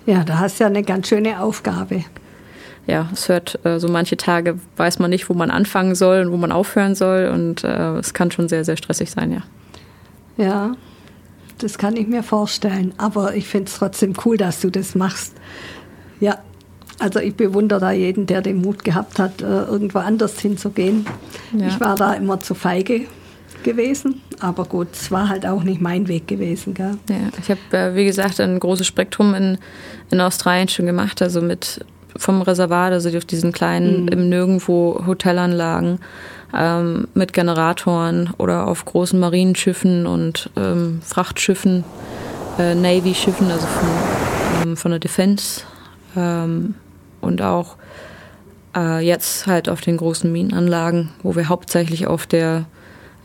Ja, 0.06 0.24
da 0.24 0.38
hast 0.38 0.58
du 0.58 0.64
ja 0.64 0.68
eine 0.68 0.82
ganz 0.82 1.08
schöne 1.08 1.40
Aufgabe. 1.40 2.04
Ja, 2.86 3.10
es 3.12 3.28
hört 3.28 3.64
äh, 3.66 3.78
so 3.78 3.88
manche 3.88 4.16
Tage 4.16 4.58
weiß 4.78 4.98
man 4.98 5.10
nicht, 5.10 5.28
wo 5.28 5.34
man 5.34 5.50
anfangen 5.50 5.94
soll 5.94 6.22
und 6.22 6.32
wo 6.32 6.38
man 6.38 6.52
aufhören 6.52 6.94
soll 6.94 7.30
und 7.32 7.62
äh, 7.62 7.96
es 7.98 8.14
kann 8.14 8.30
schon 8.30 8.48
sehr, 8.48 8.64
sehr 8.64 8.78
stressig 8.78 9.10
sein, 9.10 9.32
ja. 9.32 9.42
Ja, 10.38 10.72
das 11.58 11.76
kann 11.76 11.96
ich 11.96 12.06
mir 12.06 12.22
vorstellen. 12.22 12.94
Aber 12.96 13.34
ich 13.34 13.46
finde 13.46 13.68
es 13.68 13.76
trotzdem 13.76 14.14
cool, 14.24 14.36
dass 14.36 14.60
du 14.60 14.70
das 14.70 14.94
machst. 14.94 15.34
Ja, 16.20 16.38
also 16.98 17.20
ich 17.20 17.34
bewundere 17.34 17.80
da 17.80 17.92
jeden, 17.92 18.26
der 18.26 18.42
den 18.42 18.60
Mut 18.60 18.84
gehabt 18.84 19.18
hat, 19.18 19.40
äh, 19.40 19.44
irgendwo 19.44 19.98
anders 19.98 20.38
hinzugehen. 20.40 21.06
Ja. 21.56 21.68
Ich 21.68 21.80
war 21.80 21.94
da 21.94 22.14
immer 22.14 22.40
zu 22.40 22.54
feige 22.54 23.02
gewesen, 23.62 24.22
aber 24.40 24.64
gut, 24.64 24.88
es 24.92 25.10
war 25.10 25.28
halt 25.28 25.46
auch 25.46 25.62
nicht 25.62 25.80
mein 25.80 26.08
Weg 26.08 26.28
gewesen. 26.28 26.74
Gell? 26.74 26.96
Ja, 27.08 27.16
ich 27.40 27.50
habe, 27.50 27.76
äh, 27.76 27.94
wie 27.94 28.04
gesagt, 28.04 28.40
ein 28.40 28.58
großes 28.58 28.86
Spektrum 28.86 29.34
in, 29.34 29.58
in 30.10 30.20
Australien 30.20 30.68
schon 30.68 30.86
gemacht, 30.86 31.22
also 31.22 31.40
mit 31.40 31.84
vom 32.16 32.42
Reservat, 32.42 32.92
also 32.92 33.16
auf 33.16 33.24
diesen 33.24 33.52
kleinen 33.52 34.02
mhm. 34.02 34.08
im 34.08 34.28
Nirgendwo 34.28 35.04
Hotelanlagen 35.06 36.00
ähm, 36.54 37.08
mit 37.14 37.32
Generatoren 37.32 38.30
oder 38.38 38.66
auf 38.66 38.84
großen 38.84 39.18
Marinenschiffen 39.20 40.06
und 40.06 40.50
ähm, 40.56 41.00
Frachtschiffen, 41.04 41.84
äh, 42.58 42.74
Navy-Schiffen, 42.74 43.50
also 43.50 43.66
von, 43.66 43.88
ähm, 44.62 44.76
von 44.76 44.90
der 44.90 45.00
Defense. 45.00 45.62
Und 47.20 47.42
auch 47.42 47.76
äh, 48.76 49.04
jetzt 49.04 49.46
halt 49.46 49.68
auf 49.68 49.80
den 49.80 49.96
großen 49.96 50.30
Minenanlagen, 50.30 51.10
wo 51.22 51.36
wir 51.36 51.48
hauptsächlich 51.48 52.06
auf 52.06 52.26
der 52.26 52.66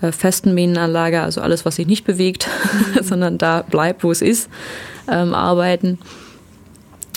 äh, 0.01 0.11
festen 0.11 0.53
Minenanlage, 0.53 1.21
also 1.21 1.41
alles, 1.41 1.65
was 1.65 1.77
sich 1.77 1.87
nicht 1.87 2.05
bewegt, 2.05 2.47
mhm. 2.95 3.03
sondern 3.03 3.37
da 3.37 3.61
bleibt, 3.61 4.03
wo 4.03 4.11
es 4.11 4.21
ist, 4.21 4.49
ähm, 5.09 5.33
arbeiten. 5.33 5.99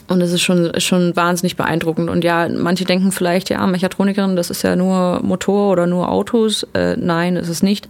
Und 0.08 0.20
es 0.20 0.32
ist 0.32 0.42
schon, 0.42 0.70
schon 0.80 1.16
wahnsinnig 1.16 1.56
beeindruckend. 1.56 2.08
Und 2.08 2.22
ja, 2.22 2.48
manche 2.48 2.84
denken 2.84 3.10
vielleicht, 3.10 3.50
ja, 3.50 3.66
Mechatronikerin, 3.66 4.36
das 4.36 4.50
ist 4.50 4.62
ja 4.62 4.76
nur 4.76 5.20
Motor 5.22 5.72
oder 5.72 5.86
nur 5.86 6.10
Autos. 6.10 6.64
Äh, 6.74 6.96
nein, 6.96 7.34
ist 7.34 7.48
es 7.48 7.62
nicht. 7.62 7.88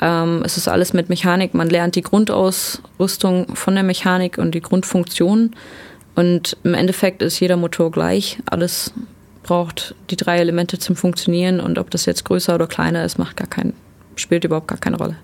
Ähm, 0.00 0.42
es 0.44 0.56
ist 0.56 0.66
alles 0.66 0.92
mit 0.92 1.08
Mechanik. 1.08 1.54
Man 1.54 1.70
lernt 1.70 1.94
die 1.94 2.02
Grundausrüstung 2.02 3.54
von 3.54 3.74
der 3.74 3.84
Mechanik 3.84 4.38
und 4.38 4.52
die 4.52 4.60
Grundfunktion. 4.60 5.52
Und 6.14 6.56
im 6.62 6.74
Endeffekt 6.74 7.22
ist 7.22 7.40
jeder 7.40 7.56
Motor 7.56 7.90
gleich. 7.90 8.38
Alles 8.46 8.92
braucht 9.42 9.94
die 10.10 10.16
drei 10.16 10.38
Elemente 10.38 10.78
zum 10.78 10.96
Funktionieren 10.96 11.60
und 11.60 11.78
ob 11.78 11.90
das 11.90 12.06
jetzt 12.06 12.24
größer 12.24 12.54
oder 12.54 12.66
kleiner 12.66 13.04
ist, 13.04 13.18
macht 13.18 13.36
gar 13.36 13.48
kein, 13.48 13.74
spielt 14.16 14.44
überhaupt 14.44 14.68
gar 14.68 14.78
keine 14.78 14.96
Rolle. 14.96 15.16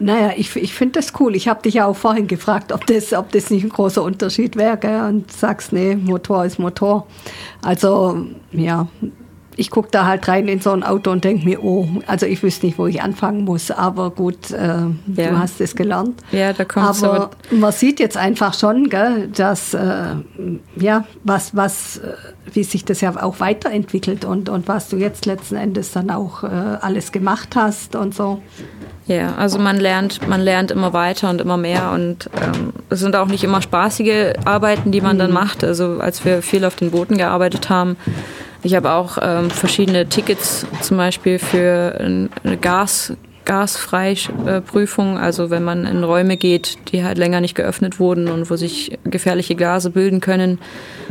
Naja, 0.00 0.32
ich, 0.36 0.56
ich 0.56 0.74
finde 0.74 0.98
das 0.98 1.12
cool. 1.20 1.36
Ich 1.36 1.46
habe 1.46 1.62
dich 1.62 1.74
ja 1.74 1.86
auch 1.86 1.96
vorhin 1.96 2.26
gefragt, 2.26 2.72
ob 2.72 2.84
das, 2.86 3.12
ob 3.12 3.30
das 3.30 3.50
nicht 3.50 3.62
ein 3.62 3.70
großer 3.70 4.02
Unterschied 4.02 4.56
wäre. 4.56 4.76
Gell? 4.76 5.00
Und 5.02 5.30
sagst, 5.30 5.72
nee, 5.72 5.94
Motor 5.94 6.44
ist 6.44 6.58
Motor. 6.58 7.06
Also 7.62 8.26
ja, 8.52 8.88
ich 9.56 9.70
gucke 9.70 9.88
da 9.90 10.06
halt 10.06 10.26
rein 10.28 10.48
in 10.48 10.60
so 10.60 10.70
ein 10.70 10.82
Auto 10.82 11.10
und 11.10 11.24
denke 11.24 11.44
mir, 11.44 11.62
oh, 11.62 11.86
also 12.06 12.26
ich 12.26 12.42
wüsste 12.42 12.66
nicht, 12.66 12.78
wo 12.78 12.86
ich 12.86 13.02
anfangen 13.02 13.44
muss, 13.44 13.70
aber 13.70 14.10
gut, 14.10 14.50
äh, 14.50 14.56
ja. 14.56 14.90
du 15.06 15.38
hast 15.38 15.60
es 15.60 15.76
gelernt. 15.76 16.22
Ja, 16.32 16.52
da 16.52 16.64
kommt 16.64 16.86
aber, 16.86 17.14
aber 17.14 17.30
man 17.50 17.72
sieht 17.72 18.00
jetzt 18.00 18.16
einfach 18.16 18.54
schon, 18.54 18.88
gell, 18.88 19.28
dass 19.28 19.74
äh, 19.74 20.14
ja, 20.76 21.04
was, 21.22 21.54
was, 21.54 21.98
äh, 21.98 22.12
wie 22.52 22.64
sich 22.64 22.84
das 22.84 23.00
ja 23.00 23.22
auch 23.22 23.40
weiterentwickelt 23.40 24.24
und, 24.24 24.48
und 24.48 24.68
was 24.68 24.88
du 24.88 24.96
jetzt 24.96 25.26
letzten 25.26 25.56
Endes 25.56 25.92
dann 25.92 26.10
auch 26.10 26.42
äh, 26.44 26.46
alles 26.46 27.12
gemacht 27.12 27.56
hast 27.56 27.96
und 27.96 28.14
so. 28.14 28.42
Ja, 29.06 29.34
also 29.34 29.58
man 29.58 29.78
lernt, 29.78 30.26
man 30.28 30.40
lernt 30.40 30.70
immer 30.70 30.94
weiter 30.94 31.28
und 31.28 31.40
immer 31.40 31.58
mehr 31.58 31.90
und 31.92 32.30
ähm, 32.40 32.72
es 32.88 33.00
sind 33.00 33.14
auch 33.16 33.26
nicht 33.26 33.44
immer 33.44 33.60
spaßige 33.60 34.32
Arbeiten, 34.46 34.92
die 34.92 35.02
man 35.02 35.16
mhm. 35.16 35.20
dann 35.20 35.32
macht. 35.32 35.62
Also 35.62 35.98
als 36.00 36.24
wir 36.24 36.40
viel 36.40 36.64
auf 36.64 36.76
den 36.76 36.90
Booten 36.90 37.18
gearbeitet 37.18 37.68
haben, 37.68 37.96
ich 38.64 38.74
habe 38.74 38.92
auch 38.92 39.18
ähm, 39.20 39.50
verschiedene 39.50 40.08
Tickets 40.08 40.66
zum 40.80 40.96
Beispiel 40.96 41.38
für 41.38 41.96
eine 42.00 42.56
Gas, 42.56 43.12
Gasfreiprüfung, 43.44 45.18
also 45.18 45.50
wenn 45.50 45.64
man 45.64 45.84
in 45.84 46.02
Räume 46.02 46.38
geht, 46.38 46.78
die 46.90 47.04
halt 47.04 47.18
länger 47.18 47.42
nicht 47.42 47.54
geöffnet 47.54 48.00
wurden 48.00 48.28
und 48.28 48.50
wo 48.50 48.56
sich 48.56 48.98
gefährliche 49.04 49.54
Gase 49.54 49.90
bilden 49.90 50.20
können. 50.20 50.58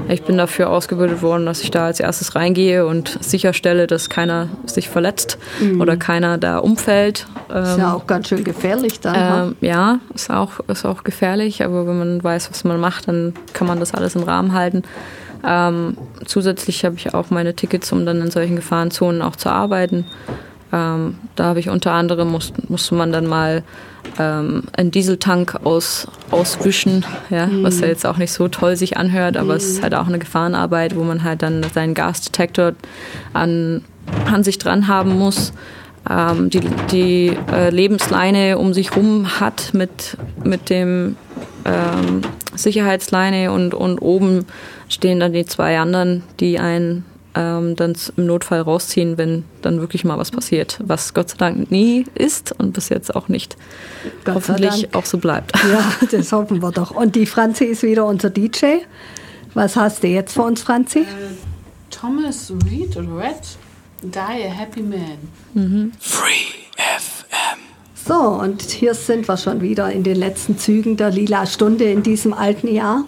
Ich 0.10 0.24
bin 0.24 0.38
dafür 0.38 0.72
ausgebildet 0.72 1.22
worden, 1.22 1.46
dass 1.46 1.62
ich 1.62 1.70
da 1.70 1.86
als 1.86 2.00
erstes 2.00 2.34
reingehe 2.34 2.88
und 2.88 3.20
sicherstelle, 3.22 3.86
dass 3.86 4.10
keiner 4.10 4.50
sich 4.66 4.90
verletzt 4.90 5.38
mhm. 5.60 5.80
oder 5.80 5.96
keiner 5.96 6.40
da 6.40 6.58
umfällt. 6.58 7.28
Ist 7.50 7.78
ja 7.78 7.90
ähm, 7.90 7.96
auch 7.96 8.08
ganz 8.08 8.30
schön 8.30 8.44
gefährlich 8.44 9.00
dann. 9.00 9.50
Ähm, 9.50 9.56
ja, 9.62 10.00
ist 10.16 10.32
auch, 10.32 10.60
ist 10.68 10.86
auch 10.86 11.04
gefährlich, 11.04 11.64
aber 11.64 11.86
wenn 11.86 12.00
man 12.00 12.24
weiß, 12.24 12.50
was 12.50 12.64
man 12.64 12.80
macht, 12.80 13.08
dann 13.08 13.36
kann 13.54 13.68
man 13.68 13.80
das 13.80 13.94
alles 13.94 14.16
im 14.16 14.24
Rahmen 14.24 14.54
halten. 14.54 14.82
Ähm, 15.46 15.98
zusätzlich 16.26 16.86
habe 16.86 16.96
ich 16.96 17.14
auch 17.14 17.30
meine 17.30 17.56
Tickets, 17.56 17.92
um 17.92 18.06
dann 18.06 18.22
in 18.22 18.32
solchen 18.32 18.56
Gefahrenzonen 18.56 19.22
auch 19.22 19.36
zu 19.36 19.50
arbeiten. 19.50 20.06
Ähm, 20.72 21.18
da 21.36 21.46
habe 21.46 21.60
ich 21.60 21.70
unter 21.70 21.92
anderem, 21.92 22.32
muss, 22.32 22.54
musste 22.68 22.96
man 22.96 23.12
dann 23.12 23.28
mal 23.28 23.64
ähm, 24.18 24.64
einen 24.76 24.92
Dieseltank 24.92 25.60
aus, 25.64 26.08
auswischen, 26.32 27.06
ja, 27.30 27.46
mhm. 27.46 27.64
was 27.64 27.80
ja 27.80 27.88
jetzt 27.88 28.06
auch 28.06 28.18
nicht 28.18 28.32
so 28.32 28.48
toll 28.48 28.76
sich 28.76 28.98
anhört, 28.98 29.38
aber 29.38 29.54
mhm. 29.54 29.58
es 29.58 29.66
ist 29.66 29.78
mhm. 29.80 29.84
halt 29.84 29.96
auch 29.96 30.08
eine 30.08 30.20
Gefahrenarbeit, 30.20 30.96
wo 30.96 31.04
man 31.04 31.24
halt 31.24 31.42
dann 31.42 31.64
seinen 31.74 31.94
Gasdetektor 31.94 32.74
an, 33.34 33.84
an 34.32 34.44
sich 34.44 34.58
dran 34.58 34.88
haben 34.88 35.18
muss. 35.18 35.54
Ähm, 36.10 36.50
die 36.50 36.60
die 36.92 37.38
äh, 37.54 37.70
Lebensleine 37.70 38.58
um 38.58 38.74
sich 38.74 38.94
rum 38.96 39.40
hat 39.40 39.74
mit, 39.74 40.18
mit 40.44 40.70
dem 40.70 41.16
ähm, 41.66 42.22
Sicherheitsleine 42.56 43.52
und, 43.52 43.74
und 43.74 44.00
oben 44.00 44.46
stehen 44.90 45.20
dann 45.20 45.34
die 45.34 45.46
zwei 45.46 45.80
anderen, 45.80 46.24
die 46.40 46.60
einen 46.60 47.06
ähm, 47.36 47.76
dann 47.76 47.96
im 48.16 48.26
Notfall 48.26 48.62
rausziehen, 48.62 49.18
wenn 49.18 49.44
dann 49.62 49.80
wirklich 49.80 50.04
mal 50.04 50.18
was 50.18 50.32
passiert, 50.32 50.80
was 50.84 51.14
Gott 51.14 51.30
sei 51.30 51.38
Dank 51.38 51.72
nie 51.72 52.06
ist 52.14 52.54
und 52.60 52.74
bis 52.74 52.90
jetzt 52.90 53.16
auch 53.16 53.28
nicht 53.28 53.58
Gott 54.24 54.36
hoffentlich 54.36 54.94
auch 54.94 55.06
so 55.06 55.18
bleibt. 55.18 55.54
Ja, 55.64 55.94
das 56.12 56.32
hoffen 56.32 56.62
wir 56.62 56.72
doch. 56.72 56.92
Und 56.92 57.16
die 57.16 57.26
Franzi 57.26 57.66
ist 57.66 57.84
wieder 57.84 58.06
unser 58.06 58.30
DJ. 58.30 58.80
Was 59.54 59.76
hast 59.76 60.04
du 60.04 60.08
jetzt 60.08 60.34
für 60.34 60.42
uns, 60.44 60.62
Franzi? 60.62 61.00
Äh, 61.00 61.06
Thomas 61.90 62.52
Reed 62.70 62.98
oder 62.98 63.18
Red, 63.18 63.42
Die 64.02 64.20
a 64.20 64.52
Happy 64.52 64.82
Man. 64.82 65.18
Mhm. 65.54 65.92
Free 66.00 66.54
FM. 66.76 67.73
So, 68.06 68.16
und 68.16 68.62
hier 68.62 68.96
sind 68.96 69.30
wir 69.30 69.38
schon 69.38 69.62
wieder 69.62 69.90
in 69.90 70.04
den 70.04 70.18
letzten 70.18 70.58
Zügen 70.58 70.98
der 70.98 71.10
Lila 71.10 71.46
Stunde 71.46 71.86
in 71.86 72.04
diesem 72.04 72.34
alten 72.34 72.68
Jahr. 72.68 73.06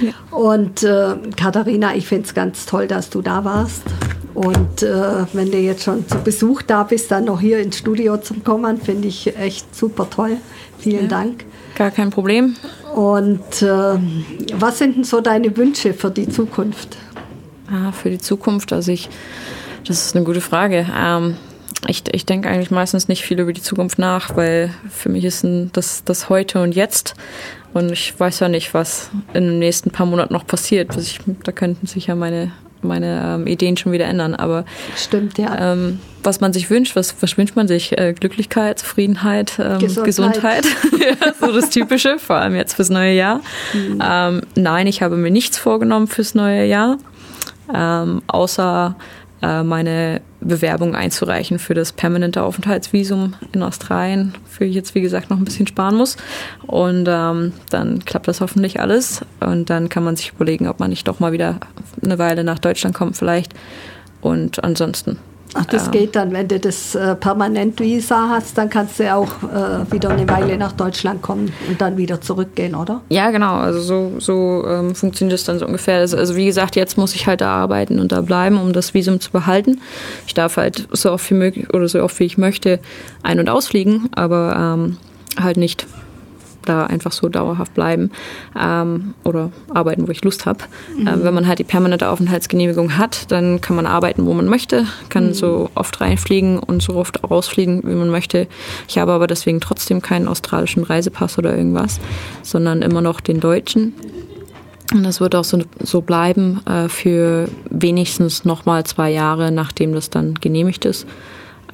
Ja. 0.00 0.36
Und 0.36 0.82
äh, 0.82 1.14
Katharina, 1.34 1.94
ich 1.94 2.06
finde 2.06 2.26
es 2.26 2.34
ganz 2.34 2.66
toll, 2.66 2.86
dass 2.86 3.08
du 3.08 3.22
da 3.22 3.44
warst. 3.44 3.82
Und 4.34 4.82
äh, 4.82 5.24
wenn 5.32 5.50
du 5.50 5.58
jetzt 5.58 5.84
schon 5.84 6.06
zu 6.06 6.18
Besuch 6.18 6.60
da 6.60 6.82
bist, 6.82 7.10
dann 7.10 7.24
noch 7.24 7.40
hier 7.40 7.58
ins 7.60 7.78
Studio 7.78 8.18
zu 8.18 8.34
kommen, 8.34 8.78
finde 8.78 9.08
ich 9.08 9.34
echt 9.36 9.74
super 9.74 10.10
toll. 10.10 10.36
Vielen 10.78 11.04
ja. 11.04 11.08
Dank. 11.08 11.46
Gar 11.76 11.92
kein 11.92 12.10
Problem. 12.10 12.56
Und 12.94 13.62
äh, 13.62 13.98
was 14.58 14.78
sind 14.78 14.96
denn 14.96 15.04
so 15.04 15.22
deine 15.22 15.56
Wünsche 15.56 15.94
für 15.94 16.10
die 16.10 16.28
Zukunft? 16.28 16.98
Ah, 17.70 17.92
für 17.92 18.10
die 18.10 18.18
Zukunft, 18.18 18.74
also 18.74 18.92
ich, 18.92 19.08
das 19.86 20.04
ist 20.04 20.16
eine 20.16 20.24
gute 20.24 20.42
Frage. 20.42 20.86
Ähm, 20.94 21.36
ich, 21.88 22.02
ich 22.12 22.26
denke 22.26 22.48
eigentlich 22.48 22.70
meistens 22.70 23.08
nicht 23.08 23.22
viel 23.22 23.40
über 23.40 23.52
die 23.52 23.62
Zukunft 23.62 23.98
nach, 23.98 24.36
weil 24.36 24.70
für 24.90 25.08
mich 25.08 25.24
ist 25.24 25.46
das, 25.72 26.04
das 26.04 26.28
Heute 26.28 26.60
und 26.62 26.74
Jetzt. 26.74 27.14
Und 27.72 27.90
ich 27.90 28.18
weiß 28.18 28.40
ja 28.40 28.48
nicht, 28.48 28.72
was 28.72 29.10
in 29.32 29.44
den 29.44 29.58
nächsten 29.58 29.90
paar 29.90 30.06
Monaten 30.06 30.32
noch 30.32 30.46
passiert. 30.46 30.96
Ich, 30.96 31.18
da 31.42 31.50
könnten 31.50 31.86
sich 31.86 32.06
ja 32.06 32.14
meine, 32.14 32.52
meine 32.82 33.34
ähm, 33.34 33.46
Ideen 33.48 33.76
schon 33.76 33.90
wieder 33.90 34.04
ändern. 34.04 34.34
Aber 34.34 34.64
stimmt, 34.96 35.38
ja. 35.38 35.72
Ähm, 35.72 35.98
was 36.22 36.40
man 36.40 36.52
sich 36.52 36.70
wünscht, 36.70 36.94
was, 36.94 37.16
was 37.20 37.36
wünscht 37.36 37.56
man 37.56 37.66
sich? 37.66 37.98
Äh, 37.98 38.14
Glücklichkeit, 38.14 38.78
Zufriedenheit, 38.78 39.58
ähm, 39.58 39.80
Gesundheit. 39.80 40.04
Gesundheit. 40.04 40.66
ja, 41.20 41.34
so 41.38 41.52
das 41.52 41.70
Typische, 41.70 42.18
vor 42.18 42.36
allem 42.36 42.54
jetzt 42.54 42.74
fürs 42.74 42.90
neue 42.90 43.14
Jahr. 43.14 43.40
Mhm. 43.72 44.02
Ähm, 44.02 44.40
nein, 44.54 44.86
ich 44.86 45.02
habe 45.02 45.16
mir 45.16 45.30
nichts 45.30 45.58
vorgenommen 45.58 46.06
fürs 46.06 46.34
neue 46.34 46.64
Jahr. 46.66 46.98
Ähm, 47.74 48.22
außer 48.28 48.94
äh, 49.42 49.62
meine 49.62 50.20
Bewerbung 50.44 50.94
einzureichen 50.94 51.58
für 51.58 51.74
das 51.74 51.92
permanente 51.92 52.42
Aufenthaltsvisum 52.42 53.34
in 53.52 53.62
Australien, 53.62 54.34
für 54.48 54.64
ich 54.64 54.74
jetzt 54.74 54.94
wie 54.94 55.00
gesagt 55.00 55.30
noch 55.30 55.38
ein 55.38 55.44
bisschen 55.44 55.66
sparen 55.66 55.96
muss. 55.96 56.16
Und 56.66 57.06
ähm, 57.08 57.52
dann 57.70 58.04
klappt 58.04 58.28
das 58.28 58.40
hoffentlich 58.40 58.80
alles. 58.80 59.22
Und 59.40 59.70
dann 59.70 59.88
kann 59.88 60.04
man 60.04 60.16
sich 60.16 60.32
überlegen, 60.32 60.68
ob 60.68 60.80
man 60.80 60.90
nicht 60.90 61.08
doch 61.08 61.20
mal 61.20 61.32
wieder 61.32 61.58
eine 62.02 62.18
Weile 62.18 62.44
nach 62.44 62.58
Deutschland 62.58 62.94
kommt 62.94 63.16
vielleicht. 63.16 63.54
Und 64.20 64.62
ansonsten 64.62 65.18
Ach, 65.54 65.64
das 65.66 65.86
ähm, 65.86 65.92
geht 65.92 66.16
dann, 66.16 66.32
wenn 66.32 66.48
du 66.48 66.58
das 66.58 66.94
äh, 66.94 67.14
Permanent-Visa 67.14 68.28
hast, 68.28 68.58
dann 68.58 68.68
kannst 68.68 68.98
du 68.98 69.04
ja 69.04 69.16
auch 69.16 69.28
äh, 69.42 69.90
wieder 69.92 70.10
eine 70.10 70.28
Weile 70.28 70.58
nach 70.58 70.72
Deutschland 70.72 71.22
kommen 71.22 71.52
und 71.68 71.80
dann 71.80 71.96
wieder 71.96 72.20
zurückgehen, 72.20 72.74
oder? 72.74 73.00
Ja, 73.08 73.30
genau. 73.30 73.54
Also 73.54 73.80
so, 73.80 74.12
so 74.18 74.66
ähm, 74.68 74.94
funktioniert 74.94 75.34
das 75.34 75.44
dann 75.44 75.58
so 75.58 75.66
ungefähr. 75.66 75.98
Also, 75.98 76.16
also, 76.16 76.36
wie 76.36 76.46
gesagt, 76.46 76.76
jetzt 76.76 76.98
muss 76.98 77.14
ich 77.14 77.26
halt 77.26 77.40
da 77.40 77.50
arbeiten 77.50 78.00
und 78.00 78.12
da 78.12 78.20
bleiben, 78.20 78.60
um 78.60 78.72
das 78.72 78.94
Visum 78.94 79.20
zu 79.20 79.30
behalten. 79.30 79.80
Ich 80.26 80.34
darf 80.34 80.56
halt 80.56 80.88
so 80.92 81.12
oft 81.12 81.30
wie 81.30 81.34
möglich 81.34 81.72
oder 81.72 81.88
so 81.88 82.02
oft 82.02 82.18
wie 82.18 82.24
ich 82.24 82.36
möchte 82.36 82.80
ein- 83.22 83.38
und 83.38 83.48
ausfliegen, 83.48 84.08
aber 84.14 84.76
ähm, 84.76 84.96
halt 85.40 85.56
nicht 85.56 85.86
da 86.64 86.86
einfach 86.86 87.12
so 87.12 87.28
dauerhaft 87.28 87.74
bleiben 87.74 88.10
ähm, 88.60 89.14
oder 89.24 89.50
arbeiten, 89.72 90.06
wo 90.06 90.10
ich 90.10 90.24
Lust 90.24 90.46
habe. 90.46 90.60
Mhm. 90.96 91.08
Ähm, 91.08 91.24
wenn 91.24 91.34
man 91.34 91.46
halt 91.46 91.58
die 91.58 91.64
permanente 91.64 92.08
Aufenthaltsgenehmigung 92.08 92.96
hat, 92.96 93.30
dann 93.30 93.60
kann 93.60 93.76
man 93.76 93.86
arbeiten, 93.86 94.26
wo 94.26 94.34
man 94.34 94.46
möchte, 94.46 94.86
kann 95.08 95.28
mhm. 95.28 95.34
so 95.34 95.70
oft 95.74 96.00
reinfliegen 96.00 96.58
und 96.58 96.82
so 96.82 96.94
oft 96.96 97.22
rausfliegen, 97.28 97.82
wie 97.84 97.94
man 97.94 98.10
möchte. 98.10 98.46
Ich 98.88 98.98
habe 98.98 99.12
aber 99.12 99.26
deswegen 99.26 99.60
trotzdem 99.60 100.02
keinen 100.02 100.28
australischen 100.28 100.84
Reisepass 100.84 101.38
oder 101.38 101.56
irgendwas, 101.56 102.00
sondern 102.42 102.82
immer 102.82 103.00
noch 103.00 103.20
den 103.20 103.40
deutschen. 103.40 103.94
Und 104.92 105.02
das 105.02 105.20
wird 105.20 105.34
auch 105.34 105.44
so, 105.44 105.62
so 105.80 106.02
bleiben 106.02 106.60
äh, 106.66 106.88
für 106.88 107.48
wenigstens 107.70 108.44
nochmal 108.44 108.84
zwei 108.84 109.10
Jahre, 109.10 109.50
nachdem 109.50 109.94
das 109.94 110.10
dann 110.10 110.34
genehmigt 110.34 110.84
ist, 110.84 111.06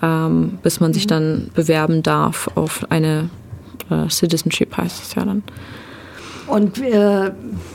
ähm, 0.02 0.58
bis 0.62 0.80
man 0.80 0.92
sich 0.92 1.04
mhm. 1.04 1.08
dann 1.08 1.50
bewerben 1.54 2.02
darf 2.02 2.50
auf 2.54 2.90
eine 2.90 3.18
äh, 3.18 3.39
Citizenship 4.08 4.76
heißt 4.76 5.02
es 5.02 5.14
ja 5.14 5.24
dann. 5.24 5.42
Und 6.46 6.78
äh, 6.78 7.30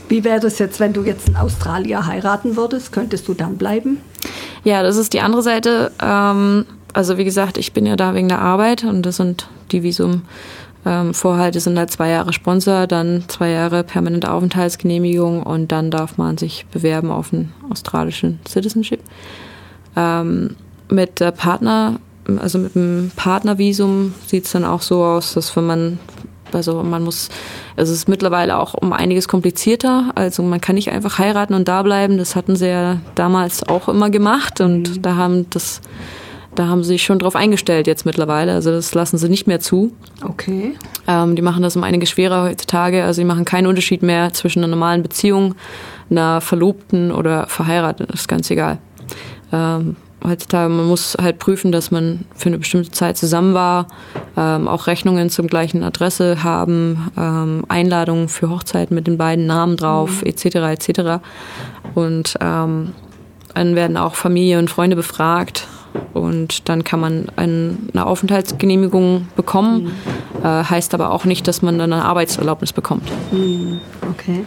wie 0.08 0.22
wäre 0.22 0.40
das 0.40 0.58
jetzt, 0.58 0.80
wenn 0.80 0.92
du 0.92 1.02
jetzt 1.02 1.28
in 1.28 1.36
Australier 1.36 2.06
heiraten 2.06 2.56
würdest? 2.56 2.92
Könntest 2.92 3.26
du 3.26 3.34
dann 3.34 3.56
bleiben? 3.56 3.98
Ja, 4.64 4.82
das 4.82 4.96
ist 4.96 5.14
die 5.14 5.20
andere 5.20 5.42
Seite. 5.42 5.92
Ähm, 6.02 6.66
also 6.92 7.16
wie 7.18 7.24
gesagt, 7.24 7.56
ich 7.56 7.72
bin 7.72 7.86
ja 7.86 7.96
da 7.96 8.14
wegen 8.14 8.28
der 8.28 8.40
Arbeit 8.40 8.84
und 8.84 9.04
das 9.06 9.16
sind 9.16 9.48
die 9.72 9.82
Visum. 9.82 10.22
Ähm, 10.84 11.14
Vorhalte 11.14 11.58
sind 11.58 11.78
halt 11.78 11.90
zwei 11.90 12.10
Jahre 12.10 12.32
Sponsor, 12.32 12.86
dann 12.86 13.24
zwei 13.28 13.50
Jahre 13.50 13.82
permanente 13.82 14.30
Aufenthaltsgenehmigung 14.30 15.42
und 15.42 15.72
dann 15.72 15.90
darf 15.90 16.16
man 16.16 16.38
sich 16.38 16.66
bewerben 16.70 17.10
auf 17.10 17.32
einen 17.32 17.52
australischen 17.70 18.40
Citizenship. 18.46 19.00
Ähm, 19.96 20.54
mit 20.88 21.18
der 21.20 21.32
Partner 21.32 21.98
also 22.40 22.58
mit 22.58 22.74
dem 22.74 23.10
Partnervisum 23.16 24.14
sieht 24.26 24.44
es 24.46 24.52
dann 24.52 24.64
auch 24.64 24.82
so 24.82 25.04
aus, 25.04 25.34
dass 25.34 25.54
wenn 25.56 25.66
man, 25.66 25.98
also 26.52 26.82
man 26.82 27.02
muss, 27.02 27.28
also 27.76 27.92
es 27.92 28.00
ist 28.00 28.08
mittlerweile 28.08 28.58
auch 28.58 28.74
um 28.74 28.92
einiges 28.92 29.28
komplizierter. 29.28 30.12
Also 30.14 30.42
man 30.42 30.60
kann 30.60 30.74
nicht 30.74 30.90
einfach 30.90 31.18
heiraten 31.18 31.54
und 31.54 31.68
da 31.68 31.82
bleiben. 31.82 32.18
Das 32.18 32.36
hatten 32.36 32.56
sie 32.56 32.68
ja 32.68 32.98
damals 33.14 33.68
auch 33.68 33.88
immer 33.88 34.10
gemacht 34.10 34.60
und 34.60 34.96
mhm. 34.96 35.02
da 35.02 35.16
haben 35.16 35.50
das, 35.50 35.80
da 36.54 36.66
haben 36.66 36.82
sie 36.82 36.88
sich 36.88 37.04
schon 37.04 37.18
drauf 37.18 37.36
eingestellt 37.36 37.86
jetzt 37.86 38.06
mittlerweile. 38.06 38.52
Also 38.52 38.70
das 38.70 38.94
lassen 38.94 39.18
sie 39.18 39.28
nicht 39.28 39.46
mehr 39.46 39.60
zu. 39.60 39.92
Okay. 40.24 40.74
Ähm, 41.06 41.36
die 41.36 41.42
machen 41.42 41.62
das 41.62 41.76
um 41.76 41.84
einiges 41.84 42.10
schwerer 42.10 42.44
heutzutage. 42.44 43.04
Also 43.04 43.20
die 43.20 43.26
machen 43.26 43.44
keinen 43.44 43.66
Unterschied 43.66 44.02
mehr 44.02 44.32
zwischen 44.32 44.60
einer 44.60 44.68
normalen 44.68 45.02
Beziehung, 45.02 45.54
einer 46.10 46.40
Verlobten 46.40 47.12
oder 47.12 47.46
verheiratet. 47.46 48.10
Das 48.10 48.20
ist 48.22 48.28
ganz 48.28 48.50
egal. 48.50 48.78
Ähm, 49.52 49.96
heutzutage, 50.24 50.72
man 50.72 50.86
muss 50.86 51.16
halt 51.20 51.38
prüfen, 51.38 51.72
dass 51.72 51.90
man 51.90 52.24
für 52.34 52.48
eine 52.48 52.58
bestimmte 52.58 52.90
Zeit 52.90 53.16
zusammen 53.16 53.54
war, 53.54 53.86
ähm, 54.36 54.68
auch 54.68 54.86
Rechnungen 54.86 55.30
zum 55.30 55.46
gleichen 55.46 55.82
Adresse 55.82 56.42
haben, 56.42 57.10
ähm, 57.16 57.64
Einladungen 57.68 58.28
für 58.28 58.50
Hochzeiten 58.50 58.94
mit 58.94 59.06
den 59.06 59.18
beiden 59.18 59.46
Namen 59.46 59.76
drauf, 59.76 60.22
mhm. 60.22 60.28
etc. 60.28 60.44
etc. 60.56 61.00
Und 61.94 62.36
ähm, 62.40 62.92
dann 63.54 63.74
werden 63.74 63.96
auch 63.96 64.16
Familie 64.16 64.58
und 64.58 64.68
Freunde 64.68 64.96
befragt 64.96 65.66
und 66.12 66.68
dann 66.68 66.84
kann 66.84 67.00
man 67.00 67.26
eine 67.36 68.06
Aufenthaltsgenehmigung 68.06 69.28
bekommen. 69.36 69.84
Mhm. 69.84 70.44
Äh, 70.44 70.64
heißt 70.64 70.94
aber 70.94 71.10
auch 71.10 71.24
nicht, 71.24 71.48
dass 71.48 71.62
man 71.62 71.78
dann 71.78 71.92
eine 71.92 72.04
Arbeitserlaubnis 72.04 72.72
bekommt. 72.72 73.10
Mhm. 73.32 73.80
Okay. 74.10 74.44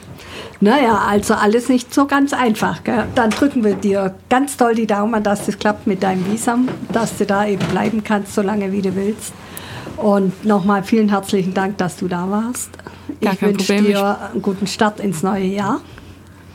Naja, 0.61 1.03
also 1.07 1.35
alles 1.35 1.69
nicht 1.69 1.93
so 1.93 2.05
ganz 2.05 2.33
einfach. 2.33 2.83
Gell? 2.83 3.05
Dann 3.15 3.29
drücken 3.29 3.63
wir 3.63 3.75
dir 3.75 4.13
ganz 4.29 4.57
toll 4.57 4.75
die 4.75 4.87
Daumen, 4.87 5.23
dass 5.23 5.45
das 5.45 5.57
klappt 5.57 5.87
mit 5.87 6.03
deinem 6.03 6.29
Visum, 6.29 6.67
dass 6.91 7.17
du 7.17 7.25
da 7.25 7.47
eben 7.47 7.65
bleiben 7.67 8.03
kannst, 8.03 8.35
so 8.35 8.41
lange 8.41 8.71
wie 8.71 8.81
du 8.81 8.95
willst. 8.95 9.33
Und 9.95 10.45
nochmal 10.45 10.83
vielen 10.83 11.09
herzlichen 11.09 11.53
Dank, 11.53 11.77
dass 11.77 11.97
du 11.97 12.07
da 12.07 12.29
warst. 12.29 12.71
Gar 13.21 13.33
ich 13.33 13.41
wünsche 13.41 13.81
dir 13.81 14.31
einen 14.31 14.41
guten 14.41 14.67
Start 14.67 14.99
ins 14.99 15.23
neue 15.23 15.45
Jahr. 15.45 15.81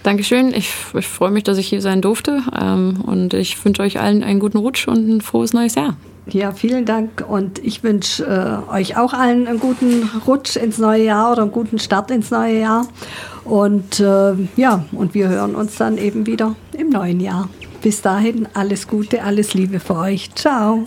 Dankeschön. 0.02 0.52
Ich, 0.54 0.70
ich 0.92 1.06
freue 1.06 1.30
mich, 1.30 1.44
dass 1.44 1.56
ich 1.56 1.66
hier 1.66 1.80
sein 1.80 2.02
durfte. 2.02 2.42
Ähm, 2.58 3.02
und 3.06 3.32
ich 3.32 3.62
wünsche 3.64 3.82
euch 3.82 4.00
allen 4.00 4.22
einen 4.22 4.38
guten 4.38 4.58
Rutsch 4.58 4.86
und 4.86 5.08
ein 5.08 5.20
frohes 5.22 5.54
neues 5.54 5.74
Jahr. 5.76 5.96
Ja, 6.26 6.52
vielen 6.52 6.86
Dank 6.86 7.24
und 7.28 7.58
ich 7.58 7.82
wünsche 7.82 8.24
äh, 8.24 8.72
euch 8.72 8.96
auch 8.96 9.12
allen 9.12 9.46
einen 9.46 9.60
guten 9.60 10.08
Rutsch 10.26 10.56
ins 10.56 10.78
neue 10.78 11.04
Jahr 11.04 11.32
oder 11.32 11.42
einen 11.42 11.52
guten 11.52 11.78
Start 11.78 12.10
ins 12.10 12.30
neue 12.30 12.60
Jahr. 12.60 12.86
Und 13.44 14.00
äh, 14.00 14.32
ja, 14.56 14.84
und 14.92 15.12
wir 15.12 15.28
hören 15.28 15.54
uns 15.54 15.76
dann 15.76 15.98
eben 15.98 16.26
wieder 16.26 16.56
im 16.72 16.88
neuen 16.88 17.20
Jahr. 17.20 17.50
Bis 17.82 18.00
dahin 18.00 18.48
alles 18.54 18.88
Gute, 18.88 19.22
alles 19.22 19.52
Liebe 19.52 19.80
für 19.80 19.96
euch. 19.96 20.34
Ciao. 20.34 20.84